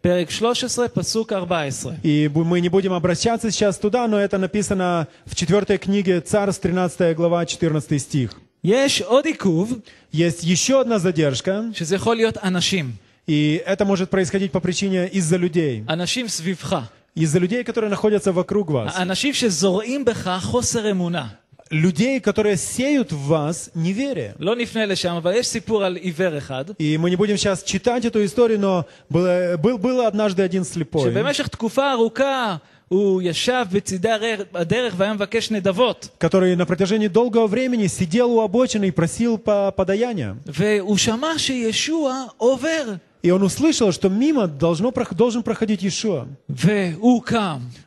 פרק 0.01 0.31
13, 0.31 0.89
פסוק 0.89 1.33
14. 1.33 1.95
И 2.05 2.29
бу- 2.29 2.45
мы 2.45 2.61
не 2.61 2.69
будем 2.69 2.93
обращаться 2.93 3.51
сейчас 3.51 3.79
туда, 3.79 4.07
но 4.09 4.19
это 4.19 4.37
написано 4.39 5.07
в 5.27 5.35
четвертой 5.35 5.79
книге 5.79 6.21
Царств, 6.21 6.61
13 6.63 7.15
глава, 7.15 7.45
14 7.47 7.99
стих. 8.01 8.31
יש 8.65 9.03
עוד 9.03 9.27
עיכוב, 9.27 9.79
Есть 10.13 10.43
еще 10.45 10.81
одна 10.81 10.99
задержка, 10.99 11.63
שזה 11.73 11.95
יכול 11.97 12.17
להיות 12.17 12.37
אנשים. 12.45 12.93
и 13.29 13.63
это 13.65 13.85
может 13.85 14.11
происходить 14.11 14.51
по 14.53 14.61
причине 14.61 15.07
из-за 15.09 15.37
людей. 15.39 15.85
אנשים 15.89 16.29
סביבך. 16.29 16.83
Из-за 17.17 17.39
людей, 17.39 17.63
которые 17.65 17.91
находятся 17.91 18.33
вокруг 18.33 18.71
вас. 18.71 18.97
אנשים 18.97 19.35
שזורעים 19.35 20.05
בך 20.05 20.39
חוסר 20.43 20.91
אמונה. 20.91 21.27
Людей, 21.73 22.21
которые 22.21 22.57
сеют 22.59 23.13
в 23.13 23.29
вас 23.29 23.71
неверие. 23.75 24.35
לא 24.39 24.57
נפנה 24.57 24.87
לשם, 24.87 25.15
אבל 25.15 25.33
יש 25.35 25.47
סיפור 25.47 25.85
על 25.85 25.97
עיוור 25.97 26.39
אחד, 26.39 26.65
И 26.79 26.97
мы 26.99 27.09
не 27.11 27.17
будем 27.17 27.37
сейчас 27.39 27.63
читать 27.63 28.05
эту 28.05 28.23
историю, 28.25 28.59
но 28.61 28.85
было, 29.09 29.57
был, 29.57 29.79
был 29.79 30.03
однажды 30.07 30.43
один 30.43 30.65
слепой, 30.65 31.11
שבמשך 31.11 31.49
תקופה 31.49 31.93
ארוכה 31.93 32.57
הוא 32.89 33.23
ישב 33.23 33.65
בצידי 33.73 34.09
הר- 34.11 34.45
הדרך 34.55 34.95
והיה 34.97 35.15
מבקש 35.15 35.51
נדבות. 35.51 36.09
который 36.21 36.55
на 36.57 36.67
протяжении 36.67 37.09
долгого 37.09 37.47
времени 37.47 37.87
сидел 37.87 38.31
у 38.33 38.41
обочины 38.43 38.87
и 38.89 38.91
просил 38.91 39.39
по 39.39 39.71
подаяния. 39.71 40.35
והוא 40.47 40.97
שמע 40.99 41.39
שישוע 41.39 42.25
עובר. 42.37 42.95
И 43.24 43.32
он 43.32 43.42
услышал, 43.44 43.92
что 43.92 44.10
мимо 44.10 44.48
должно, 44.48 44.94
должен 45.12 45.42
проходить 45.44 45.82
Иешуа. 45.84 46.28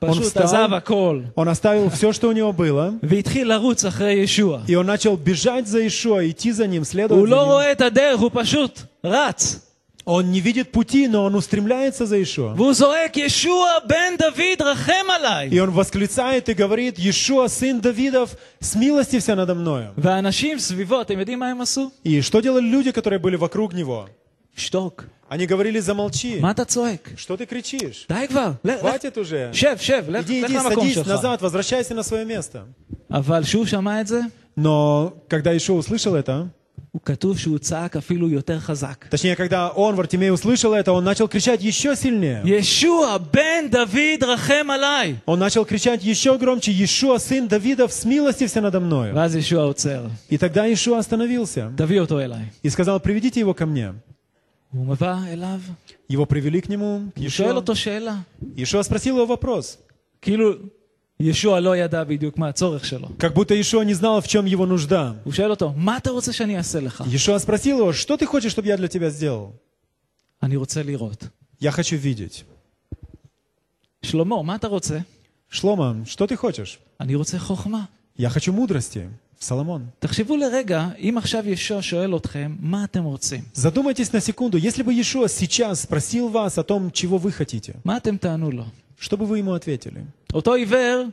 Он 0.01 0.11
встал, 0.23 0.45
он 1.35 1.49
оставил 1.49 1.89
все, 1.91 2.13
что 2.13 2.29
у 2.29 2.33
него 2.33 2.53
было. 2.53 2.99
И 4.67 4.75
он 4.75 4.87
начал 4.87 5.17
бежать 5.17 5.69
за 5.69 5.79
Иешуа, 5.81 6.29
идти 6.29 6.53
за 6.53 6.67
ним, 6.67 6.85
следовать 6.85 7.29
за 7.29 7.37
ним. 7.37 7.39
Он 10.07 10.33
не 10.33 10.41
видит 10.41 10.73
пути, 10.73 11.07
но 11.09 11.25
он 11.25 11.35
устремляется 11.37 12.07
за 12.07 12.17
Иешуа. 12.17 12.55
И 15.51 15.61
он 15.61 15.71
восклицает 15.71 16.49
и 16.49 16.55
говорит, 16.55 16.99
Иешуа, 16.99 17.49
сын 17.49 17.81
Давидов, 17.81 18.31
с 18.59 18.75
милости 18.75 19.19
вся 19.21 19.37
надо 19.37 19.55
мною. 19.55 19.93
И 22.03 22.21
что 22.23 22.41
делали 22.41 22.65
люди, 22.67 22.91
которые 22.93 23.21
были 23.21 23.37
вокруг 23.37 23.75
него? 23.75 24.09
Шток. 24.57 25.05
Они 25.31 25.47
говорили, 25.47 25.79
замолчи. 25.79 26.41
Что 27.17 27.37
ты 27.37 27.47
кричишь? 27.47 28.05
Хватит 28.81 29.17
уже. 29.17 29.53
Шеф, 29.55 29.81
шеф, 29.81 30.09
Иди, 30.09 30.41
иди, 30.41 30.59
садись 30.59 31.07
назад, 31.07 31.41
возвращайся 31.41 31.95
на 31.95 32.03
свое 32.03 32.25
место. 32.25 32.67
Но 34.57 35.15
когда 35.29 35.57
Ишо 35.57 35.77
услышал 35.77 36.17
это, 36.17 36.51
Точнее, 39.09 39.37
когда 39.37 39.69
он, 39.69 39.95
Вартимей, 39.95 40.33
услышал 40.33 40.73
это, 40.75 40.93
он 40.93 41.05
начал 41.05 41.29
кричать 41.29 41.63
еще 41.63 41.95
сильнее. 41.95 42.43
Иешуа, 42.45 43.21
бен 43.21 43.71
Давид, 43.71 44.25
рахем 44.25 44.73
алай. 44.73 45.21
Он 45.27 45.39
начал 45.39 45.65
кричать 45.65 46.03
еще 46.03 46.37
громче, 46.39 46.73
Иешуа, 46.73 47.19
сын 47.19 47.47
Давидов, 47.47 47.93
смилостився 47.93 48.61
надо 48.61 48.81
мной. 48.81 49.13
И 50.29 50.39
тогда 50.39 50.67
Иешуа 50.67 50.99
остановился. 50.99 51.73
И 52.63 52.69
сказал, 52.69 52.99
приведите 52.99 53.39
его 53.39 53.55
ко 53.55 53.67
мне. 53.67 53.95
הוא 54.74 54.86
מבא 54.86 55.20
אליו, 55.28 55.60
Его 56.10 56.26
привели 56.26 56.62
к 56.62 56.70
нему, 56.70 57.12
к 57.16 57.20
הוא 57.20 57.30
שואל 57.30 57.50
Иешуа. 57.50 57.56
אותו 57.56 57.76
שאלה. 57.76 58.16
Иешуа 58.56 58.84
спросил 58.84 59.18
его 59.18 59.26
вопрос. 59.28 59.78
כאילו 60.22 60.52
ישוע 61.20 61.60
לא 61.60 61.78
ידע 61.78 62.04
בדיוק 62.04 62.38
מה 62.38 62.50
הצורך 62.50 62.86
שלו. 62.86 63.08
Как 63.20 63.34
будто 63.34 63.54
Иешуа 63.54 63.84
не 63.86 63.94
знал, 63.94 64.22
в 64.22 64.28
чем 64.28 64.46
его 64.46 64.66
нужда. 64.66 65.14
הוא 65.24 65.34
שואל 65.34 65.50
אותו, 65.52 65.74
מה 65.76 65.98
אתה 65.98 66.12
רוצה 66.12 66.34
שאני 66.34 66.58
אעשה 66.58 66.80
לך? 66.80 67.04
Иешуа 67.08 67.40
спросил 67.40 67.80
его, 67.80 67.94
что 67.94 68.18
ты 68.18 68.26
хочешь, 68.26 68.52
чтобы 68.52 68.68
я 68.68 68.78
для 68.78 68.88
тебя 68.88 69.10
сделал? 69.10 69.54
אני 70.44 70.56
רוצה 70.58 70.84
לראות. 70.84 71.28
Я 71.62 71.72
хочу 71.72 71.96
видеть. 71.96 72.44
שלמה, 74.04 74.44
מה 74.44 74.56
אתה 74.56 74.68
רוצה? 74.68 75.00
Шлома, 75.50 76.06
что 76.06 76.28
ты 76.28 76.36
хочешь? 76.36 76.80
אני 77.00 77.16
רוצה 77.16 77.40
חוכמה. 77.40 77.86
Я 78.18 78.30
хочу 78.30 78.52
мудрости. 78.54 79.10
Соломон. 79.40 79.82
תחשבו 80.00 80.38
לרגע, 80.38 80.88
אם 81.00 81.18
עכשיו 81.18 81.50
ישוע 81.50 81.82
שואל 81.82 82.16
אתכם, 82.16 82.56
מה 82.60 82.84
אתם 82.84 83.04
רוצים? 83.04 83.42
Задумайтесь 83.54 84.14
на 84.14 84.20
секунду, 84.22 84.58
если 84.58 84.82
бы 84.84 84.94
Иешуа 84.94 85.28
сейчас 85.28 85.82
спросил 85.82 86.30
вас 86.30 86.58
о 86.58 86.64
том, 86.64 86.90
чего 86.92 87.18
вы 87.18 87.32
хотите, 87.32 87.74
מה 87.84 87.98
אתם 87.98 88.18
תענו 88.18 88.52
לו? 88.52 88.66
что 89.00 89.18
бы 89.18 89.26
вы 89.26 89.40
ему 89.40 89.54
ответили? 89.54 90.02
אותו 90.34 90.54
עיוור 90.54 91.06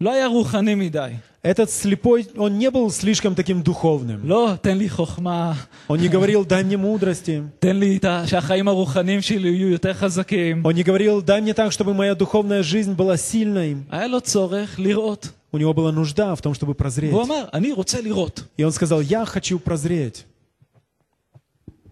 לא 0.00 0.12
היה 0.12 0.26
רוחני 0.26 0.74
מדי. 0.74 1.12
Этот 1.44 1.70
слепой, 1.70 2.26
он 2.36 2.58
не 2.58 2.68
был 2.70 2.90
слишком 2.90 3.34
таким 3.34 3.62
духовным. 3.62 4.20
לא, 4.24 4.54
תן 4.62 4.78
לי 4.78 4.88
חוכמה, 4.88 5.54
Он 5.88 5.98
не 6.00 6.08
говорил, 6.08 6.44
дай 6.44 6.62
мне 6.64 6.76
мудрости. 6.76 7.42
תן 7.58 7.76
לי 7.76 7.96
את 7.96 8.04
ה- 8.04 8.22
שהחיים 8.26 8.68
הרוחניים 8.68 9.20
שלי 9.22 9.48
יהיו 9.48 9.68
יותר 9.68 9.92
חזקים. 9.94 10.62
Он 10.64 10.72
не 10.74 10.82
говорил, 10.82 11.20
дай 11.22 11.40
мне 11.40 11.54
так, 11.54 11.72
чтобы 11.72 11.94
моя 11.94 12.14
духовная 12.14 12.62
жизнь 12.62 12.94
была 12.94 13.16
сильной. 13.16 13.76
היה 13.90 14.06
לו 14.06 14.20
צורך 14.20 14.78
לראות. 14.78 15.28
У 15.52 15.58
него 15.58 15.72
была 15.72 15.92
нужда 15.92 16.34
в 16.34 16.42
том, 16.42 16.54
чтобы 16.54 16.74
прозреть. 16.74 17.12
והוא 17.12 17.22
אמר, 17.24 17.48
אני 17.52 17.72
רוצה 17.72 18.00
לראות. 18.00 18.44
И 18.56 18.64
он 18.64 18.72
сказал, 18.72 19.00
я 19.00 19.24
хочу 19.24 19.58
прозреть. 19.58 20.24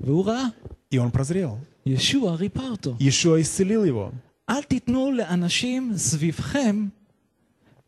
והוא 0.01 0.25
ראה. 0.27 0.47
И 0.95 0.99
он 0.99 1.11
прозрел. 1.11 1.59
ישוע 1.87 2.35
ריפא 2.37 2.61
אותו. 2.71 2.97
Иешуа 3.01 3.41
исцелил 3.41 3.85
его. 3.85 4.11
אל 4.51 4.63
תיתנו 4.63 5.13
לאנשים 5.13 5.93
סביבכם 5.97 6.87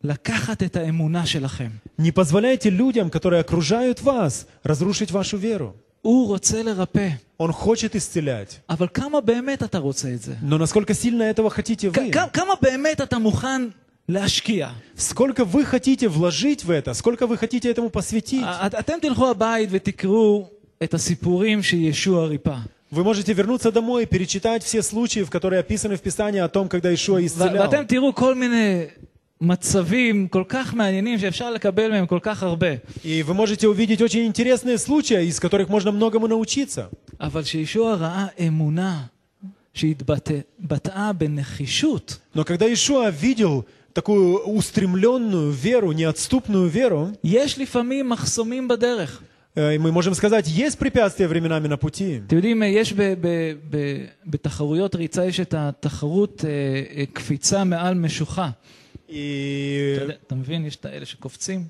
לקחת 0.05 0.63
את 0.63 0.77
האמונה 0.77 1.27
שלכם. 1.27 1.71
Не 2.01 2.13
позволяйте 2.13 2.71
людям, 2.71 3.11
которые 3.11 3.41
окружают 3.41 4.01
вас, 4.03 4.47
разрушить 4.65 5.11
вашу 5.11 5.37
веру. 5.39 5.75
הוא 6.03 6.27
רוצה 6.29 6.63
לרפא, 6.63 7.09
Он 7.39 7.53
хочет 7.53 7.95
исцелять. 7.97 8.61
אבל 8.71 8.89
כמה 8.95 9.21
באמת 9.21 9.63
אתה 9.63 9.79
רוצה 9.79 10.15
את 10.15 10.23
זה? 10.23 10.37
Но 10.43 10.59
насколько 10.59 10.95
сильно 10.95 11.23
этого 11.23 11.51
хотите 11.51 11.91
כ- 11.91 11.99
вы? 11.99 12.11
כ- 12.13 12.33
כמה 12.33 12.55
באמת 12.63 13.01
אתה 13.01 13.19
מוכן 13.19 13.63
להשקיע? 13.63 13.82
Сколько 14.97 15.45
вы 15.45 15.65
хотите 15.65 16.09
вложить 16.09 16.65
в 16.65 16.71
это? 16.71 16.95
Сколько 16.95 17.27
вы 17.27 17.37
хотите 17.37 17.71
этому 17.71 17.91
посвятить? 17.91 18.43
א- 18.45 18.69
אתם 18.79 18.95
תלכו 19.03 19.31
הבית 19.31 19.69
ותקראו 19.73 20.49
את 20.83 20.95
הסיפורים 20.95 21.63
שישוע 21.63 22.27
ריפא. 22.27 22.57
Вы 22.91 23.05
можете 23.05 23.35
вернуться 23.35 23.71
домой 23.71 24.05
и 24.05 24.07
перечитать 24.07 24.65
все 24.65 24.81
случаи, 24.83 25.23
в 25.23 25.29
которые 25.31 25.61
описаны 25.61 25.97
в 25.97 26.01
Писании 26.01 26.41
о 26.41 26.49
том, 26.49 26.71
когда 26.71 26.91
Ишуа 26.95 27.17
ו- 27.21 27.27
исцелял. 27.27 27.63
ואתם 27.69 27.85
תראו 27.87 28.15
כל 28.15 28.35
מיני 28.35 28.85
מצבים 29.41 30.29
כל 30.29 30.45
כך 30.49 30.75
מעניינים 30.75 31.19
שאפשר 31.19 31.51
לקבל 31.51 31.91
מהם 31.91 32.07
כל 32.07 32.19
כך 32.23 32.43
הרבה. 32.43 32.67
И 33.05 33.23
вы 33.23 33.35
можете 33.35 33.69
увидеть 33.69 34.01
очень 34.01 34.27
интересные 34.27 34.79
случаи, 34.79 35.27
из 35.27 35.39
которых 35.39 35.69
можно 35.69 35.93
многому 35.93 36.27
научиться. 36.29 36.89
אבל 37.21 37.43
כשישוע 37.43 37.95
ראה 37.95 38.27
אמונה 38.47 39.03
שהתבטאה 39.75 41.13
בנחישות, 41.13 42.19
Но 42.35 42.45
когда 42.45 42.67
Ишуа 42.73 43.11
видел 43.11 43.65
такую 43.93 44.39
устремленную 44.47 45.51
веру, 45.51 45.93
неотступную 45.93 46.69
веру, 46.69 47.13
יש 47.25 47.59
לפעמים 47.59 48.09
מחסומים 48.09 48.69
בדרך. 48.69 49.23
э, 49.57 49.79
мы 49.79 49.91
можем 49.91 50.15
сказать, 50.15 50.47
есть 50.47 50.79
препятствия 50.79 51.27
временами 51.27 51.67
на 51.69 51.77
пути. 51.77 52.23
אתם 52.27 52.37
יודעים, 52.37 52.63
יש 52.63 52.93
ב, 52.93 53.03
ב, 53.21 53.27
ב, 53.71 53.77
בתחרויות 54.27 54.95
ריצה, 54.95 55.27
יש 55.27 55.41
את 55.41 55.55
התחרות 55.57 56.45
אה, 56.45 56.51
אה, 57.01 57.05
קפיצה 57.13 57.65
מעל 57.65 57.95
משוכה. 57.95 58.51
אתה, 58.51 59.13
И, 59.13 60.01
יודע, 60.03 60.15
אתה 60.27 60.35
מבין? 60.35 60.67
יש 60.67 60.77
את 60.77 60.85
האלה 60.85 61.07
שקופצים. 61.07 61.65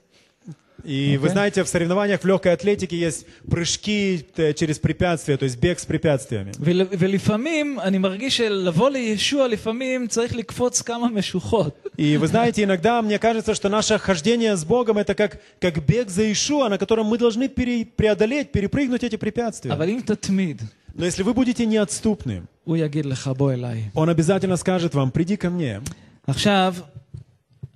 и 0.84 1.16
вы 1.16 1.26
Окей. 1.26 1.32
знаете, 1.32 1.64
в 1.64 1.68
соревнованиях 1.68 2.20
в 2.20 2.24
легкой 2.24 2.53
атлетике 2.53 2.97
есть 2.97 3.26
прыжки 3.51 4.24
э, 4.36 4.53
через 4.55 4.78
препятствия, 4.78 5.36
то 5.36 5.45
есть 5.45 5.59
бег 5.59 5.78
с 5.80 5.84
препятствиями. 5.86 6.53
ול, 6.61 6.82
ולפעמים, 6.99 7.80
אני 7.80 7.99
מרגיש 7.99 8.36
שלבוא 8.36 8.91
לישוע, 8.91 9.49
לפעמים 9.49 10.07
צריך 10.07 10.34
לקפוץ 10.36 10.82
כמה 10.82 11.09
משוחות. 11.11 11.82
И 11.97 12.16
вы 12.16 12.26
знаете, 12.26 12.62
иногда 12.64 13.03
мне 13.03 13.18
кажется, 13.18 13.55
что 13.55 13.68
наше 13.68 13.99
хождение 13.99 14.57
с 14.57 14.64
Богом 14.64 14.99
это 14.99 15.14
как, 15.14 15.41
как 15.61 15.84
бег 15.86 16.09
за 16.11 16.30
Ишуа, 16.32 16.68
на 16.68 16.78
котором 16.78 17.07
мы 17.07 17.18
должны 17.18 17.49
пере- 17.49 17.84
преодолеть, 17.84 18.53
перепрыгнуть 18.53 19.03
эти 19.05 19.16
препятствия. 19.16 19.72
אבל 19.72 19.89
אם 19.89 20.01
תתמיד, 20.05 20.62
Но 20.97 21.05
если 21.05 21.22
вы 21.22 21.32
будете 21.34 21.64
неотступны, 21.66 22.43
הוא 22.64 22.76
יגיד 22.76 23.07
לך, 23.07 23.28
בוא 23.36 23.53
אליי. 23.53 23.91
Он 23.95 24.09
обязательно 24.09 24.57
скажет 24.57 24.95
вам, 24.95 25.11
приди 25.11 25.36
ко 25.36 25.51
мне. 25.51 25.80
עכשיו, 26.26 26.74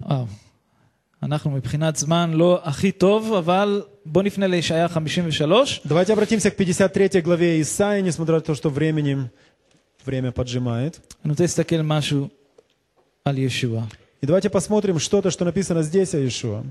וואו, 0.00 0.26
אנחנו 1.22 1.50
מבחינת 1.50 1.96
זמן 1.96 2.30
לא 2.32 2.60
הכי 2.64 2.92
טוב, 2.92 3.32
אבל 3.32 3.82
בוא 4.06 4.22
נפנה 4.22 4.46
לישעיה 4.46 4.88
53. 4.88 5.80
Давайте 5.84 6.12
обратимся 6.12 6.50
к 6.50 6.56
53 6.56 7.20
главе 7.20 7.60
Исаия, 7.60 8.02
несмотря 8.02 8.34
на 8.34 8.40
то, 8.40 8.54
что 8.54 8.70
временем, 8.70 9.28
время 10.06 10.32
поджимает. 10.32 11.00
אני 11.24 11.30
רוצה 11.30 11.44
להסתכל 11.44 11.82
משהו 11.82 12.28
על 13.24 13.38
ישוע. 13.38 13.84
И 14.20 14.26
давайте 14.26 14.50
посмотрим 14.50 14.98
что-то, 14.98 15.30
что 15.30 15.44
написано 15.44 15.82
здесь 15.82 16.14
о 16.14 16.18
Иешуа. 16.18 16.64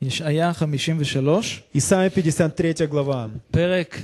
ישעיה 0.00 0.52
53, 0.54 1.64
Исаия 1.74 2.10
53 2.10 2.86
глава. 2.86 3.28
פרק 3.50 4.02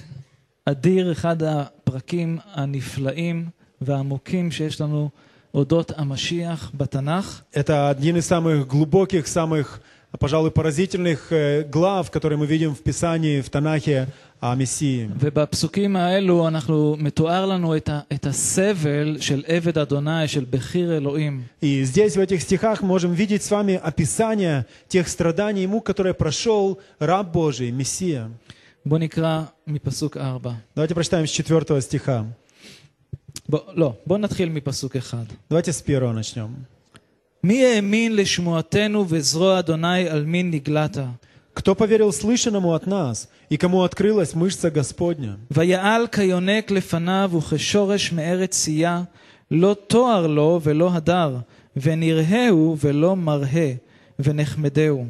אדיר, 0.65 1.13
אחד 1.13 1.43
הפרקים 1.43 2.39
הנפלאים 2.53 3.49
והעמוקים 3.81 4.51
שיש 4.51 4.81
לנו 4.81 5.11
אודות 5.55 5.93
המשיח 5.97 6.71
בתנ"ך. 6.75 7.43
Это 7.53 7.91
один 7.91 8.17
из 8.17 8.27
самых 8.27 8.67
глубоких, 8.69 9.27
самых, 9.27 9.81
пожалуй, 10.19 10.51
поразительных 10.51 11.33
э, 11.33 11.63
глав, 11.65 12.11
которые 12.11 12.39
мы 12.39 12.47
видим 12.47 12.75
в 12.75 12.81
Писании, 12.81 13.41
в 13.41 13.49
Танахе 13.51 14.09
о 14.41 14.55
Мессии. 14.55 15.11
ובפסוקים 15.21 15.97
האלו 15.97 16.49
אנחנו, 16.49 16.97
מתואר 16.99 17.47
לנו 17.47 17.77
את, 17.77 17.89
ה, 17.89 18.01
את 18.13 18.27
הסבל 18.27 19.17
של 19.21 19.43
עבד 19.47 19.79
אדוני, 19.79 20.29
של 20.29 20.45
בכיר 20.45 20.97
אלוהים. 20.97 21.43
И 21.61 21.85
здесь, 21.85 22.17
в 22.17 22.21
этих 22.21 22.43
стихах, 22.43 22.83
мы 22.83 22.89
можем 22.89 23.13
видеть 23.13 23.43
с 23.43 23.51
вами 23.51 23.81
описание 23.83 24.67
тех 24.89 25.09
страданий 25.09 25.65
и 25.65 25.67
мук, 25.67 25.87
которые 25.87 26.15
прошел 26.15 26.79
раб 26.99 27.33
Божий, 27.33 27.71
Мессия. 27.71 28.29
בואו 28.87 28.99
נקרא 28.99 29.43
מפסוק 29.67 30.17
4. 30.17 30.53
Давайте 30.75 30.95
прочитаем 30.95 31.27
с 31.27 31.31
4 31.31 31.81
стиха. 31.81 32.25
בוא, 33.49 33.61
לא, 33.75 33.95
בואו 34.07 34.19
נתחיל 34.19 34.49
מפסוק 34.49 34.97
1. 34.97 35.19
Давайте 35.51 35.73
с 35.73 35.83
первого 35.83 36.13
начнем. 36.13 36.73
מי 37.45 37.67
האמין 37.67 38.17
לשמועתנו 38.17 39.05
וזרוע 39.09 39.59
אדוני 39.59 40.09
על 40.09 40.25
מי 40.25 40.43
נגלת? 40.43 40.99
Кто 41.55 41.75
поверил 41.75 42.13
слышанному 42.13 42.73
от 42.73 42.87
нас, 42.87 43.29
и 43.51 43.57
кому 43.59 43.83
открылась 43.83 44.35
мышца 44.35 44.71
Господня? 44.71 45.37
ויעל 45.51 46.07
כיונק 46.07 46.71
לפניו 46.71 47.31
וכשורש 47.35 48.13
מארץ 48.13 48.51
צייה, 48.51 49.03
לא 49.51 49.77
תואר 49.87 50.27
לו 50.27 50.61
ולא 50.63 50.93
הדר, 50.93 51.37
ונראהו 51.77 52.77
ולא 52.81 53.17
מראה, 53.17 53.75
ונחמדהו. 54.19 55.07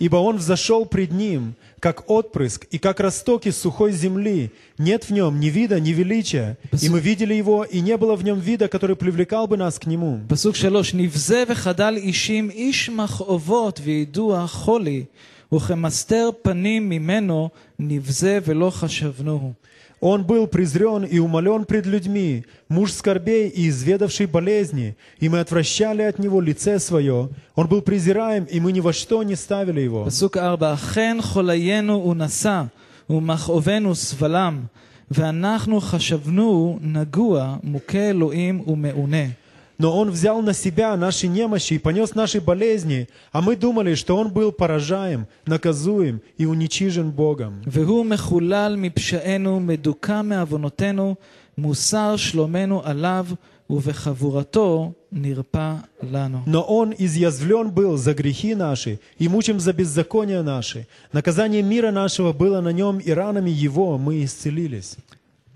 Ибо 0.00 0.16
он 0.16 0.36
взошел 0.36 0.86
пред 0.86 1.12
ним, 1.12 1.52
как 1.80 2.10
отпрыск 2.10 2.66
и 2.70 2.78
как 2.78 3.00
росток 3.00 3.46
из 3.46 3.56
сухой 3.56 3.92
земли. 3.92 4.50
Нет 4.78 5.04
в 5.04 5.10
нем 5.10 5.38
ни 5.40 5.48
вида, 5.48 5.80
ни 5.80 5.90
величия. 5.90 6.56
И 6.80 6.88
мы 6.88 7.00
видели 7.00 7.34
его, 7.34 7.64
и 7.64 7.80
не 7.80 7.96
было 7.96 8.16
в 8.16 8.24
нем 8.24 8.40
вида, 8.40 8.68
который 8.68 8.96
привлекал 8.96 9.46
бы 9.46 9.56
нас 9.56 9.78
к 9.78 9.86
нему. 9.86 10.20
פסוק 10.28 10.56
שלוש, 10.56 10.94
נבזה 10.94 11.44
וחדל 11.48 11.96
אישים, 11.96 12.50
איש 12.50 12.90
מכאובות 12.90 13.80
וידוע 13.84 14.46
חולי, 14.46 15.04
וכמסתר 15.52 16.30
פנים 16.42 16.88
ממנו 16.88 17.48
נבזה 17.78 18.38
ולא 18.44 18.70
חשבנוהו. 18.70 19.52
Он 20.00 20.24
был 20.24 20.46
презрен 20.46 21.04
и 21.04 21.18
умолен 21.18 21.64
пред 21.64 21.86
людьми, 21.86 22.44
муж 22.68 22.92
скорбей 22.92 23.48
и 23.48 23.68
изведавший 23.68 24.26
болезни, 24.26 24.96
и 25.18 25.28
мы 25.28 25.40
отвращали 25.40 26.02
от 26.02 26.18
него 26.18 26.40
лице 26.40 26.78
свое. 26.78 27.30
Он 27.54 27.68
был 27.68 27.80
презираем, 27.80 28.44
и 28.44 28.60
мы 28.60 28.72
ни 28.72 28.80
во 28.80 28.92
что 28.92 29.22
не 29.22 29.34
ставили 29.34 29.80
его. 29.80 30.04
פסוק 30.04 30.36
ארבע, 30.36 30.74
אכן 30.74 31.16
חוליינו 31.20 31.94
הוא 31.94 32.14
נשא, 32.14 32.62
ומכאובנו 33.10 33.94
סבלם, 33.94 34.64
ואנחנו 35.10 35.80
חשבנו 35.80 36.78
נגוע, 36.82 37.56
מוכה 37.62 38.10
אלוהים 38.10 38.62
ומעונה. 38.66 39.37
Но 39.78 39.96
он 39.96 40.10
взял 40.10 40.40
на 40.40 40.52
себя 40.52 40.96
наши 40.96 41.26
немощи 41.26 41.74
и 41.74 41.78
понес 41.78 42.14
наши 42.14 42.40
болезни, 42.40 43.08
а 43.32 43.40
мы 43.40 43.56
думали, 43.56 43.94
что 43.94 44.16
он 44.16 44.30
был 44.30 44.52
поражаем, 44.52 45.26
наказуем 45.46 46.20
и 46.38 46.46
уничижен 46.46 47.10
Богом. 47.10 47.62
והוא 47.66 48.06
מחולל 48.06 48.76
מפשענו, 48.78 49.60
מדוכא 49.60 50.22
מעוונותינו, 50.22 51.14
מוסר 51.58 52.16
שלומנו 52.16 52.82
עליו, 52.84 53.26
ובחבורתו 53.70 54.92
נרפא 55.12 55.74
לנו. 56.02 56.42
Но 56.46 56.62
он 56.62 56.92
изъязвлен 56.98 57.70
был 57.70 57.96
за 57.96 58.14
грехи 58.14 58.54
наши 58.54 59.00
и 59.18 59.28
мучим 59.28 59.58
за 59.58 59.72
беззакония 59.72 60.42
наши. 60.42 60.86
Наказание 61.12 61.62
мира 61.62 61.90
нашего 61.90 62.32
было 62.32 62.60
на 62.60 62.70
нем, 62.70 62.98
и 62.98 63.10
ранами 63.10 63.50
его 63.50 63.98
мы 63.98 64.24
исцелились. 64.24 64.96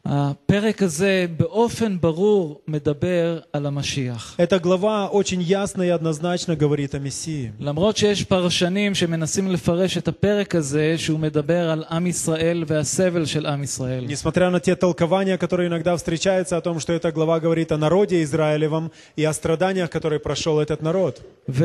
הפרק 0.05 0.38
הפרק 0.68 0.82
הזה 0.82 1.26
באופן 1.36 2.01
ברור 2.01 2.61
מדבר 2.68 3.38
על 3.53 3.66
המשיח. 3.66 4.36
Эта 4.38 4.59
глава 4.59 5.09
очень 5.09 5.42
ясно 5.42 5.82
и 5.82 5.88
однозначно 5.88 6.57
говорит 6.57 6.94
о 6.94 6.99
Мессии. 6.99 7.51
למרות 7.61 7.96
שיש 7.96 8.24
פרשנים 8.24 8.94
שמנסים 8.94 9.49
לפרש 9.51 9.99
את 9.99 10.09
הפרק 10.09 10.55
הזה 10.55 10.99
שהוא 10.99 11.18
מדבר 11.18 11.70
על 11.70 11.84
עם 11.90 12.07
ישראל 12.07 12.64
והסבל 12.66 13.24
של 13.26 13.46
עם 13.46 13.62
ישראל. 13.62 14.07
Несмотря 14.07 14.51
на 14.51 14.61
те 14.61 14.76
толкования, 14.76 15.36
которые 15.36 15.68
иногда 15.68 15.96
встречаются 15.96 16.57
о 16.57 16.61
том, 16.61 16.80
что 16.80 16.92
эта 16.92 17.12
глава 17.12 17.40
говорит 17.40 17.72
о 17.72 17.76
народе 17.76 18.22
Израилевом 18.22 18.90
и 19.16 19.24
о 19.24 19.32
страданиях, 19.32 19.90
которые 19.90 20.20
прошел 20.20 20.61
этот 20.61 20.82
народ. 20.82 21.20
ו... 21.49 21.64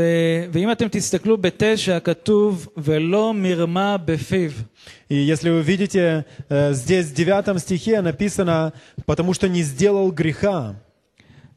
ואם 0.52 0.72
אתם 0.72 0.88
תסתכלו 0.92 1.38
בתשע, 1.38 2.00
כתוב, 2.00 2.68
ולא 2.78 3.34
מרמה 3.34 3.98
בפיו. 3.98 4.52
И 5.10 5.16
если 5.16 5.50
вы 5.50 5.62
видите, 5.62 6.26
э, 6.50 6.74
здесь 6.74 7.08
в 7.08 7.14
девятом 7.14 7.60
стихе 7.60 8.02
написано, 8.02 8.74
потому 9.06 9.34
что 9.34 9.48
не 9.48 9.64
сделал 9.64 10.12
греха, 10.12 10.76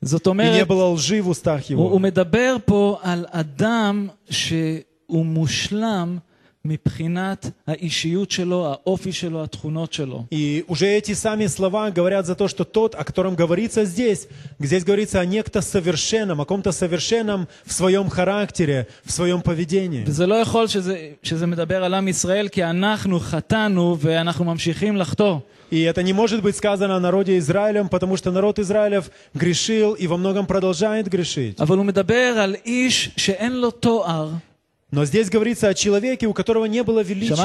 זאת 0.01 0.27
и 0.27 0.31
не 0.31 0.31
אומרת, 0.31 0.68
было 0.68 0.87
лжи 0.91 1.22
в 1.22 1.29
устах 1.29 1.70
הוא, 1.70 1.79
הוא 1.79 1.91
его. 1.91 1.99
מדבר 1.99 2.57
פה 2.64 2.99
על 3.03 3.27
אדם 3.31 4.09
שהוא 4.31 5.27
מושלם 5.27 6.18
מבחינת 6.66 7.51
האישיות 7.66 8.31
שלו, 8.31 8.66
האופי 8.66 9.12
שלו, 9.12 9.43
התכונות 9.45 9.93
שלו. 9.93 10.24
И 10.31 10.64
уже 10.68 10.87
эти 10.89 11.12
сами 11.12 11.47
слова 11.47 11.91
говорят 11.91 12.27
за 12.27 12.35
то, 12.35 12.49
что 12.49 12.64
тот, 12.64 12.95
о 12.95 13.05
котором 13.05 13.35
говорится 13.35 13.85
здесь, 13.85 14.27
здесь 14.59 14.85
говорится 14.85 15.20
о 15.20 15.24
некто 15.24 15.61
совершенном, 15.61 16.41
о 16.41 16.45
ком-то 16.45 16.72
совершенном 16.72 17.47
в 17.64 17.72
своем 17.72 18.09
характере, 18.09 18.89
в 19.05 19.12
своем 19.12 19.43
поведении. 19.43 20.05
וזה 20.07 20.27
לא 20.27 20.35
יכול 20.35 20.66
שזה, 20.66 21.11
שזה 21.22 21.47
מדבר 21.47 21.85
על 21.85 21.95
עם 21.95 22.09
ישראל, 22.09 22.49
כי 22.49 22.64
אנחנו 22.64 23.20
חטאנו 23.20 23.97
ואנחנו 24.01 24.45
ממשיכים 24.45 24.97
לחטוא. 24.97 25.39
И 25.68 25.81
это 25.81 26.03
не 26.05 26.12
может 26.12 26.43
быть 26.43 26.57
сказано 26.57 26.95
о 26.97 27.01
народе 27.01 27.39
Израилем, 27.39 27.89
потому 27.89 28.16
что 28.16 28.31
народ 28.31 28.61
Израилев 28.61 29.11
грешил 29.35 29.95
и 29.95 30.07
во 30.07 30.16
многом 30.16 30.47
продолжает 30.47 31.09
грешить. 31.09 31.61
אבל 31.61 31.77
הוא 31.77 31.87
מדבר 31.87 32.35
על 32.39 32.55
איש 32.64 33.11
שאין 33.16 33.53
לו 33.53 33.70
תואר. 33.70 34.31
Но 34.92 35.06
здесь 35.06 35.30
говорится 35.30 35.70
о 35.70 35.74
человеке, 35.74 36.28
у 36.28 36.34
которого 36.34 36.66
не 36.66 36.84
было 36.84 37.02
величия. 37.02 37.36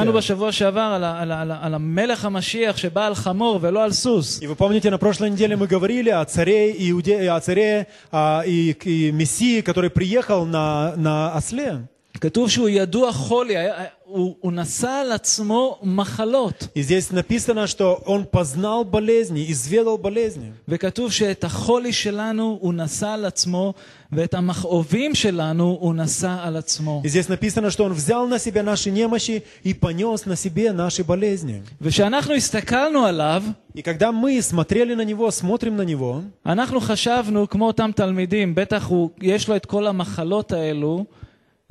И 4.42 4.46
вы 4.46 4.56
помните, 4.56 4.90
на 4.90 4.98
прошлой 4.98 5.30
неделе 5.30 5.56
мы 5.56 5.68
говорили 5.68 6.10
о 6.10 6.24
царе, 6.24 6.72
Иуде... 6.90 7.30
о 7.30 7.40
царе 7.40 7.86
а, 8.10 8.42
и, 8.44 8.72
и 8.72 9.12
мессии, 9.12 9.60
который 9.60 9.90
приехал 9.90 10.44
на, 10.44 10.94
на 10.96 11.36
осле. 11.36 11.86
כתוב 12.21 12.49
שהוא 12.49 12.69
ידוע 12.69 13.11
חולי, 13.11 13.57
היה- 13.57 13.73
הוא, 14.05 14.35
הוא 14.39 14.51
נשא 14.51 14.89
על 14.89 15.11
עצמו 15.11 15.79
מחלות. 15.83 16.67
И 16.75 16.81
здесь 16.81 17.11
написано, 17.11 17.65
что 17.67 18.01
он 18.05 18.25
познал 18.25 18.83
болезни, 18.83 19.45
изведал 19.51 19.97
болезни. 19.97 20.51
וכתוב 20.67 21.11
שאת 21.11 21.43
החולי 21.43 21.93
שלנו 21.93 22.57
הוא 22.61 22.73
נשא 22.73 23.07
על 23.07 23.25
עצמו, 23.25 23.73
ואת 24.11 24.33
המכאובים 24.33 25.15
שלנו 25.15 25.77
הוא 25.79 25.93
נשא 25.95 26.35
על 26.43 26.57
עצמו. 26.57 27.01
И 27.03 27.07
здесь 27.07 27.29
написано, 27.29 27.71
что 27.71 27.83
он 27.85 27.93
взял 27.93 28.27
на 28.27 28.39
себя 28.39 28.61
наши 28.63 28.91
немощи 28.91 29.43
и 29.63 29.73
понес 29.73 30.25
на 30.25 30.35
себе 30.35 30.71
наши 30.73 31.03
болезни. 31.03 31.61
וכשאנחנו 31.81 32.33
הסתכלנו 32.33 33.05
עליו, 33.05 33.43
И 33.75 33.81
когда 33.81 34.11
мы 34.11 34.41
смотрели 34.41 34.93
на 34.95 35.05
него, 35.05 35.31
смотрим 35.31 35.77
на 35.77 35.85
него, 35.85 36.21
אנחנו 36.45 36.81
חשבנו, 36.81 37.49
כמו 37.49 37.67
אותם 37.67 37.91
תלמידים, 37.95 38.55
בטח 38.55 38.85
הוא, 38.87 39.09
יש 39.21 39.47
לו 39.47 39.55
את 39.55 39.65
כל 39.65 39.87
המחלות 39.87 40.51
האלו, 40.51 41.05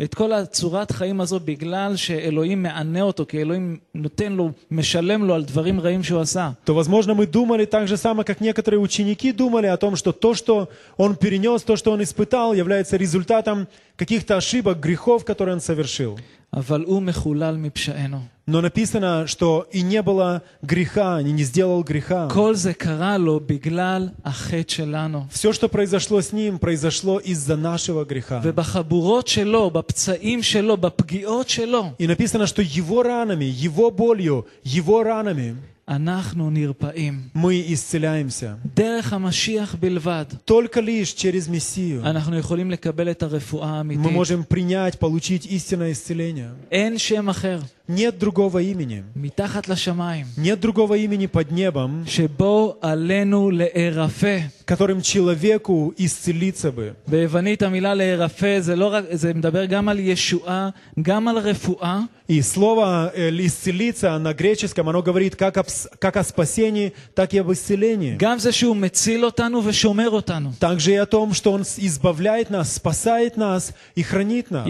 את 0.04 0.14
כל 0.14 0.32
הצורת 0.32 0.92
חיים 0.92 1.20
הזו, 1.20 1.40
בגלל 1.40 1.96
שאלוהים 1.96 2.62
מענה 2.62 3.02
אותו, 3.02 3.26
כי 3.26 3.40
אלוהים 3.40 3.76
נותן 3.94 4.32
לו, 4.32 4.50
משלם 4.70 5.24
לו 5.24 5.34
על 5.34 5.44
דברים 5.44 5.80
רעים 5.80 6.02
שהוא 6.02 6.20
עשה. 6.20 6.50
то, 6.64 6.74
возможно, 6.74 7.14
мы 7.14 7.26
думали 7.26 7.66
так 7.66 7.86
же 7.88 7.96
самое, 7.96 8.24
как 8.24 8.40
некоторые 8.40 8.80
ученики 8.80 9.32
думали 9.32 9.66
о 9.66 9.76
том, 9.76 9.96
что 9.96 10.12
то, 10.12 10.34
что 10.34 10.68
он 10.96 11.16
перенес, 11.16 11.62
то, 11.62 11.76
что 11.76 11.92
он 11.92 12.02
испытал, 12.02 12.54
является 12.54 12.96
результатом 12.96 13.68
каких-то 13.96 14.36
ошибок, 14.36 14.80
грехов, 14.80 15.24
которые 15.24 15.54
он 15.56 15.60
совершил. 15.60 16.18
אבל 16.54 16.84
הוא 16.86 17.02
מחולל 17.02 17.56
מפשענו. 17.56 18.20
Но 18.46 18.60
написано, 18.60 19.28
что 19.28 19.68
и 19.70 19.80
не 19.80 20.02
было 20.02 20.42
греха, 20.62 21.20
и 21.20 21.30
не 21.30 21.44
сделал 21.44 21.84
греха. 21.84 22.28
כל 22.30 22.54
זה 22.54 22.74
קרה 22.74 23.18
לו 23.18 23.40
בגלל 23.46 24.08
החטא 24.24 24.72
שלנו. 24.72 25.26
Все, 25.30 25.52
что 25.52 25.68
произошло 25.68 26.20
с 26.20 26.32
ним, 26.32 26.58
произошло 26.58 27.20
из-за 27.20 27.56
нашего 27.56 28.04
греха. 28.04 28.40
ובחבורות 28.42 29.28
שלו, 29.28 29.70
בפצעים 29.70 30.42
שלו, 30.42 30.76
בפגיעות 30.76 31.48
שלו, 31.48 31.92
И 31.98 32.06
написано, 32.08 32.46
что 32.48 32.62
его 32.62 33.04
ранами, 33.04 33.44
его 33.44 33.90
болью, 33.92 34.46
его 34.64 35.04
ранами 35.04 35.56
אנחנו 35.88 36.50
נרפאים. 36.50 37.20
мы 37.34 37.54
исцеляемся. 37.72 38.56
דרך 38.76 39.12
המשיח 39.12 39.74
בלבד, 39.80 40.24
Только 40.46 40.80
лишь 40.80 41.14
через 41.14 41.48
Мессию 41.48 42.04
אנחנו 42.04 42.36
יכולים 42.38 42.70
לקבל 42.70 43.10
את 43.10 43.22
הרפואה 43.22 43.82
мы 43.82 43.94
האמיתית. 43.94 44.12
можем 44.12 44.44
принять, 44.44 44.98
получить 44.98 45.46
истинное 45.46 45.92
исцеление. 45.92 46.50
אין 46.70 46.98
שם 46.98 47.28
אחר, 47.28 47.60
Нет 47.88 48.18
другого 48.18 48.58
имени. 48.62 49.02
מתחת 49.16 49.68
לשמיים, 49.68 50.26
Нет 50.38 50.60
другого 50.60 50.94
имени 50.96 51.26
под 51.26 51.50
небом, 51.52 52.04
שבו 52.06 52.76
עלינו 52.80 53.50
להירפא. 53.50 54.38
которым 54.66 55.00
человеку 55.02 55.92
исцелиться 55.98 56.70
бы. 56.70 56.92
ביוונית 57.08 57.62
המילה 57.62 57.94
להירפא 57.94 58.60
זה 58.60 58.76
לא 58.76 58.86
רק, 58.92 59.04
זה 59.12 59.34
מדבר 59.34 59.64
גם 59.64 59.88
על 59.88 59.98
ישועה, 59.98 60.68
גם 61.02 61.28
על 61.28 61.38
רפואה, 61.38 62.00
И 62.30 62.42
слово 62.42 63.10
э, 63.12 63.28
«исцелиться» 63.44 64.16
на 64.20 64.32
греческом, 64.34 64.88
оно 64.88 65.02
говорит 65.02 65.34
как, 65.34 65.58
об 65.58 65.66
с- 65.68 65.88
как 65.98 66.16
о 66.16 66.22
спасении, 66.22 66.92
так 67.12 67.34
и 67.34 67.38
об 67.40 67.50
исцелении. 67.50 68.14
גם 68.18 68.38
זה 68.38 68.52
שהוא 68.52 68.76
מציל 68.76 69.24
אותנו 69.24 69.60
ושומר 69.64 70.10
אותנו. 70.10 70.52
Также 70.60 70.92
и 70.92 70.96
о 70.96 71.06
том, 71.06 71.34
что 71.34 71.50
Он 71.52 71.64
с- 71.64 71.80
избавляет 71.80 72.48
нас, 72.50 72.72
спасает 72.76 73.36
нас 73.36 73.72
и 73.96 74.02
хранит 74.04 74.52
нас. 74.52 74.64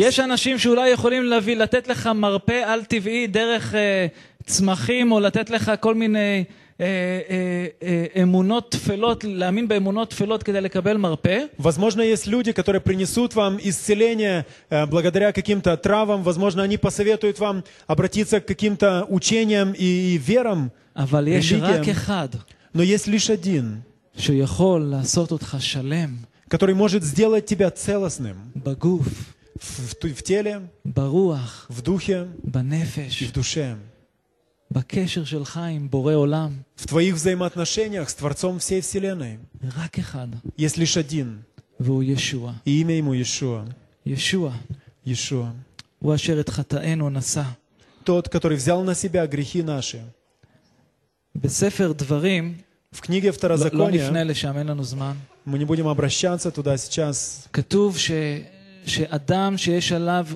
יש 3.05 3.05
אנשים 3.05 3.05
שאולי 3.05 3.27
יכולים 3.27 3.29
להביא, 3.29 3.29
לתת 3.29 3.51
לך 3.51 3.71
מרפא 3.71 3.71
על-טבעי 3.71 3.73
דרך 3.73 3.75
אה, 3.75 4.07
צמחים, 4.47 5.13
או 5.13 5.21
לתת 5.21 5.51
לך 5.51 5.73
כל 5.81 5.95
מיני 5.95 6.45
אה, 6.81 6.87
אה, 7.31 7.67
אה, 7.83 8.23
אמונות 8.23 8.71
טפלות, 8.71 9.25
להאמין 9.25 9.69
באמונות 9.69 10.11
טפלות 10.11 10.43
כדי 10.43 10.61
לקבל 10.61 10.97
מרפא. 10.97 11.45
Возможно, 11.59 12.03
есть 12.03 12.27
люди, 12.27 12.53
которые 12.53 12.81
принесут 12.81 13.35
вам 13.35 13.59
исцеление 13.63 14.45
э, 14.71 14.87
благодаря 14.87 15.33
каким-то 15.33 15.77
травам. 15.77 16.23
Возможно, 16.23 16.63
они 16.63 16.79
посоветуют 16.79 17.39
вам 17.39 17.63
обратиться 17.87 18.41
к 18.41 18.47
каким-то 18.47 19.07
учениям 19.09 19.73
и, 19.73 20.15
и 20.15 20.19
верам. 20.19 20.71
אבל 20.97 21.29
יש 21.29 21.53
רק 21.53 21.87
религиям. 21.87 21.91
אחד 21.91 22.29
Но 22.75 22.83
есть 22.83 23.09
лишь 23.09 23.31
один, 23.31 23.83
שיכול 24.17 24.81
לעשות 24.81 25.33
אותך 25.33 25.57
שלם 25.61 26.31
который 26.51 26.75
может 26.75 27.05
сделать 27.05 27.47
тебя 27.47 27.71
целостным 27.71 28.37
בגוף, 28.57 29.07
в, 29.65 29.81
в 29.91 29.95
ту- 29.95 30.15
в 30.15 30.23
теле, 30.23 30.61
ברוח, 30.85 31.67
в 31.71 31.83
духе 31.83 32.27
и 32.45 32.51
בנפש, 32.51 33.23
в 33.23 33.33
душе. 33.35 33.75
בקשר 34.73 35.25
שלך 35.25 35.57
עם 35.71 35.91
בורא 35.91 36.15
עולם. 36.15 36.51
В 36.77 36.87
твоих 36.87 37.15
взаимоотношениях 37.15 38.09
с 38.11 38.15
Творцом 38.15 38.59
всей 38.59 38.81
Вселенной 38.81 39.39
רק 39.77 39.99
אחד, 39.99 40.29
есть 40.59 40.79
лишь 40.79 40.97
один, 40.97 41.43
והוא 41.81 42.03
ישוע. 42.03 42.53
и 42.67 42.81
имя 42.81 42.95
ему 42.99 43.13
Иешуа. 43.15 43.65
ישוע, 44.07 44.53
Иешуа. 45.07 45.51
הוא 45.99 46.15
אשר 46.15 46.41
את 46.41 46.49
חטאינו 46.49 47.11
נשא. 47.11 47.43
Тот, 48.05 48.29
который 48.29 48.57
взял 48.57 48.83
на 48.85 48.95
себя 48.95 49.27
грехи 49.27 49.63
наши. 49.63 49.99
בספר 51.35 51.93
דברים, 51.93 52.55
В 52.95 53.01
книге 53.01 53.29
לא, 53.29 53.33
לא 53.33 53.37
Второзакония, 53.39 54.07
נפנה 54.11 54.25
לשם, 54.25 54.57
אין 54.57 54.67
לנו 54.67 54.85
זמן. 54.85 55.15
мы 55.47 55.59
не 55.59 55.65
будем 55.65 55.87
обращаться 55.89 56.51
туда 56.51 56.77
сейчас, 56.77 57.49
כתוב 57.53 57.99
ש, 57.99 58.11
שאדם 58.87 59.59
שיש 59.59 59.93
עליו 59.93 60.27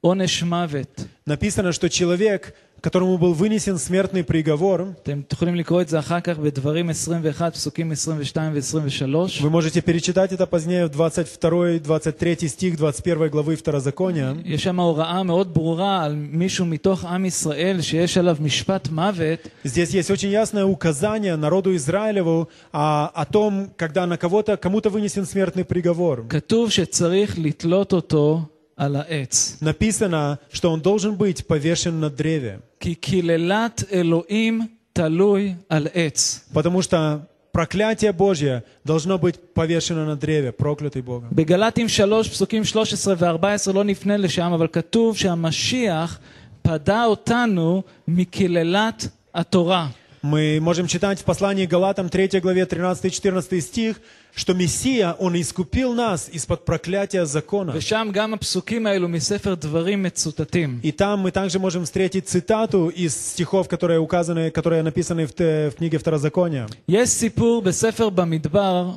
עונש 0.00 0.42
מוות, 0.42 1.04
написано, 1.26 1.72
что 1.72 1.88
человек, 1.88 2.52
которому 2.86 3.16
был 3.16 3.32
вынесен 3.32 3.78
смертный 3.78 4.24
приговор, 4.24 4.92
אתם 5.02 5.20
יכולים 5.32 5.54
לקרוא 5.54 5.82
את 5.82 5.88
זה 5.88 5.98
אחר 5.98 6.20
כך 6.20 6.38
בדברים 6.38 6.90
21, 6.90 7.54
פסוקים 7.54 7.92
22 7.92 8.50
ו-23. 8.54 9.42
вы 9.42 9.50
можете 9.50 9.80
перечитать 9.80 10.32
это 10.32 10.46
позднее 10.46 10.86
в 10.86 10.90
22-23 10.90 12.48
стих 12.48 12.76
21 12.76 13.28
главы 13.30 13.54
Второзакония. 13.56 14.34
יש 14.44 14.62
שם 14.64 14.80
הוראה 14.80 15.22
מאוד 15.22 15.54
ברורה 15.54 16.04
על 16.04 16.14
מישהו 16.14 16.66
מתוך 16.66 17.04
עם 17.04 17.24
ישראל 17.24 17.80
שיש 17.80 18.18
עליו 18.18 18.36
משפט 18.40 18.88
מוות, 18.88 19.48
Здесь 19.64 19.90
есть 19.90 20.10
очень 20.10 20.30
ясное 20.30 20.64
указание 20.64 21.36
народу 21.36 21.74
Израилеву 21.76 22.48
о, 22.72 23.10
о 23.14 23.24
том, 23.26 23.70
когда 23.76 24.06
на 24.06 24.16
кого-то, 24.18 24.56
кому-то 24.56 24.90
вынесен 24.90 25.24
смертный 25.24 25.64
приговор. 25.64 26.24
כתוב 26.28 26.70
שצריך 26.70 27.38
לתלות 27.38 27.92
אותו 27.92 28.40
על 28.76 28.96
העץ. 28.96 29.58
Написано, 29.60 30.38
что 30.52 30.70
он 30.70 30.80
должен 30.80 31.16
быть 31.16 31.46
повешен 31.46 32.00
на 32.00 32.10
древе, 32.10 32.60
כי 32.80 32.94
קללת 32.94 33.84
אלוהים 33.92 34.66
תלוי 34.92 35.54
על 35.68 35.86
עץ. 35.94 36.40
потому 36.52 36.82
что 36.82 37.20
проклятие 37.52 38.12
Божье 38.12 38.62
должно 38.84 39.18
быть 39.18 39.38
повешено 39.54 40.06
на 40.06 40.16
древе, 40.16 40.52
проклятый 40.52 41.02
Богом. 41.02 41.28
בגלתים 41.32 41.88
3, 41.88 42.28
פסוקים 42.28 42.64
13 42.64 43.14
ו-14, 43.18 43.72
לא 43.72 43.84
נפנה 43.84 44.16
לשם, 44.16 44.52
אבל 44.52 44.66
כתוב 44.72 45.16
שהמשיח 45.16 46.18
פדה 46.62 47.04
אותנו 47.04 47.82
מקללת 48.08 49.08
התורה. 49.34 49.88
Мы 50.22 50.60
можем 50.60 50.86
читать 50.86 51.18
в 51.20 51.24
послании 51.24 51.66
Галатам 51.66 52.08
3 52.08 52.38
главе 52.40 52.62
13-14 52.62 53.60
стих, 53.60 54.00
что 54.36 54.54
Мессия, 54.54 55.16
Он 55.18 55.34
искупил 55.34 55.94
нас 55.94 56.28
из-под 56.32 56.64
проклятия 56.64 57.26
закона. 57.26 57.72
ושם 57.74 58.08
גם 58.12 58.32
הפסוקים 58.34 58.86
האלו 58.86 59.08
מספר 59.08 59.54
דברים 59.54 60.02
מצוטטים. 60.02 60.78
И 60.84 60.92
там 60.92 61.18
мы 61.20 61.32
также 61.32 61.58
можем 61.58 61.84
встретить 61.84 62.28
цитату 62.28 62.88
из 62.88 63.16
стихов, 63.16 63.66
которые 63.68 63.98
указаны, 63.98 64.52
которые 64.52 64.84
написаны 64.84 65.26
в, 65.26 65.32
т- 65.32 65.70
в 65.70 65.74
книге 65.74 65.98
Второзакония. 65.98 66.66
יש 66.88 67.08
סיפור 67.08 67.62
בספר 67.62 68.08
במדבר 68.08 68.90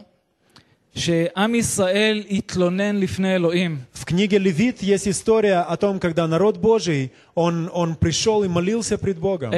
שעם 0.96 1.56
ישראל 1.56 2.24
התלונן 2.32 2.96
לפני 3.00 3.36
אלוהים. 3.36 3.80
В 3.94 4.06
книге 4.06 4.38
Левит 4.38 4.82
есть 4.84 5.08
история 5.08 5.62
о 5.68 5.76
том, 5.78 6.00
когда 6.00 6.28
народ 6.28 6.58
Божий, 6.58 7.12
он, 7.43 7.71
он 7.73 7.95
пришел 7.95 8.45
и 8.45 8.49
молился 8.49 8.99
пред 8.99 9.19
Богом. 9.19 9.51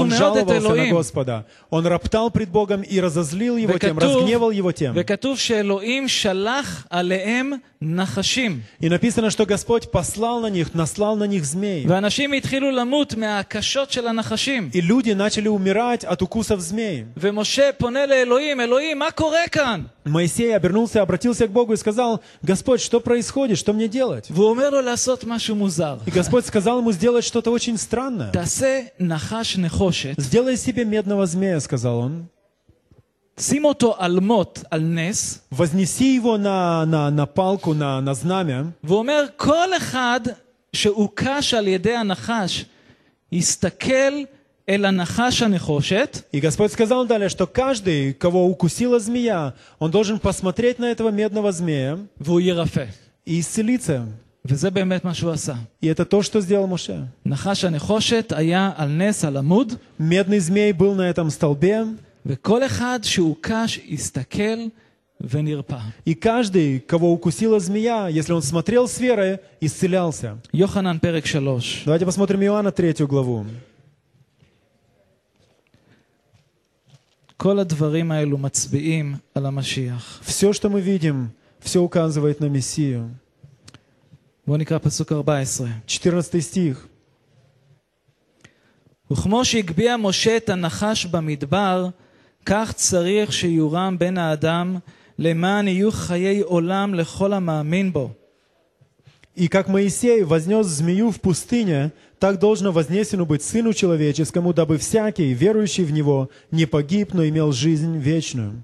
Он 0.00 0.10
жаловался 0.10 0.60
на 0.74 0.90
Господа. 0.90 1.44
Он 1.68 1.86
роптал 1.86 2.30
пред 2.30 2.48
Богом 2.48 2.80
и 2.80 2.98
разозлил 2.98 3.58
его 3.58 3.74
тем, 3.78 3.98
разгневал 3.98 4.50
его 4.50 4.72
тем. 4.72 4.94
И 8.80 8.88
написано, 8.88 9.30
что 9.30 9.44
Господь 9.46 9.90
послал 9.90 10.40
на 10.40 10.48
них, 10.50 10.74
наслал 10.74 11.16
на 11.16 11.24
них 11.24 11.44
змей. 11.44 11.84
И 14.72 14.80
люди 14.80 15.12
начали 15.12 15.48
умирать 15.48 16.04
от 16.04 16.22
укусов 16.22 16.60
змей. 16.60 17.04
Моисей 20.04 20.56
обернулся, 20.56 21.02
обратился 21.02 21.46
к 21.46 21.50
Богу 21.50 21.74
и 21.74 21.76
сказал, 21.76 22.22
Господь, 22.42 22.80
что 22.80 23.00
происходит, 23.00 23.58
что 23.58 23.72
мне 23.74 23.88
делать? 23.88 24.30
И 26.06 26.10
Господь 26.10 26.46
сказал 26.46 26.78
ему 26.78 26.92
сделать 26.92 27.09
Сделать 27.10 27.24
что-то 27.24 27.50
очень 27.50 27.76
странное. 27.76 28.30
Сделай 30.16 30.56
себе 30.56 30.84
медного 30.84 31.26
змея, 31.26 31.58
сказал 31.58 31.98
он. 31.98 32.28
Вознеси 35.50 36.14
его 36.14 36.38
на, 36.38 36.86
на, 36.86 37.10
на 37.10 37.26
палку, 37.26 37.74
на, 37.74 38.00
на 38.00 38.14
знамя. 38.14 38.74
И 46.30 46.38
Господь 46.38 46.72
сказал 46.72 47.06
далее, 47.06 47.28
что 47.28 47.48
каждый, 47.48 48.14
кого 48.14 48.46
укусила 48.46 49.00
змея, 49.00 49.54
он 49.80 49.90
должен 49.90 50.20
посмотреть 50.20 50.78
на 50.78 50.84
этого 50.84 51.08
медного 51.08 51.50
змея 51.50 51.98
и 53.24 53.40
исцелиться. 53.40 54.06
וזה 54.45 54.69
באמת 54.69 55.05
מה 55.05 55.13
שהוא 55.13 55.31
עשה. 55.31 55.55
И 55.81 55.87
это 55.87 56.05
то, 56.05 56.21
что 56.23 56.39
сделал 56.41 56.67
Моше. 56.67 57.05
נחש 57.25 57.65
הנחושת 57.65 58.33
היה 58.35 58.71
על 58.75 58.89
נס, 58.89 59.25
על 59.25 59.37
עמוד, 59.37 59.73
Медный 59.99 60.39
змей 60.39 60.73
был 60.73 60.95
на 60.95 61.09
этом 61.09 61.29
столбе, 61.29 61.83
וכל 62.25 62.65
אחד 62.65 62.99
שהוקש 63.03 63.79
הסתכל 63.91 64.59
ונרפא. 65.21 65.79
и 66.05 66.13
каждый, 66.13 66.79
кого 66.79 67.11
укусила 67.13 67.59
змея, 67.59 68.07
если 68.09 68.33
он 68.33 68.41
смотрел 68.41 68.87
с 68.87 68.99
верой, 68.99 69.37
исцелялся. 69.61 70.33
יוחנן 70.53 70.97
פרק 71.01 71.25
3. 71.25 71.83
Давайте 71.85 72.05
посмотрим 72.05 72.41
Иоанна 72.43 72.71
третью 72.71 73.07
главу. 73.07 73.45
כל 77.37 77.59
הדברים 77.59 78.11
האלו 78.11 78.37
מצביעים 78.37 79.15
על 79.35 79.45
המשיח. 79.45 80.21
Все, 80.23 80.53
что 80.53 80.69
мы 80.69 80.81
видим, 80.81 81.31
все 81.59 81.81
указывает 81.81 82.39
на 82.39 82.45
Мессию. 82.45 83.09
בואו 84.47 84.57
נקרא 84.57 84.77
פסוק 84.77 85.11
14. 85.11 85.67
14 85.89 86.41
стих. 86.41 86.87
וכמו 89.11 89.45
שהגביה 89.45 89.97
משה 89.97 90.37
את 90.37 90.49
הנחש 90.49 91.05
במדבר, 91.05 91.89
כך 92.45 92.73
צריך 92.73 93.33
שיורם 93.33 93.95
בן 93.99 94.17
האדם, 94.17 94.77
למען 95.19 95.67
יהיו 95.67 95.91
חיי 95.91 96.39
עולם 96.39 96.93
לכל 96.93 97.33
המאמין 97.33 97.93
בו. 97.93 98.09
И 99.37 99.49
как 99.49 99.67
Моисей 99.67 100.23
вознес 100.23 100.65
змею 100.65 101.11
в 101.11 101.19
пустыне, 101.19 101.91
так 102.19 102.39
должно 102.39 102.71
вознесено 102.71 103.25
быть 103.25 103.43
Сыну 103.43 103.73
Человеческому, 103.73 104.53
дабы 104.53 104.77
всякий, 104.77 105.33
верующий 105.33 105.83
в 105.83 105.91
Него, 105.91 106.29
не 106.51 106.65
погиб, 106.65 107.13
но 107.13 107.27
имел 107.27 107.51
жизнь 107.51 107.97
вечную. 107.97 108.63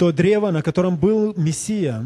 העץ 0.00 0.16
שהמשיח 0.16 0.24
היה 0.24 0.36
עליו 0.38 0.46
То 0.46 0.46
древо, 0.46 0.50
на 0.50 0.62
котором 0.62 0.96
был 0.96 1.34
Мессия, 1.36 2.02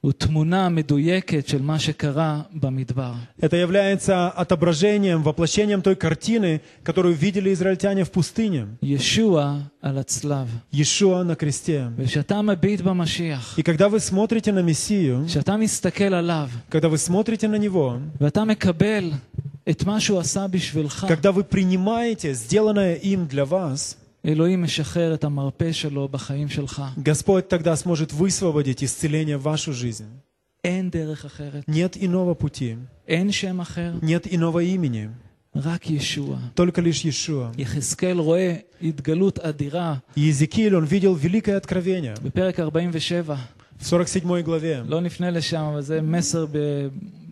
הוא 0.00 0.12
תמונה 0.12 0.68
מדויקת 0.68 1.48
של 1.48 1.62
מה 1.62 1.78
שקרה 1.78 2.42
במדבר. 2.52 3.12
это 3.42 3.56
является 3.56 4.28
отображением, 4.28 5.22
воплощением 5.24 5.82
той 5.82 5.96
картины, 5.96 6.60
которую 6.84 7.14
видели 7.14 7.52
израильтяне 7.52 8.04
в 8.04 8.10
пустыне. 8.12 8.66
ישוע 8.82 9.58
על 9.82 9.98
הצלב. 9.98 10.46
Иешуа 10.72 11.24
на 11.24 11.34
кресте. 11.34 11.88
וכשאתה 11.96 12.42
מביט 12.42 12.80
במשיח, 12.80 13.58
И 13.58 13.62
когда 13.62 13.88
вы 13.88 13.98
смотрите 13.98 14.52
на 14.52 14.62
Мессию, 14.62 15.24
כשאתה 15.26 15.56
מסתכל 15.56 16.14
עליו, 16.14 16.48
когда 16.70 16.88
вы 16.88 16.98
смотрите 16.98 17.48
на 17.48 17.56
Него, 17.58 17.98
ואתה 18.20 18.44
מקבל 18.44 19.10
את 19.70 19.84
מה 19.84 20.00
שהוא 20.00 20.18
עשה 20.18 20.46
בשבילך, 20.46 21.06
когда 21.08 21.32
вы 21.32 21.42
принимаете 21.42 22.32
сделанное 22.34 22.94
им 22.94 23.26
для 23.26 23.44
вас, 23.44 23.96
אלוהים 24.24 24.62
משחרר 24.62 25.14
את 25.14 25.24
המרפא 25.24 25.72
שלו 25.72 26.08
בחיים 26.08 26.48
שלך. 26.48 26.82
Господь 27.04 27.48
тогда 27.48 27.76
сможет 27.76 28.12
высвободить 28.12 28.82
исцеление 28.84 29.36
в 29.38 29.42
вашу 29.42 29.72
жизнь. 29.72 30.04
אין 30.64 30.90
דרך 30.90 31.24
אחרת, 31.24 31.64
Нет 31.68 31.96
иного 31.96 32.34
пути, 32.34 32.76
אין 33.08 33.32
שם 33.32 33.60
אחר, 33.60 33.92
нет 34.02 34.26
иного 34.26 34.60
имени, 34.62 35.08
רק 35.56 35.90
ישוע. 35.90 36.36
только 36.54 36.80
лишь 36.80 37.04
Иешуа. 37.04 37.52
יחזקאל 37.58 38.18
רואה 38.18 38.56
התגלות 38.82 39.38
אדירה 39.38 39.96
И 40.16 40.20
Иезекииль, 40.20 40.74
он 40.74 40.84
видел 40.84 41.14
великое 41.14 41.56
откровение 41.56 42.14
בפרק 42.22 42.60
47. 42.60 43.36
в 43.78 43.86
47 43.86 44.40
главе. 44.42 44.82
לא 44.88 45.00
נפנה 45.00 45.30
לשם, 45.30 45.60
אבל 45.72 45.82
זה 45.82 46.00
מסר 46.02 46.46
ב... 46.52 46.58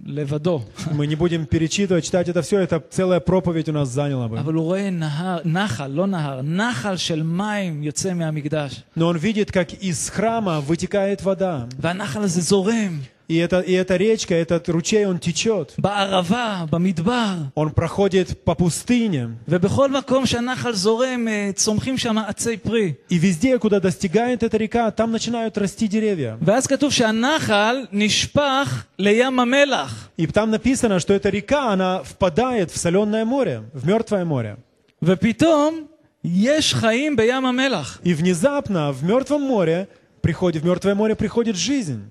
לבדו. 0.08 0.62
Мы 0.92 1.06
не 1.06 1.14
будем 1.16 1.46
перечитывать, 1.46 2.04
читать 2.04 2.28
это 2.28 2.42
все, 2.42 2.58
это 2.58 2.82
целая 2.90 3.20
проповедь 3.20 3.68
у 3.68 3.72
нас 3.72 3.88
заняла 3.88 4.28
бы. 4.28 4.38
אבל 4.38 4.54
הוא 4.54 4.64
רואה 4.64 4.90
נהר, 4.90 5.38
נחל, 5.44 5.86
לא 5.86 6.06
נהר, 6.06 6.42
נחל 6.42 6.96
של 6.96 7.22
מים 7.22 7.82
יוצא 7.82 8.14
מהמקדש. 8.14 8.82
Но 8.96 9.08
он 9.08 9.16
видит, 9.16 9.50
как 9.50 9.72
из 9.72 10.10
храма 10.10 10.60
вытекает 10.60 11.22
вода. 11.22 11.66
והנחל 11.78 12.22
הזה 12.22 12.40
זורם 12.40 13.00
И, 13.28 13.38
это, 13.38 13.60
и 13.60 13.72
эта 13.72 13.96
речка, 13.96 14.34
этот 14.34 14.68
ручей, 14.68 15.06
он 15.06 15.18
течет. 15.18 15.74
בערבה, 15.78 16.64
במדבר, 16.70 17.34
Он 17.54 17.70
проходит 17.70 18.44
по 18.44 18.54
пустыне. 18.54 19.28
ובכל 19.48 19.90
מקום 19.90 20.26
שהנחל 20.26 20.72
זורם, 20.72 21.28
אה, 21.28 21.50
צומחים 21.54 21.98
שם 21.98 22.18
עצי 22.18 22.56
פרי. 22.56 22.94
И 23.10 23.18
везде, 23.18 23.58
куда 23.58 23.80
достигает 23.80 24.42
эта 24.42 24.58
река, 24.58 24.90
там 24.90 25.10
начинают 25.10 25.56
расти 25.56 25.88
деревья. 25.88 26.36
ואז 26.42 26.66
כתוב 26.66 26.92
שהנחל 26.92 27.76
נשפך 27.92 28.84
לים 28.98 29.40
המלח. 29.40 30.10
И 30.18 30.26
там 30.26 30.50
написано, 30.50 31.00
что 31.00 31.14
эта 31.14 31.30
река, 31.30 31.72
она 31.72 32.02
впадает 32.02 32.70
в 32.70 32.76
соленое 32.76 33.24
море, 33.24 33.62
в 33.72 33.86
мертвое 33.86 34.26
море. 34.26 34.56
ופתאום 35.02 35.86
יש 36.24 36.74
חיים 36.74 37.16
בים 37.16 37.46
המלח. 37.46 38.00
И 38.04 38.12
внезапно 38.12 38.92
в 38.92 39.02
мертвом 39.02 39.42
море 39.42 39.88
приходит, 40.20 40.62
в 40.62 40.66
мертвое 40.66 40.94
море 40.94 41.14
приходит 41.14 41.56
жизнь. 41.56 42.10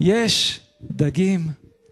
יש 0.00 0.60
דגים. 0.82 1.40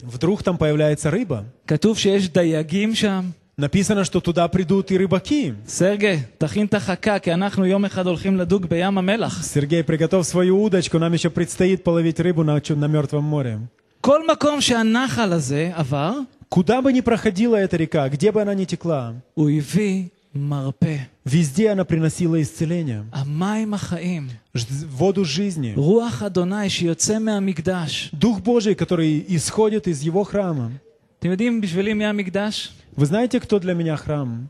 Вдруг 0.03 0.43
там 0.43 0.57
появляется 0.59 1.11
рыба. 1.11 1.45
כתוב 1.67 1.99
שיש 1.99 2.29
דייגים 2.29 2.95
שם. 2.95 3.31
Написано, 3.57 4.05
что 4.05 4.21
туда 4.21 4.49
придут 4.49 4.91
и 4.91 4.99
рыбаки. 4.99 5.53
סרגי, 5.67 6.17
תכין 6.39 6.67
את 6.67 6.75
החכה, 6.75 7.19
כי 7.19 7.33
אנחנו 7.35 7.67
יום 7.67 7.85
אחד 7.85 8.07
הולכים 8.07 8.37
לדוג 8.37 8.67
בים 8.67 8.99
המלח. 8.99 9.43
Сергей, 9.45 9.83
приготовь 9.85 10.27
свою 10.27 10.61
удочку, 10.63 10.99
нам 10.99 11.13
еще 11.13 11.31
предстоит 11.31 11.85
половить 11.85 12.19
рыбу 12.21 12.43
на, 12.43 12.61
чу- 12.61 12.77
на 12.77 12.87
мертвом 12.87 13.25
море. 13.25 13.59
כל 14.01 14.21
מקום 14.31 14.61
שהנחל 14.61 15.33
הזה 15.33 15.71
עבר, 15.75 16.13
Куда 16.51 16.83
бы 16.83 16.93
ни 16.93 17.01
проходила 17.01 17.57
эта 17.57 17.77
река, 17.77 18.09
где 18.09 18.31
бы 18.31 18.41
она 18.43 18.55
ни 18.55 18.65
текла, 18.65 19.15
הוא 19.35 19.51
הביא 19.51 20.03
מרפא. 20.03 20.11
Везде 21.26 21.72
она 21.72 21.86
приносила 21.86 22.42
исцеление. 22.42 23.06
Воду 24.90 25.26
жизни. 25.26 25.74
Дух 28.12 28.42
Божий, 28.42 28.76
который 28.76 29.26
исходит 29.28 29.88
из 29.88 30.02
его 30.02 30.24
храма. 30.24 30.72
Вы 32.96 33.06
знаете, 33.06 33.40
кто 33.40 33.60
для 33.60 33.74
меня 33.74 33.98
храм? 33.98 34.50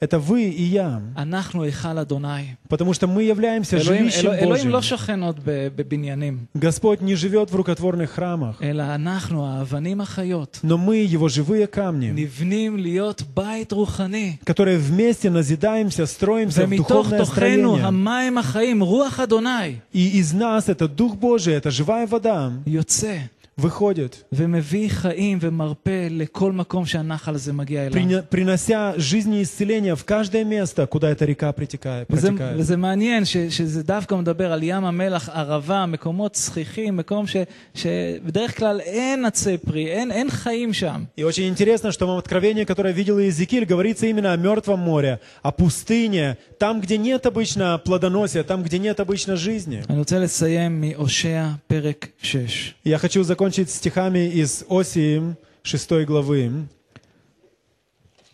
Это 0.02 0.18
вы 0.18 0.42
и 0.50 0.62
я. 0.62 1.00
אנחנו 1.16 1.62
היכל 1.62 1.98
אדוני. 1.98 2.54
Потому 2.68 2.92
что 2.92 3.06
мы 3.06 3.22
являемся 3.22 3.76
אלוהים, 3.78 4.08
жилищем 4.08 4.26
אלוה- 4.30 4.38
אלוהים 4.38 4.68
לא 4.68 4.78
Божьим. 4.78 4.82
שוכן 4.82 5.22
עוד 5.22 5.40
ב- 5.44 5.68
בבניינים, 5.76 6.46
Господь 6.58 7.00
не 7.00 7.14
живет 7.16 7.50
в 7.50 7.56
рукотворных 7.56 8.10
храмах, 8.10 8.62
אלא 8.62 8.82
אנחנו, 8.94 9.46
האבנים 9.46 10.00
החיות, 10.00 10.60
но 10.62 10.76
мы 10.76 10.96
его 10.96 11.28
живые 11.28 11.66
камни, 11.66 12.10
נבנים 12.12 12.76
להיות 12.76 13.22
בית 13.34 13.72
רוחני. 13.72 14.36
которые 14.44 14.76
вместе 14.78 15.30
назидаемся, 15.30 16.04
строимся 16.06 16.66
в 16.66 16.68
ומתוך 16.68 16.88
духовное 16.88 17.18
תוכנו 17.18 17.26
строение. 17.26 17.82
המים 17.86 18.38
החיים, 18.38 18.82
רוח 18.82 19.20
אדוני, 19.20 19.76
И 19.94 20.20
из 20.20 20.34
нас 20.34 20.68
это 20.68 20.88
Дух 20.88 21.14
Божий, 21.16 21.54
это 21.54 21.70
живая 21.70 22.06
вода, 22.06 22.50
יוצא 22.66 23.16
выходит, 23.58 24.22
ומביא 24.32 24.88
חיים 24.90 25.38
ומרפא 25.40 26.08
לכל 26.10 26.52
מקום 26.52 26.86
שהנחל 26.86 27.34
הזה 27.34 27.52
מגיע 27.52 27.86
אליו. 27.86 27.92
приня- 28.02 28.22
принося 28.22 28.92
жизнь 28.98 29.32
и 29.32 29.42
исцеление 29.42 29.96
в 29.96 30.04
каждое 30.04 30.44
место, 30.44 30.86
куда 30.86 31.10
эта 31.10 31.24
река 31.24 31.52
протекает. 31.52 32.06
וזה, 32.10 32.28
протекает. 32.28 32.56
וזה 32.58 32.76
מעניין 32.76 33.24
ש, 33.24 33.36
שזה 33.36 33.82
דווקא 33.82 34.14
מדבר 34.14 34.52
על 34.52 34.62
ים 34.62 34.84
המלח, 34.84 35.28
ערבה, 35.32 35.86
מקומות 35.86 36.32
צחיחים, 36.32 36.96
מקום 36.96 37.26
ש, 37.26 37.36
שבדרך 37.74 38.58
כלל 38.58 38.80
אין 38.80 39.24
עצי 39.24 39.58
פרי, 39.58 39.86
אין, 39.86 40.10
אין 40.12 40.30
חיים 40.30 40.72
שם. 40.72 41.04
И 41.16 41.22
очень 41.22 41.48
интересно, 41.48 41.92
что 41.92 42.06
в 42.06 42.18
Откровении, 42.18 42.64
которое 42.64 42.92
видел 42.92 43.18
Иезекииль, 43.18 43.64
говорится 43.64 44.06
именно 44.06 44.32
о 44.32 44.36
Мертвом 44.36 44.80
море, 44.80 45.18
о 45.42 45.50
пустыне, 45.50 46.36
там, 46.58 46.80
где 46.82 46.98
нет 46.98 47.24
обычно 47.24 47.80
плодоносия, 47.84 48.42
там, 48.42 48.62
где 48.62 48.78
нет 48.78 49.00
обычно 49.00 49.36
жизни. 49.36 49.82
אני 49.88 49.98
רוצה 49.98 50.18
לסיים 50.18 50.80
מהושע 50.80 51.46
פרק 51.68 52.08
6. 52.22 52.74
Я 52.84 52.98
хочу 52.98 53.22
закончить 53.22 53.39
стихами 53.70 54.28
из 54.28 54.64
Осии 54.68 55.34
6 55.62 56.04
главы. 56.04 56.66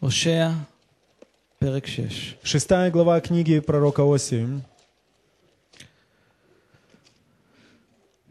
הושע 0.01 0.51
פרק 1.59 1.87
6. 1.87 2.37
Шестая 2.43 2.91
глава 2.91 3.20
книги 3.20 3.61
пророка 3.61 4.03
Осии. 4.03 4.61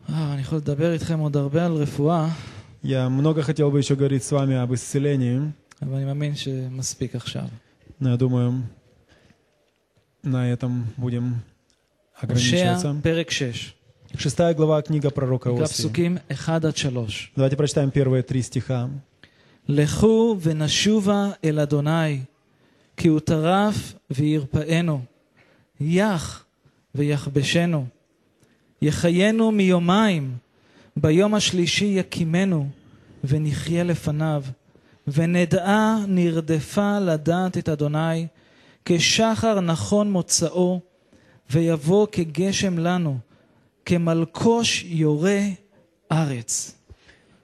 אה, 0.09 0.33
אני 0.33 0.41
יכול 0.41 0.57
לדבר 0.57 0.93
איתכם 0.93 1.19
עוד 1.19 1.37
הרבה 1.37 1.65
על 1.65 1.73
רפואה, 1.73 2.29
Я 2.83 3.07
много 3.09 3.43
хотел 3.43 3.69
бы 3.71 3.79
еще 3.79 3.95
говорить 3.95 4.23
с 4.23 4.31
вами 4.31 4.55
об 4.55 4.73
исцелении, 4.73 5.39
אבל 5.81 5.95
אני 5.95 6.05
מאמין 6.05 6.35
שמספיק 6.35 7.15
עכשיו. 7.15 7.47
но 7.99 8.09
я 8.09 8.17
думаю, 8.17 8.63
на 10.23 10.51
этом 10.51 10.85
будем 10.97 11.41
הושע 12.21 12.75
ограничиваться. 12.75 12.93
פרק 13.03 13.31
6. 13.31 13.73
Шестая 14.17 14.53
глава 14.53 14.81
книга 14.81 15.09
пророка 15.09 15.49
נקרא 15.49 15.65
Осии. 15.65 15.73
פסוקים 15.73 16.17
1 16.29 16.65
עד 16.65 16.77
3. 16.77 17.31
Давайте 17.35 17.57
прочитаем 17.57 17.91
первые 17.91 18.23
три 18.23 18.41
стиха. 18.41 18.89
לכו 19.67 20.37
ונשובה 20.41 21.29
אל 21.43 21.59
אדוני, 21.59 22.21
כי 22.97 23.07
הוא 23.07 23.19
טרף 23.19 23.93
וירפאנו, 24.09 25.01
יח 25.81 26.45
ויחבשנו, 26.95 27.85
יחיינו 28.81 29.51
מיומיים, 29.51 30.35
ביום 30.97 31.33
השלישי 31.33 31.85
יקימנו, 31.85 32.67
ונחיה 33.23 33.83
לפניו, 33.83 34.43
ונדעה 35.07 35.97
נרדפה 36.07 36.99
לדעת 36.99 37.57
את 37.57 37.69
אדוני, 37.69 38.27
כשחר 38.85 39.59
נכון 39.59 40.11
מוצאו, 40.11 40.79
ויבוא 41.51 42.07
כגשם 42.11 42.77
לנו, 42.77 43.17
כמלקוש 43.85 44.83
יורה 44.83 45.41
ארץ. 46.11 46.75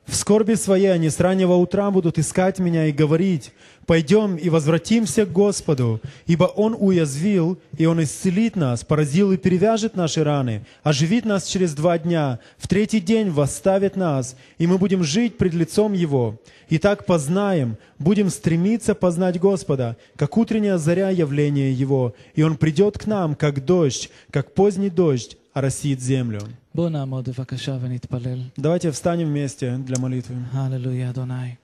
В 0.08 0.16
скорби 0.16 0.54
своей 0.54 0.94
они 0.94 1.10
с 1.10 1.20
раннего 1.20 1.56
утра 1.56 1.92
будут 1.92 2.18
искать 2.18 2.60
меня 2.60 2.86
и 2.86 2.94
говорить, 2.94 3.52
«Пойдем 3.86 4.38
и 4.38 4.50
возвратимся 4.50 5.26
к 5.26 5.34
Господу, 5.34 6.02
ибо 6.26 6.46
Он 6.46 6.76
уязвил, 6.80 7.58
и 7.78 7.86
Он 7.86 8.02
исцелит 8.02 8.56
нас, 8.56 8.86
поразил 8.86 9.34
и 9.34 9.38
перевяжет 9.38 9.98
наши 9.98 10.24
раны, 10.24 10.66
оживит 10.82 11.26
нас 11.26 11.46
через 11.46 11.74
два 11.74 11.98
дня, 11.98 12.40
в 12.58 12.70
третий 12.70 13.02
день 13.02 13.30
восставит 13.30 13.98
нас, 13.98 14.38
и 14.58 14.66
мы 14.66 14.78
будем 14.78 15.04
жить 15.04 15.38
пред 15.38 15.54
лицом 15.54 15.92
Его. 15.92 16.40
Итак, 16.70 17.06
познаем, 17.06 17.78
будем 18.00 18.30
стремиться 18.30 18.96
познать 18.96 19.40
Господа, 19.40 19.98
как 20.16 20.38
утренняя 20.38 20.78
заря 20.78 21.10
явления 21.10 21.72
Его, 21.72 22.14
и 22.34 22.44
Он 22.44 22.56
придет 22.56 22.98
к 22.98 23.08
нам, 23.08 23.36
как 23.36 23.66
дождь, 23.66 24.10
как 24.32 24.54
поздний 24.54 24.90
дождь, 24.90 25.38
оросит 25.56 26.00
землю». 26.00 26.40
בואו 26.76 26.90
נעמוד 26.90 27.30
בבקשה 27.30 27.78
ונתפלל. 27.82 28.40
Давайте 28.58 28.92
встанем 28.92 29.28
вместе 29.28 29.78
для 29.78 29.98
молитвы. 30.00 30.36
הללויה 30.52 31.10
אדוני. 31.10 31.56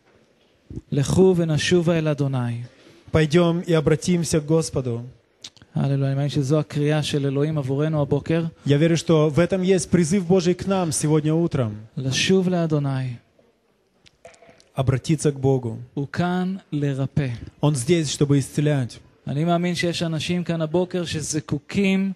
לכו 0.92 1.34
ונשובה 1.38 1.98
אל 1.98 2.08
אדוני. 2.08 2.64
Пойдем 3.12 3.60
и 3.68 3.74
обратимся 3.74 4.40
к 4.40 4.46
Господу. 4.46 5.02
הללויה, 5.76 6.12
אני 6.12 6.16
מאמין 6.16 6.30
שזו 6.30 6.60
הקריאה 6.60 7.04
של 7.04 7.26
אלוהים 7.26 7.58
עבורנו 7.58 8.02
הבוקר, 8.02 8.46
Я 8.66 8.78
верю, 8.78 8.98
что 8.98 9.30
в 9.30 9.40
этом 9.40 9.62
есть 9.62 9.90
призыв 9.90 10.28
Божий 10.28 10.54
к 10.54 10.66
нам 10.68 10.92
сегодня 10.92 11.34
утром. 11.34 11.72
לשוב 11.98 12.50
לאדוני. 12.50 13.16
Обратиться 14.76 15.32
к 15.32 15.40
Богу. 15.40 15.78
הוא 15.94 16.08
כאן 16.08 16.56
לרפא. 16.72 17.30
Он 17.62 17.76
здесь, 17.76 18.10
чтобы 18.10 18.40
исцелять. 18.40 19.00
אני 19.28 19.44
מאמין 19.46 19.76
שיש 19.76 20.04
אנשים 20.04 20.44
כאן 20.44 20.62
הבוקר 20.62 21.06
שזקוקים 21.06 22.12
למרפא 22.12 22.12
של 22.12 22.12
האדון. 22.12 22.14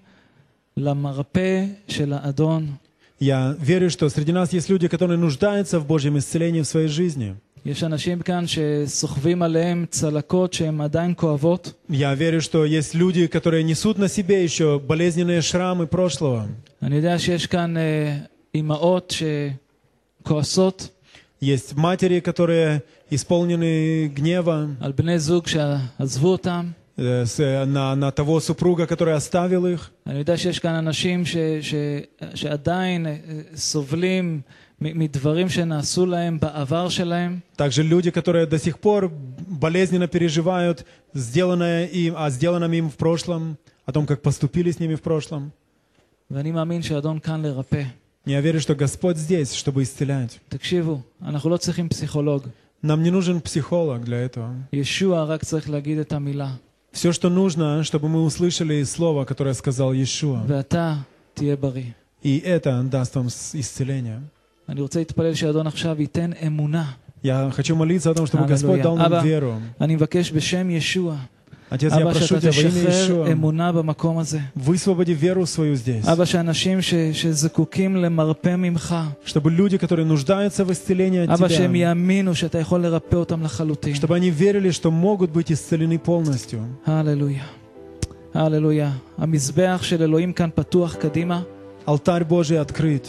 Я 3.20 3.56
верю, 3.60 3.90
что 3.90 4.10
среди 4.10 4.32
нас 4.32 4.54
есть 4.54 4.70
люди, 4.70 4.88
которые 4.88 5.18
нуждаются 5.18 5.80
в 5.80 5.88
Божьем 5.88 6.18
исцелении 6.18 6.62
в 6.62 6.68
своей 6.68 6.88
жизни. 6.88 7.36
יש 7.66 7.84
אנשים 7.84 8.22
כאן 8.22 8.46
שסוחבים 8.48 9.42
עליהם 9.42 9.86
צלקות 9.90 10.54
שהן 10.54 10.82
עדיין 10.82 11.14
כואבות. 11.18 11.74
Я 11.90 12.14
верю, 12.14 12.42
что 12.42 12.66
есть 12.66 12.96
люди, 12.96 13.28
которые 13.28 13.64
несут 13.64 13.98
на 13.98 14.08
себе 14.08 14.44
еще 14.44 14.80
болезненные 14.80 15.42
шрамы 15.42 15.88
прошлого. 15.88 16.48
אני 16.82 16.96
יודע 16.96 17.20
שיש 17.20 17.48
כאן 17.48 17.78
אה, 17.78 18.18
אימהות 18.56 19.14
שכועסות 20.24 20.90
Есть 21.42 21.76
матери, 21.76 22.20
которые 22.20 22.82
исполнены 23.12 24.08
гнева 24.14 24.66
על 24.80 24.92
בני 24.92 25.20
זוג 25.20 25.48
שעזבו 25.48 26.32
אותם. 26.32 26.72
э, 26.98 27.26
с- 27.26 27.66
на, 27.66 27.96
на 27.96 28.12
того 28.12 28.40
супруга, 28.40 28.88
который 28.88 29.14
оставил 29.14 29.66
их. 29.68 29.92
אני 30.08 30.20
יודע 30.20 30.38
שיש 30.38 30.60
כאן 30.60 30.74
אנשים 30.76 31.26
ש, 31.26 31.38
ש, 31.62 31.74
שעדיין 32.36 33.06
אה, 33.08 33.18
סובלים 33.56 34.42
מ- 34.82 35.00
מדברים 35.00 35.50
שנעשו 35.50 36.06
להם 36.06 36.40
בעבר 36.40 36.90
שלהם. 36.90 37.40
Также 37.58 37.84
люди, 37.84 38.10
которые 38.12 38.46
до 38.46 38.58
сих 38.60 38.80
пор 38.80 39.12
болезненно 39.48 40.08
переживают 40.08 40.84
сделанное 41.14 41.86
им, 41.88 42.14
о 42.16 42.30
сделанном 42.30 42.74
им 42.74 42.90
в 42.90 42.96
прошлом, 42.98 43.58
о 43.86 43.92
том, 43.92 44.06
как 44.06 44.22
поступили 44.22 44.72
с 44.72 44.80
ними 44.80 44.96
в 44.96 45.02
прошлом. 45.02 45.50
ואני 46.32 46.52
מאמין 46.52 46.82
שהאדון 46.82 47.20
כאן 47.20 47.42
לרפא. 47.46 47.84
Я 48.28 48.42
верю, 48.42 48.60
что 48.60 48.76
Господь 48.76 49.16
здесь, 49.18 49.54
чтобы 49.54 49.84
исцелять. 49.84 50.40
תקשיבו, 50.50 51.00
אנחנו 51.26 51.50
לא 51.50 51.58
צריכים 51.58 51.90
פסיכולוג. 51.90 52.44
Нам 52.84 53.02
не 53.04 53.10
нужен 53.12 53.40
психолог 53.42 54.04
для 54.04 54.18
этого. 54.18 54.50
ישוע 54.74 55.24
רק 55.24 55.44
צריך 55.44 55.70
להגיד 55.70 55.98
את 56.00 56.14
המילה. 56.14 56.50
Все, 56.93 57.11
что 57.13 57.29
нужно, 57.31 57.83
чтобы 57.85 58.09
мы 58.09 58.23
услышали 58.23 58.83
Слово, 58.85 59.25
которое 59.25 59.55
сказал 59.55 59.93
Иешуа. 59.93 60.43
И 62.23 62.39
это 62.39 62.83
даст 62.83 63.15
вам 63.17 63.29
исцеление. 63.29 64.21
Я 67.23 67.51
хочу 67.55 67.75
молиться 67.77 68.11
о 68.11 68.15
том, 68.15 68.27
чтобы 68.27 68.45
Господь 68.47 68.83
дал 68.83 68.97
нам 68.97 69.11
веру. 69.25 69.61
אני 71.72 71.80
מבקש 71.84 71.88
בשם 71.88 71.88
ישוע, 71.88 71.88
Отец, 71.90 71.92
я 71.92 72.04
אבא, 72.04 72.14
прошу 72.14 72.28
שאתה 72.28 72.50
Тебя 72.50 72.52
во 72.52 72.62
имя 72.62 72.70
תשחרר 72.90 73.26
Иешуа, 73.28 73.32
אמונה 73.32 73.72
במקום 73.72 74.18
הזה. 74.18 74.40
высвободи 74.58 75.14
веру 75.14 75.46
свою 75.46 75.76
здесь. 75.76 76.08
אבא, 76.08 76.26
שאנשים 76.26 76.82
ש, 76.82 76.94
שזקוקים 77.14 77.96
למרפא 77.96 78.56
ממך, 78.56 78.96
Чтобы 79.26 79.50
люди, 79.52 79.78
которые 79.78 80.06
нуждаются 80.06 80.64
в 80.66 80.72
исцелении 80.72 81.26
от 81.26 81.30
אבא, 81.30 81.48
שהם 81.50 81.72
Тебя, 81.74 81.78
יאמינו 81.78 82.36
שאתה 82.36 82.58
יכול 82.60 82.80
לרפא 82.80 83.16
אותם 83.16 83.44
לחלוטין. 83.44 83.96
чтобы 83.96 84.16
они 84.16 84.30
верили, 84.32 84.72
что 84.72 84.92
могут 84.92 85.32
быть 85.32 85.52
исцелены 85.52 85.98
полностью. 85.98 86.60
הללויה. 86.86 87.44
הללויה. 88.34 88.92
המזבח 89.18 89.80
של 89.84 90.02
אלוהים 90.04 90.34
כאן 90.34 90.50
פתוח 90.56 90.96
קדימה, 90.96 91.42
Алтарь 91.88 92.24
Божий 92.30 92.58
открыт. 92.72 93.08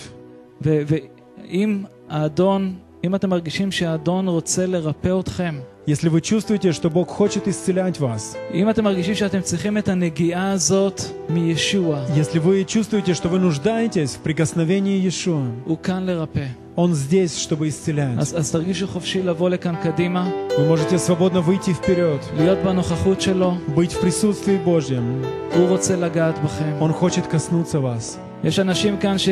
ו- 0.64 0.82
ואם 0.86 1.82
האדון, 2.09 2.74
אם 3.04 3.14
אתם 3.14 3.30
מרגישים 3.30 3.72
שהאדון 3.72 4.28
רוצה 4.28 4.66
לרפא 4.66 5.20
אתכם, 5.20 5.54
Если 5.86 6.09
вы 6.11 6.20
чувствуете, 6.20 6.72
что 6.72 6.90
Бог 6.90 7.09
хочет 7.09 7.48
исцелять 7.48 7.98
вас, 7.98 8.36
אם 8.54 8.70
אתם 8.70 8.84
מרגישים 8.84 9.14
שאתם 9.14 9.40
צריכים 9.40 9.78
את 9.78 9.88
הנגיעה 9.88 10.52
הזאת 10.52 11.00
מישוע, 11.28 12.00
если 12.14 12.38
вы 12.38 12.64
чувствуете, 12.64 13.14
что 13.14 13.28
вы 13.28 13.38
нуждаетесь 13.38 14.16
в 14.16 14.20
прикосновении 14.20 14.98
Иешуа, 15.00 15.48
הוא 15.64 15.78
כאן 15.82 16.06
לרפא. 16.06 16.46
Он 16.76 16.94
здесь, 16.94 17.36
чтобы 17.38 17.68
исцелять. 17.68 18.18
אז, 18.18 18.38
אז 18.38 18.50
תרגישו 18.52 18.86
חופשי 18.86 19.22
לבוא 19.22 19.50
לכאן 19.50 19.74
קדימה, 19.82 20.30
Вы 20.59 20.64
можете 20.64 20.98
свободно 20.98 21.40
выйти 21.40 21.72
вперед, 21.72 22.20
להיות 22.36 22.59
בנוכחות 22.59 23.20
שלו, 23.20 23.54
быть 23.76 23.92
в 23.92 24.00
присутствии 24.00 24.59
Божьем. 24.64 25.24
הוא 25.54 25.68
רוצה 25.68 25.96
לגעת 25.96 26.38
בכם. 26.44 26.76
Он 26.80 26.92
хочет 26.92 27.26
коснуться 27.26 27.80
вас. 27.80 28.18
יש 28.44 28.59
אנשים 28.59 28.96
כאן 28.98 29.18
ש, 29.18 29.28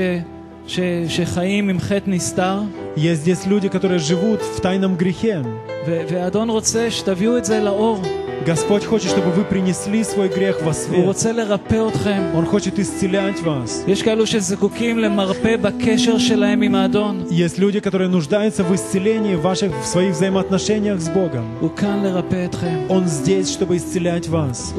Есть 2.95 3.22
здесь 3.22 3.45
люди, 3.45 3.68
которые 3.70 3.99
живут 3.99 4.41
в 4.41 4.62
тайном 4.62 4.95
грехе. 4.95 5.43
Господь 8.45 8.84
хочет, 8.86 9.12
чтобы 9.12 9.32
вы 9.32 9.43
принесли 9.43 10.03
свой 10.03 10.28
грех 10.28 10.64
во 10.64 10.74
свет. 10.74 11.05
Он 12.36 12.45
хочет 12.45 12.80
исцелять 12.80 13.39
вас. 13.43 13.84
Есть 17.30 17.59
люди, 17.59 17.80
которые 17.80 18.09
нуждаются 18.09 18.64
в 18.64 18.74
исцелении 18.74 19.36
ваших, 19.36 19.72
в 19.80 19.86
своих 19.86 20.16
взаимоотношениях 20.16 20.99
с 20.99 21.09
Богом. 21.09 21.45
Он 22.89 23.07
здесь, 23.07 23.51
чтобы 23.51 23.78
исцелять 23.78 24.28
вас. 24.28 24.74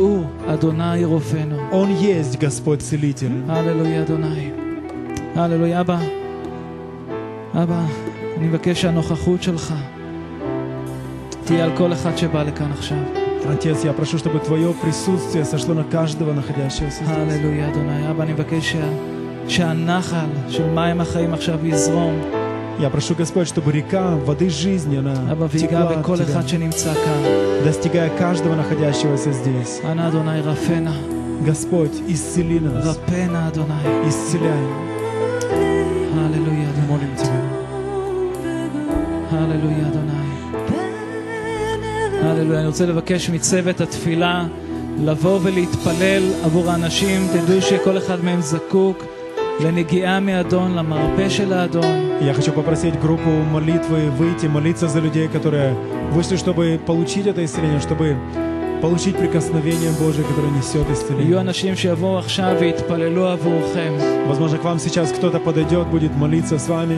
Он 1.73 1.89
есть 1.95 2.37
Господь 2.41 2.83
Целитель. 2.83 3.45
Аллилуйя, 3.49 4.03
Адонай. 4.03 4.72
הללויה 5.36 5.82
אבא. 5.82 5.98
אבא, 7.54 7.82
אני 8.38 8.48
מבקש 8.48 8.82
שהנוכחות 8.82 9.44
שלך 9.44 9.74
תהיה 11.46 11.64
על 11.64 11.72
כל 11.78 11.94
אחד 11.94 12.18
שבא 12.18 12.44
לכאן 12.44 12.72
עכשיו. 12.72 12.98
Отец, 13.54 13.84
я 13.86 13.94
прошу, 13.94 14.18
чтобы 14.18 14.40
Твое 14.40 14.74
присутствие 14.74 15.46
сошло 15.46 15.74
на 15.74 15.84
каждого 15.86 16.34
находящегося 16.34 17.04
здесь. 17.06 17.10
הללויה, 17.10 17.70
אדוני. 17.70 18.12
אבא, 18.12 18.24
אני 18.24 18.34
מבקש 18.34 18.72
שה... 18.72 18.90
שהנחל 19.48 20.28
של 20.50 20.70
מים 20.70 21.02
החיים 21.02 21.34
עכשיו 21.34 21.68
יזרום, 21.68 22.22
Я 22.80 22.90
прошу, 22.92 23.16
Господь, 23.16 23.48
чтобы 23.48 23.72
река 23.72 24.16
воды 24.18 24.50
жизни, 24.50 24.98
она 24.98 25.14
אבא, 25.32 25.48
ויגע 25.50 25.68
текла 25.68 25.90
от 25.90 25.98
בכל 25.98 26.18
Тебя, 26.18 26.24
אחד 26.24 26.48
שנמצא 26.48 26.94
כאן. 26.94 27.22
достигая 27.66 28.10
каждого 28.10 28.56
находящегося 28.56 29.32
здесь. 29.32 29.82
אנא, 29.92 30.08
אדוני, 30.08 30.42
רפאנה. 30.42 30.94
Господь, 31.46 31.96
исцели 32.08 32.60
нас, 32.60 32.86
רפאנה, 32.86 33.48
אדוני. 33.48 34.08
исцеляй. 34.08 34.64
הללויה. 42.42 42.60
אני 42.60 42.68
רוצה 42.68 42.86
לבקש 42.86 43.30
מצוות 43.30 43.82
התפילה 43.82 44.46
לבוא 45.00 45.40
ולהתפלל 45.44 46.24
עבור 46.44 46.72
האנשים. 46.72 47.28
תדעו 47.34 47.62
שכל 47.62 47.98
אחד 47.98 48.24
מהם 48.24 48.42
זקוק 48.42 49.04
לנגיעה 49.60 50.20
מאדון, 50.20 50.76
למרפא 50.76 51.30
של 51.30 51.54
האדון. 51.54 52.08
Я 52.22 52.34
хочу 52.34 52.52
попросить 52.52 53.00
группу 53.00 53.30
молитвы 53.30 54.10
выйти, 54.10 54.48
молиться 54.48 54.88
за 54.88 55.00
людей, 55.00 55.28
которые 55.28 55.76
вышли, 56.12 56.36
чтобы 56.36 56.80
получить 56.84 57.28
это 57.28 57.46
исцеление, 57.46 57.80
чтобы 57.80 58.18
получить 58.82 59.16
прикосновение 59.18 59.92
Божие, 60.00 60.26
которое 60.26 60.52
несет 60.52 60.88
יהיו 60.88 60.94
исцеление. 60.94 61.42
אנשים 61.42 61.76
שיבואו 61.76 62.18
עכשיו 62.20 62.58
ויתפללו 62.60 63.28
עבורכם. 63.28 63.94
Возможно, 64.28 64.58
к 64.58 64.64
вам 64.64 64.80
сейчас 64.80 65.12
кто-то 65.12 65.40
подойдет, 65.40 65.88
будет 65.88 66.12
молиться 66.16 66.58
с 66.58 66.68
вами. 66.70 66.98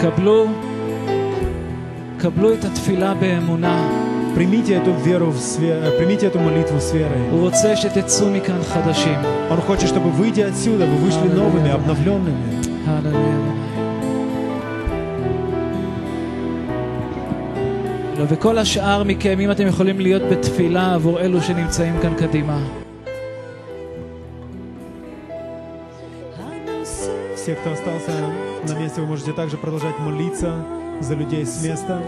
קבלו, 0.00 0.46
קבלו 2.18 2.52
את 2.52 2.64
התפילה 2.64 3.14
באמונה. 3.14 4.03
Примите 4.34 4.74
эту 4.74 4.92
веру, 4.92 5.30
в 5.30 5.38
све- 5.38 5.78
э, 5.86 5.90
примите 5.98 6.26
эту 6.26 6.38
молитву 6.38 6.78
с 6.80 6.92
верой. 6.92 7.30
הוא 7.32 7.40
רוצה 7.40 7.76
שתצאו 7.76 8.30
מכאן 8.30 8.62
חדשים. 8.62 9.18
Он 9.50 9.60
хочет, 9.60 9.88
чтобы, 9.88 10.10
выйдя 10.10 10.46
отсюда, 10.48 10.86
вы 10.86 10.96
вышли 10.96 11.26
Аллилуйя. 11.28 11.42
новыми, 11.42 11.70
обновленными. 11.70 12.44
הללויה, 12.86 13.36
אדוני. 13.36 13.60
לא, 18.18 18.24
וכל 18.28 18.58
השאר 18.58 19.02
מכם, 19.04 19.40
אם 19.40 19.50
אתם 19.50 19.66
יכולים 19.66 20.00
להיות 20.00 20.22
בתפילה 20.30 20.94
עבור 20.94 21.20
אלו 21.20 21.40
שנמצאים 21.42 21.94
כאן 22.02 22.14
קדימה. 22.14 22.58
Все, 27.36 27.54
кто 27.54 27.72
остался 27.72 28.12
на 28.68 28.78
месте, 28.78 29.00
вы 29.00 29.06
можете 29.06 29.32
также 29.32 29.56
продолжать 29.56 29.98
молиться 29.98 30.50
за 31.00 31.14
людей 31.14 31.46
с 31.46 31.64
места. 31.64 31.98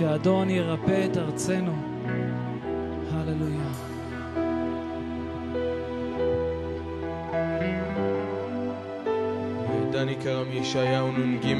שהאדון 0.00 0.50
ירפא 0.50 1.06
את 1.06 1.16
ארצנו. 1.16 1.72
הללויה. 3.12 3.70
דני 9.90 10.14
קרא 10.14 10.44
מישעיהו 10.44 11.12
נ"ג, 11.12 11.54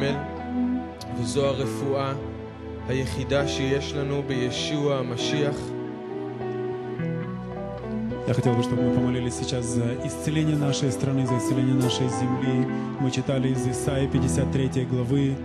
וזו 1.18 1.46
הרפואה 1.46 2.12
היחידה 2.88 3.48
שיש 3.48 3.92
לנו 3.92 4.22
בישוע 4.26 4.98
המשיח. 4.98 5.56
Я 8.26 8.34
хотел 8.34 8.54
бы, 8.54 8.62
чтобы 8.64 8.82
мы 8.82 8.92
помолились 8.92 9.34
сейчас 9.34 9.66
за 9.66 9.94
исцеление 10.04 10.56
нашей 10.56 10.90
страны, 10.90 11.24
за 11.28 11.38
исцеление 11.38 11.76
нашей 11.76 12.08
земли. 12.08 12.66
Мы 12.98 13.12
читали 13.12 13.50
из 13.50 13.64
Исаии 13.68 14.08
53 14.08 14.84
главы. 14.84 15.36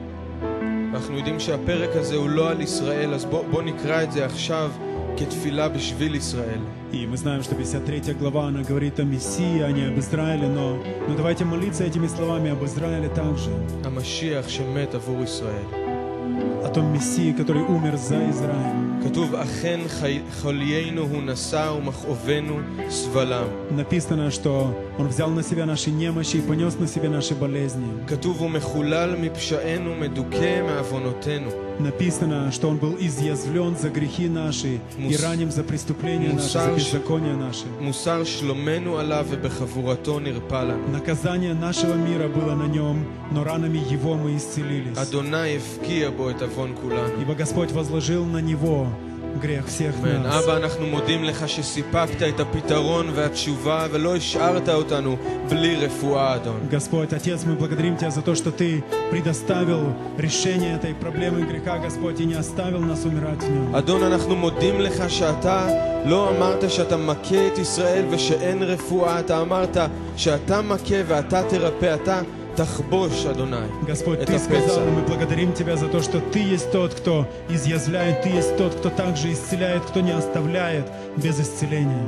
אנחנו 0.96 1.16
יודעים 1.16 1.40
שהפרק 1.40 1.90
הזה 1.96 2.16
הוא 2.16 2.28
לא 2.28 2.50
על 2.50 2.60
ישראל, 2.60 3.14
אז 3.14 3.24
בוא, 3.24 3.44
בוא 3.50 3.62
נקרא 3.62 4.02
את 4.02 4.12
זה 4.12 4.26
עכשיו 4.26 4.70
כתפילה 5.16 5.68
בשביל 5.68 6.14
ישראל. 6.14 6.60
И 6.92 7.06
мы 7.06 7.16
знаем, 7.16 7.42
что 7.42 7.54
53 7.54 8.14
глава, 8.14 8.48
она 8.48 8.62
говорит 8.62 8.98
о 9.00 9.04
Мессии, 9.04 9.60
а 9.60 9.70
не 9.72 9.84
об 9.84 9.98
Израиле, 9.98 10.48
но, 10.48 10.82
но 11.08 11.14
давайте 11.16 11.44
молиться 11.44 11.84
этими 11.84 12.06
словами 12.06 12.50
об 12.50 12.64
Израиле 12.64 13.08
также. 13.08 13.50
המשיח 13.84 14.48
שמת 14.48 14.94
עבור 14.94 15.22
ישראל. 15.22 15.66
о 16.64 16.68
том 16.68 16.92
Мессии, 16.92 17.32
который 17.32 17.62
умер 17.62 17.96
за 17.96 18.30
Израиль. 18.30 18.86
כתוב, 19.04 19.34
אכן 19.34 19.80
חוליינו 20.42 21.02
הוא 21.02 21.22
נשא 21.22 21.72
ומכאובנו 21.78 22.60
Написано, 23.70 24.30
что 24.30 24.72
он 24.98 25.08
взял 25.08 25.28
на 25.30 25.42
себя 25.42 25.66
наши 25.66 25.90
немощи 25.90 26.36
и 26.36 26.40
понес 26.40 26.78
на 26.78 26.86
себе 26.86 27.08
наши 27.08 27.34
болезни. 27.34 27.86
Написано, 31.78 32.50
что 32.52 32.68
Он 32.68 32.78
был 32.78 32.96
изъязвлен 32.98 33.76
за 33.76 33.90
грехи 33.90 34.28
наши 34.28 34.80
и 34.98 35.16
ранен 35.16 35.50
за 35.50 35.62
преступления 35.62 36.32
наши, 36.32 36.58
за 36.58 36.72
беззакония 36.74 37.36
наши. 37.36 37.66
Наказание 40.92 41.54
нашего 41.54 41.94
мира 41.94 42.28
было 42.28 42.54
на 42.54 42.66
Нем, 42.66 43.04
но 43.30 43.44
ранами 43.44 43.78
Его 43.92 44.14
мы 44.14 44.36
исцелились. 44.36 44.96
Ибо 47.20 47.34
Господь 47.34 47.72
возложил 47.72 48.24
на 48.24 48.40
Него 48.40 48.88
грех 49.41 49.67
всех 49.67 49.95
אמן. 50.03 50.23
нас. 50.23 50.43
אבא, 50.43 50.57
אנחנו 50.57 50.87
מודים 50.87 51.23
לך 51.23 51.49
שסיפקת 51.49 52.23
את 52.29 52.39
הפתרון 52.39 53.11
והתשובה 53.15 53.87
ולא 53.91 54.15
השארת 54.15 54.69
אותנו 54.69 55.17
בלי 55.49 55.75
רפואה, 55.75 56.35
אדון. 56.35 56.59
Господь, 56.71 57.13
Отец, 57.13 57.43
мы 57.43 57.55
благодарим 57.55 57.97
Тебя 57.97 58.11
за 58.11 58.21
то, 58.21 58.35
что 58.35 58.51
Ты 58.51 58.83
предоставил 59.11 59.93
решение 60.17 60.75
этой 60.75 60.93
проблемы 60.93 61.41
греха, 61.41 61.77
Господь, 61.79 62.19
и 62.19 62.25
не 62.25 62.35
оставил 62.35 62.79
нас 62.79 63.05
умирать 63.05 63.43
в 63.43 63.49
нем. 63.49 63.75
אדון, 63.75 64.03
אנחנו 64.03 64.35
מודים 64.35 64.81
לך 64.81 65.09
שאתה 65.09 65.67
לא 66.05 66.29
אמרת 66.29 66.71
שאתה 66.71 66.97
מכה 66.97 67.47
את 67.47 67.57
ישראל 67.57 68.05
ושאין 68.09 68.63
רפואה, 68.63 69.19
אתה 69.19 69.41
אמרת 69.41 69.77
שאתה 70.15 70.61
מכה 70.61 70.95
ואתה 71.07 71.43
תרפא, 71.49 71.95
אתה 71.95 72.21
תחבוש, 72.44 72.44
אדוני, 72.44 72.44
Господь, 73.86 74.24
Ты 74.24 74.38
сказал, 74.38 74.84
мы 74.86 75.02
благодарим 75.02 75.52
Тебя 75.52 75.76
за 75.76 75.88
то, 75.88 76.00
что 76.00 76.20
Ты 76.20 76.38
есть 76.40 76.72
тот, 76.72 76.94
кто 76.94 77.26
изъязвляет, 77.48 78.22
Ты 78.22 78.30
есть 78.30 78.56
тот, 78.56 78.74
кто 78.74 78.90
также 78.90 79.32
исцеляет, 79.32 79.84
кто 79.84 80.00
не 80.00 80.12
оставляет 80.12 80.86
без 81.16 81.38
исцеления. 81.40 82.06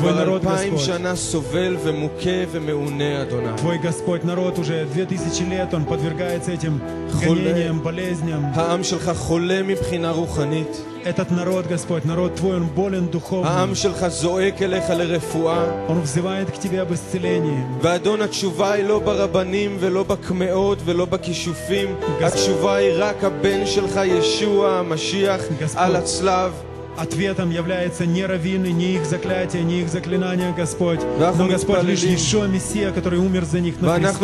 אבא, 0.00 0.08
העם 0.08 0.12
שלך 0.12 0.16
כבר 0.16 0.22
אלפיים 0.22 0.36
שנה, 0.36 0.36
כבר 0.36 0.36
народ, 0.36 0.42
אלפיים 0.46 0.74
Господь. 0.74 0.86
שנה 0.86 1.16
סובל 1.16 1.76
ומוכה 1.82 2.30
ומעונה, 2.52 3.22
אדוני. 3.22 3.56
Твой 3.56 3.78
Господь, 3.78 4.24
народ 4.24 4.58
уже 4.58 4.86
две 4.92 5.04
тысячи 5.04 5.42
лет, 5.42 5.74
он 5.74 5.84
подвергается 5.84 6.52
этим 6.52 6.80
Хуле. 7.12 7.52
гонениям, 7.52 7.82
болезням. 7.82 8.42
העם 8.54 8.82
שלך 8.84 9.10
חולה 9.16 9.62
מבחינה 9.62 10.10
רוחנית. 10.10 10.80
Этот 11.04 11.30
народ, 11.30 11.66
Господь, 11.68 12.04
народ 12.04 12.34
Твой, 12.34 12.56
он 12.56 12.66
болен 12.74 13.08
духовно. 13.08 13.46
העם 13.48 13.74
שלך 13.74 14.06
זועק 14.08 14.62
אליך 14.62 14.90
לרפואה. 14.90 15.86
Он 15.88 16.00
взывает 16.00 16.50
к 16.50 16.58
Тебе 16.58 16.80
об 16.80 16.92
исцелении. 16.92 17.62
ואדון, 17.82 18.22
התשובה 18.22 18.72
היא 18.72 18.84
לא 18.84 18.98
ברבנים 18.98 19.76
ולא 19.80 20.02
בקמעות 20.02 20.78
ולא 20.84 21.04
בכישופים. 21.04 21.94
התשובה 22.20 22.74
היא 22.76 22.92
רק 22.98 23.24
הבן 23.24 23.66
שלך, 23.66 24.00
ישוע 24.04 24.70
המשיח, 24.78 25.40
גספות. 25.60 25.82
על 25.82 25.96
הצלב. 25.96 26.52
Ответом 26.97 27.49
является 27.51 28.05
не 28.05 28.25
раввины, 28.25 28.67
не 28.67 28.95
их 28.95 29.05
заклятие, 29.05 29.63
не 29.63 29.81
их 29.81 29.89
заклинание, 29.89 30.53
Господь. 30.55 30.99
Но 31.37 31.47
Господь 31.47 31.83
лишь 31.83 32.03
еще 32.03 32.47
Мессия, 32.47 32.91
который 32.91 33.19
умер 33.19 33.45
за 33.45 33.59
них 33.59 33.79
на 33.81 33.87
кресте. 33.97 34.17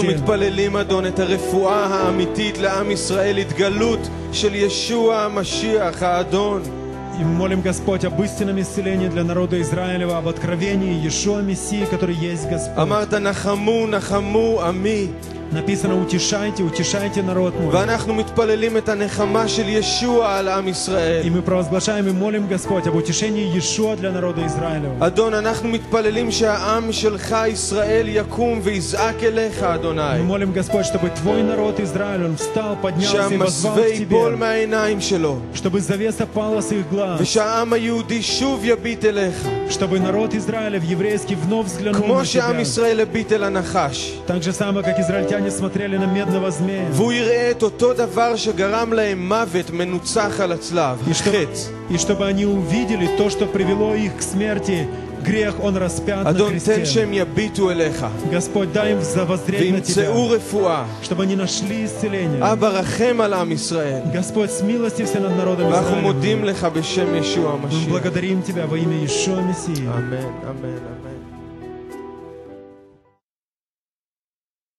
И 7.20 7.24
молим, 7.24 7.62
Господь, 7.62 8.06
об 8.06 8.22
истинном 8.22 8.62
исцелении 8.62 9.08
для 9.08 9.24
народа 9.24 9.60
Израилева, 9.60 10.20
об 10.20 10.28
откровении 10.28 11.02
Иешуа 11.02 11.42
Мессии, 11.42 11.86
который 11.90 12.14
есть 12.16 12.48
Господь. 12.48 12.78
Аматьа 12.78 13.20
нахаму, 13.20 13.88
нахаму, 13.88 14.60
ами 14.62 15.10
אמרת, 15.47 15.75
נחמו, 15.75 15.93
נחמו 15.93 15.93
עמי. 15.93 15.93
Написано, 15.93 16.01
утешайте, 16.01 16.63
утешайте 16.63 17.23
народ 17.23 17.53
мой. 17.61 17.73
ואנחנו 17.73 18.15
מתפללים 18.15 18.77
את 18.77 18.89
הנחמה 18.89 19.49
של 19.49 19.69
ישוע 19.69 20.37
על 20.39 20.49
עם 20.49 20.67
И 20.67 20.71
ישראל. 20.71 21.23
мы 21.31 21.43
провозглашаем 21.43 22.07
и 22.09 22.13
молим, 22.13 22.47
Господь, 22.49 22.87
об 22.87 22.95
утешении 22.97 23.45
Иешуа 23.55 23.97
для 23.97 24.11
народа 24.13 24.47
Израилева. 24.47 25.07
אדון, 25.07 25.35
אנחנו 25.35 25.69
מתפללים 25.69 26.31
שהעם 26.31 26.93
שלך, 26.93 27.37
ישראל, 27.49 28.07
יקום 28.09 28.61
ויזעק 28.63 29.23
אליך, 29.23 29.63
Мы 29.63 29.75
אדוני. 29.75 30.23
молим, 30.27 30.53
Господь, 30.53 30.87
чтобы 30.87 31.11
Твой 31.23 31.43
народ 31.43 31.81
Израиль, 31.81 32.25
он 32.25 32.37
встал, 32.37 32.77
поднялся 32.81 33.35
и 33.35 33.37
возвал 33.37 33.75
к 33.75 33.79
שהמסווה 33.79 33.89
ייפול 33.89 34.33
Тебе, 34.33 34.37
מהעיניים 34.39 35.01
שלו. 35.01 35.37
чтобы 35.55 35.81
завеса 35.81 36.27
пала 36.27 36.63
с 36.63 36.73
их 36.73 36.87
глаз, 36.91 37.21
ושהעם 37.21 37.73
היהודי 37.73 38.23
שוב 38.23 38.61
יביט 38.65 39.05
אליך. 39.05 39.47
чтобы 39.71 39.99
народ 39.99 40.35
Израиля 40.35 40.79
в 40.81 40.85
еврейский 40.85 41.35
вновь 41.35 41.67
взглянул 41.67 42.03
כמו 42.03 42.19
на 42.21 42.25
שעם 42.25 42.53
Тебя. 42.57 42.61
ישראל 42.63 43.01
הביט 43.01 43.33
אל 43.33 43.45
הנחש. 43.45 44.13
Так 44.27 44.43
же 44.43 44.53
самое, 44.53 44.83
как 44.85 44.99
израильтяне 44.99 45.36
смотрели 45.51 45.97
на 45.97 46.07
медного 46.07 46.51
змея. 46.51 46.87
והוא 46.93 47.13
יראה 47.13 47.51
את 47.51 47.63
אותו 47.63 47.93
דבר 47.95 48.37
שגרם 48.37 48.93
להם 48.93 49.29
מוות 49.29 49.71
מנוצח 49.71 50.41
על 50.41 50.53
הצלב, 50.53 50.99
И, 51.09 51.15
что- 51.15 51.31
החטא. 51.31 51.95
и 51.95 51.99
чтобы 51.99 52.27
они 52.27 52.45
увидели 52.45 53.09
то, 53.19 53.31
что 53.31 53.47
привело 53.47 53.95
их 53.95 54.13
к 54.19 54.23
смерти, 54.23 54.87
грех, 55.25 55.55
он 55.63 55.77
распят 55.77 56.25
на 56.25 56.31
אדון, 56.31 56.53
תן 56.59 56.59
кресте. 56.59 56.87
שהם 56.87 57.13
יביטו 57.13 57.71
אליך, 57.71 58.05
Господь, 58.33 58.73
дай 58.73 58.93
им 58.93 58.99
воззреть 59.27 59.73
на 59.73 59.81
Тебя, 59.81 60.11
וימצאו 60.11 60.29
רפואה. 60.31 60.85
чтобы 61.03 61.23
они 61.23 61.37
нашли 61.37 61.85
исцеление. 61.85 62.43
אבא, 62.53 62.69
רחם 62.69 63.21
על 63.21 63.33
עם 63.35 63.53
ישראל. 63.53 64.01
Господь, 64.13 64.51
смилостився 64.51 65.21
над 65.21 65.37
народом 65.37 65.67
ואנחנו 65.73 65.97
Израиля. 65.97 66.03
модим 66.03 66.45
לך 66.45 66.65
בשם 66.75 67.15
ישוע 67.15 67.55
Мы 67.55 67.67
המשיח. 67.67 67.89
благодарим 67.89 68.43
Тебя 68.43 68.67
во 68.67 68.77
имя 68.79 68.97
Иешуа 69.05 69.41
Мессии. 69.41 69.87
אמן, 69.87 70.17
אמן, 70.51 70.79
אמן. 70.91 71.16